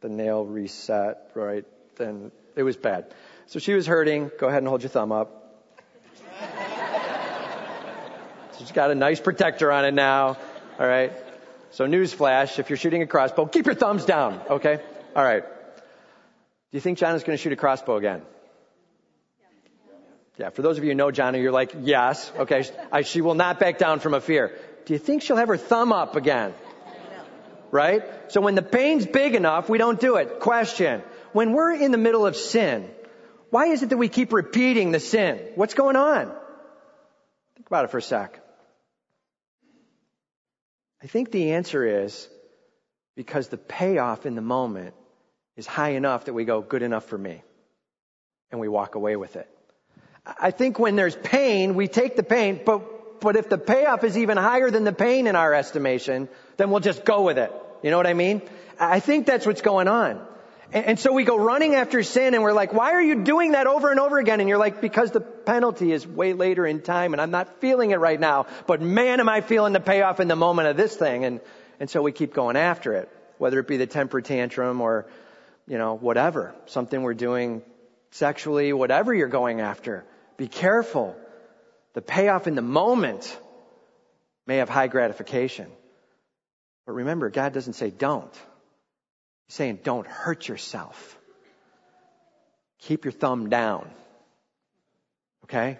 the 0.00 0.08
nail 0.08 0.44
reset, 0.44 1.30
right? 1.34 1.64
Then 1.96 2.30
it 2.54 2.62
was 2.62 2.76
bad. 2.76 3.12
So 3.46 3.58
she 3.58 3.74
was 3.74 3.86
hurting. 3.86 4.30
Go 4.38 4.48
ahead 4.48 4.58
and 4.58 4.68
hold 4.68 4.82
your 4.82 4.90
thumb 4.90 5.12
up. 5.12 5.64
She's 8.58 8.72
got 8.72 8.90
a 8.90 8.94
nice 8.94 9.20
protector 9.20 9.70
on 9.70 9.84
it 9.84 9.94
now. 9.94 10.36
All 10.78 10.86
right. 10.86 11.12
So 11.70 11.86
newsflash, 11.86 12.58
if 12.58 12.70
you're 12.70 12.76
shooting 12.76 13.02
a 13.02 13.06
crossbow, 13.06 13.46
keep 13.46 13.66
your 13.66 13.74
thumbs 13.74 14.04
down. 14.04 14.40
Okay. 14.48 14.80
All 15.14 15.22
right. 15.22 15.42
Do 15.42 16.72
you 16.72 16.80
think 16.80 16.98
Jana's 16.98 17.22
going 17.22 17.36
to 17.36 17.42
shoot 17.42 17.52
a 17.52 17.56
crossbow 17.56 17.96
again? 17.96 18.22
Yeah. 20.38 20.50
For 20.50 20.62
those 20.62 20.78
of 20.78 20.84
you 20.84 20.90
who 20.90 20.94
know 20.94 21.10
Jana, 21.10 21.38
you're 21.38 21.52
like, 21.52 21.72
yes. 21.80 22.30
Okay. 22.38 22.64
I, 22.92 23.02
she 23.02 23.20
will 23.20 23.34
not 23.34 23.60
back 23.60 23.78
down 23.78 24.00
from 24.00 24.14
a 24.14 24.20
fear. 24.20 24.56
Do 24.84 24.92
you 24.92 24.98
think 24.98 25.22
she'll 25.22 25.36
have 25.36 25.48
her 25.48 25.56
thumb 25.56 25.92
up 25.92 26.16
again? 26.16 26.54
Right? 27.76 28.02
So 28.32 28.40
when 28.40 28.54
the 28.54 28.62
pain's 28.62 29.04
big 29.04 29.34
enough, 29.34 29.68
we 29.68 29.76
don't 29.76 30.00
do 30.00 30.16
it. 30.16 30.40
Question. 30.40 31.02
When 31.32 31.52
we're 31.52 31.74
in 31.74 31.92
the 31.92 31.98
middle 31.98 32.26
of 32.26 32.34
sin, 32.34 32.88
why 33.50 33.66
is 33.66 33.82
it 33.82 33.90
that 33.90 33.98
we 33.98 34.08
keep 34.08 34.32
repeating 34.32 34.92
the 34.92 35.00
sin? 35.00 35.38
What's 35.56 35.74
going 35.74 35.94
on? 35.96 36.32
Think 37.56 37.66
about 37.66 37.84
it 37.84 37.90
for 37.90 37.98
a 37.98 38.02
sec. 38.02 38.40
I 41.02 41.06
think 41.06 41.30
the 41.30 41.52
answer 41.52 42.04
is 42.04 42.26
because 43.14 43.48
the 43.48 43.58
payoff 43.58 44.24
in 44.24 44.36
the 44.36 44.40
moment 44.40 44.94
is 45.56 45.66
high 45.66 45.90
enough 45.90 46.24
that 46.24 46.32
we 46.32 46.46
go, 46.46 46.62
good 46.62 46.82
enough 46.82 47.04
for 47.04 47.18
me. 47.18 47.42
And 48.50 48.58
we 48.58 48.68
walk 48.68 48.94
away 48.94 49.16
with 49.16 49.36
it. 49.36 49.48
I 50.24 50.50
think 50.50 50.78
when 50.78 50.96
there's 50.96 51.14
pain, 51.14 51.74
we 51.74 51.88
take 51.88 52.16
the 52.16 52.22
pain, 52.22 52.58
but, 52.64 53.20
but 53.20 53.36
if 53.36 53.50
the 53.50 53.58
payoff 53.58 54.02
is 54.02 54.16
even 54.16 54.38
higher 54.38 54.70
than 54.70 54.84
the 54.84 54.92
pain 54.94 55.26
in 55.26 55.36
our 55.36 55.52
estimation, 55.52 56.30
then 56.56 56.70
we'll 56.70 56.80
just 56.80 57.04
go 57.04 57.20
with 57.20 57.36
it. 57.36 57.52
You 57.82 57.90
know 57.90 57.96
what 57.96 58.06
I 58.06 58.14
mean? 58.14 58.42
I 58.78 59.00
think 59.00 59.26
that's 59.26 59.46
what's 59.46 59.62
going 59.62 59.88
on. 59.88 60.20
And 60.72 60.98
so 60.98 61.12
we 61.12 61.22
go 61.22 61.36
running 61.36 61.76
after 61.76 62.02
sin 62.02 62.34
and 62.34 62.42
we're 62.42 62.52
like, 62.52 62.72
why 62.72 62.92
are 62.92 63.02
you 63.02 63.22
doing 63.22 63.52
that 63.52 63.68
over 63.68 63.90
and 63.90 64.00
over 64.00 64.18
again? 64.18 64.40
And 64.40 64.48
you're 64.48 64.58
like, 64.58 64.80
because 64.80 65.12
the 65.12 65.20
penalty 65.20 65.92
is 65.92 66.04
way 66.06 66.32
later 66.32 66.66
in 66.66 66.82
time 66.82 67.14
and 67.14 67.20
I'm 67.22 67.30
not 67.30 67.60
feeling 67.60 67.92
it 67.92 68.00
right 68.00 68.18
now. 68.18 68.46
But 68.66 68.82
man, 68.82 69.20
am 69.20 69.28
I 69.28 69.42
feeling 69.42 69.72
the 69.72 69.80
payoff 69.80 70.18
in 70.18 70.26
the 70.26 70.36
moment 70.36 70.68
of 70.68 70.76
this 70.76 70.94
thing. 70.96 71.24
And, 71.24 71.40
and 71.78 71.88
so 71.88 72.02
we 72.02 72.10
keep 72.10 72.34
going 72.34 72.56
after 72.56 72.94
it, 72.94 73.08
whether 73.38 73.60
it 73.60 73.68
be 73.68 73.76
the 73.76 73.86
temper 73.86 74.20
tantrum 74.20 74.80
or, 74.80 75.06
you 75.68 75.78
know, 75.78 75.94
whatever, 75.96 76.52
something 76.66 77.00
we're 77.00 77.14
doing 77.14 77.62
sexually, 78.10 78.72
whatever 78.72 79.14
you're 79.14 79.28
going 79.28 79.60
after. 79.60 80.04
Be 80.36 80.48
careful. 80.48 81.16
The 81.94 82.02
payoff 82.02 82.48
in 82.48 82.56
the 82.56 82.62
moment 82.62 83.38
may 84.46 84.56
have 84.56 84.68
high 84.68 84.88
gratification. 84.88 85.70
But 86.86 86.92
remember, 86.92 87.28
God 87.30 87.52
doesn't 87.52 87.74
say 87.74 87.90
don't. 87.90 88.32
He's 89.46 89.54
saying 89.56 89.80
don't 89.82 90.06
hurt 90.06 90.48
yourself. 90.48 91.18
Keep 92.80 93.04
your 93.04 93.12
thumb 93.12 93.48
down. 93.48 93.90
Okay? 95.44 95.78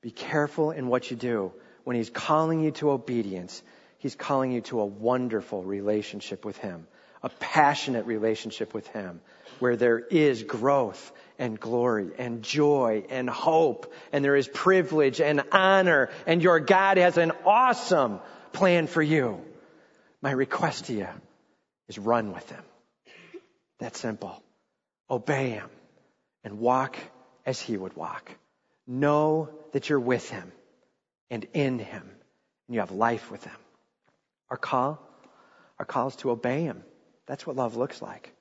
Be 0.00 0.10
careful 0.10 0.70
in 0.70 0.88
what 0.88 1.10
you 1.10 1.16
do. 1.16 1.52
When 1.84 1.96
He's 1.96 2.10
calling 2.10 2.60
you 2.60 2.70
to 2.72 2.90
obedience, 2.90 3.62
He's 3.98 4.14
calling 4.14 4.52
you 4.52 4.60
to 4.62 4.80
a 4.80 4.86
wonderful 4.86 5.62
relationship 5.62 6.44
with 6.44 6.56
Him, 6.58 6.86
a 7.22 7.28
passionate 7.28 8.06
relationship 8.06 8.74
with 8.74 8.86
Him, 8.88 9.20
where 9.58 9.74
there 9.74 9.98
is 9.98 10.44
growth 10.44 11.12
and 11.38 11.58
glory 11.58 12.10
and 12.18 12.42
joy 12.42 13.04
and 13.08 13.28
hope, 13.28 13.92
and 14.12 14.24
there 14.24 14.36
is 14.36 14.46
privilege 14.46 15.20
and 15.20 15.42
honor, 15.50 16.10
and 16.26 16.42
your 16.42 16.60
God 16.60 16.96
has 16.96 17.16
an 17.16 17.32
awesome 17.44 18.20
plan 18.52 18.86
for 18.86 19.02
you. 19.02 19.40
My 20.20 20.30
request 20.30 20.86
to 20.86 20.92
you 20.92 21.08
is 21.88 21.98
run 21.98 22.32
with 22.32 22.48
Him. 22.50 22.62
That 23.78 23.96
simple. 23.96 24.42
Obey 25.10 25.50
Him 25.50 25.68
and 26.44 26.58
walk 26.58 26.96
as 27.46 27.60
He 27.60 27.76
would 27.76 27.94
walk. 27.96 28.30
Know 28.86 29.50
that 29.72 29.88
you're 29.88 30.00
with 30.00 30.28
Him 30.28 30.52
and 31.30 31.46
in 31.54 31.78
Him, 31.78 32.02
and 32.66 32.74
you 32.74 32.80
have 32.80 32.90
life 32.90 33.30
with 33.30 33.44
Him. 33.44 33.56
Our 34.50 34.56
call, 34.56 34.98
our 35.78 35.84
call 35.84 36.08
is 36.08 36.16
to 36.16 36.30
obey 36.30 36.62
Him. 36.62 36.82
That's 37.26 37.46
what 37.46 37.56
love 37.56 37.76
looks 37.76 38.02
like. 38.02 38.32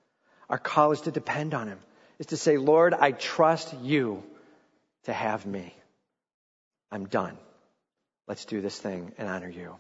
Our 0.50 0.58
call 0.58 0.94
is 0.94 1.02
to 1.02 1.12
depend 1.12 1.54
on 1.54 1.68
Him, 1.68 1.80
is 2.20 2.28
to 2.28 2.38
say, 2.38 2.58
Lord, 2.58 2.94
I 2.94 3.12
trust 3.12 3.76
you 3.82 4.24
to 5.04 5.14
have 5.14 5.46
me. 5.46 5.74
I'm 6.92 7.06
done. 7.06 7.38
Let's 8.28 8.46
do 8.46 8.62
this 8.62 8.78
thing 8.78 9.14
and 9.18 9.28
honor 9.28 9.50
you. 9.50 9.76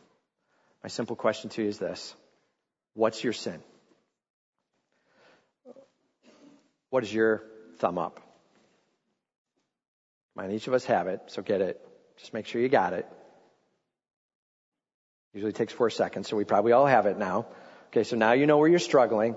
My 0.83 0.89
simple 0.89 1.15
question 1.15 1.49
to 1.51 1.61
you 1.61 1.69
is 1.69 1.79
this 1.79 2.15
What's 2.93 3.23
your 3.23 3.33
sin? 3.33 3.61
What 6.89 7.03
is 7.03 7.13
your 7.13 7.43
thumb 7.77 7.97
up? 7.97 8.21
Mind, 10.35 10.53
each 10.53 10.67
of 10.67 10.73
us 10.73 10.85
have 10.85 11.07
it, 11.07 11.21
so 11.27 11.41
get 11.41 11.61
it. 11.61 11.81
Just 12.17 12.33
make 12.33 12.45
sure 12.45 12.61
you 12.61 12.69
got 12.69 12.93
it. 12.93 13.05
Usually 15.33 15.51
takes 15.51 15.73
four 15.73 15.89
seconds, 15.89 16.27
so 16.27 16.37
we 16.37 16.45
probably 16.45 16.71
all 16.71 16.85
have 16.85 17.05
it 17.05 17.17
now. 17.17 17.47
Okay, 17.87 18.03
so 18.03 18.15
now 18.15 18.31
you 18.33 18.45
know 18.47 18.57
where 18.57 18.69
you're 18.69 18.79
struggling. 18.79 19.35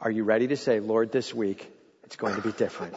Are 0.00 0.10
you 0.10 0.24
ready 0.24 0.48
to 0.48 0.56
say, 0.56 0.80
Lord, 0.80 1.12
this 1.12 1.34
week 1.34 1.70
it's 2.04 2.16
going 2.16 2.36
to 2.36 2.42
be 2.42 2.52
different? 2.52 2.94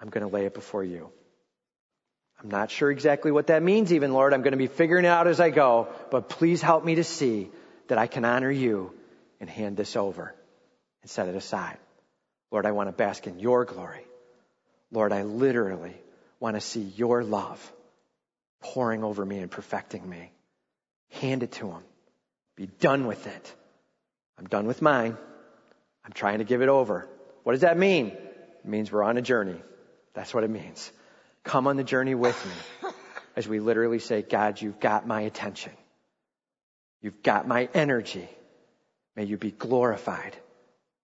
I'm 0.00 0.08
going 0.08 0.26
to 0.26 0.32
lay 0.32 0.46
it 0.46 0.54
before 0.54 0.82
you. 0.82 1.10
I'm 2.42 2.50
not 2.50 2.70
sure 2.70 2.90
exactly 2.90 3.30
what 3.30 3.48
that 3.48 3.62
means, 3.62 3.92
even, 3.92 4.12
Lord. 4.12 4.34
I'm 4.34 4.42
going 4.42 4.52
to 4.52 4.58
be 4.58 4.66
figuring 4.66 5.04
it 5.04 5.08
out 5.08 5.28
as 5.28 5.38
I 5.38 5.50
go, 5.50 5.88
but 6.10 6.28
please 6.28 6.60
help 6.60 6.84
me 6.84 6.96
to 6.96 7.04
see 7.04 7.50
that 7.88 7.98
I 7.98 8.08
can 8.08 8.24
honor 8.24 8.50
you 8.50 8.92
and 9.40 9.48
hand 9.48 9.76
this 9.76 9.96
over 9.96 10.34
and 11.02 11.10
set 11.10 11.28
it 11.28 11.36
aside. 11.36 11.78
Lord, 12.50 12.66
I 12.66 12.72
want 12.72 12.88
to 12.88 12.92
bask 12.92 13.26
in 13.26 13.38
your 13.38 13.64
glory. 13.64 14.04
Lord, 14.90 15.12
I 15.12 15.22
literally 15.22 15.96
want 16.40 16.56
to 16.56 16.60
see 16.60 16.80
your 16.80 17.22
love 17.22 17.72
pouring 18.60 19.04
over 19.04 19.24
me 19.24 19.38
and 19.38 19.50
perfecting 19.50 20.08
me. 20.08 20.32
Hand 21.10 21.42
it 21.42 21.52
to 21.52 21.70
him. 21.70 21.82
Be 22.56 22.66
done 22.66 23.06
with 23.06 23.26
it. 23.26 23.54
I'm 24.38 24.46
done 24.46 24.66
with 24.66 24.82
mine. 24.82 25.16
I'm 26.04 26.12
trying 26.12 26.38
to 26.38 26.44
give 26.44 26.62
it 26.62 26.68
over. 26.68 27.08
What 27.44 27.52
does 27.52 27.62
that 27.62 27.78
mean? 27.78 28.08
It 28.08 28.64
means 28.64 28.90
we're 28.90 29.02
on 29.02 29.16
a 29.16 29.22
journey. 29.22 29.60
That's 30.14 30.34
what 30.34 30.44
it 30.44 30.50
means. 30.50 30.90
Come 31.44 31.66
on 31.66 31.76
the 31.76 31.84
journey 31.84 32.14
with 32.14 32.38
me 32.46 32.90
as 33.36 33.48
we 33.48 33.60
literally 33.60 33.98
say, 33.98 34.22
God, 34.22 34.60
you've 34.60 34.80
got 34.80 35.06
my 35.06 35.22
attention. 35.22 35.72
You've 37.00 37.22
got 37.22 37.48
my 37.48 37.68
energy. 37.74 38.28
May 39.16 39.24
you 39.24 39.36
be 39.36 39.50
glorified. 39.50 40.36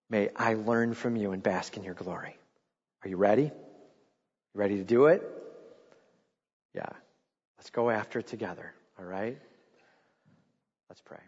May 0.09 0.29
I 0.35 0.53
learn 0.53 0.93
from 0.93 1.15
you 1.15 1.31
and 1.31 1.43
bask 1.43 1.75
in 1.77 1.83
your 1.83 1.93
glory. 1.93 2.35
Are 3.03 3.09
you 3.09 3.17
ready? 3.17 3.51
Ready 4.53 4.77
to 4.77 4.83
do 4.83 5.07
it? 5.07 5.21
Yeah. 6.73 6.89
Let's 7.57 7.69
go 7.69 7.89
after 7.89 8.19
it 8.19 8.27
together. 8.27 8.73
All 8.97 9.05
right? 9.05 9.37
Let's 10.89 11.01
pray. 11.01 11.19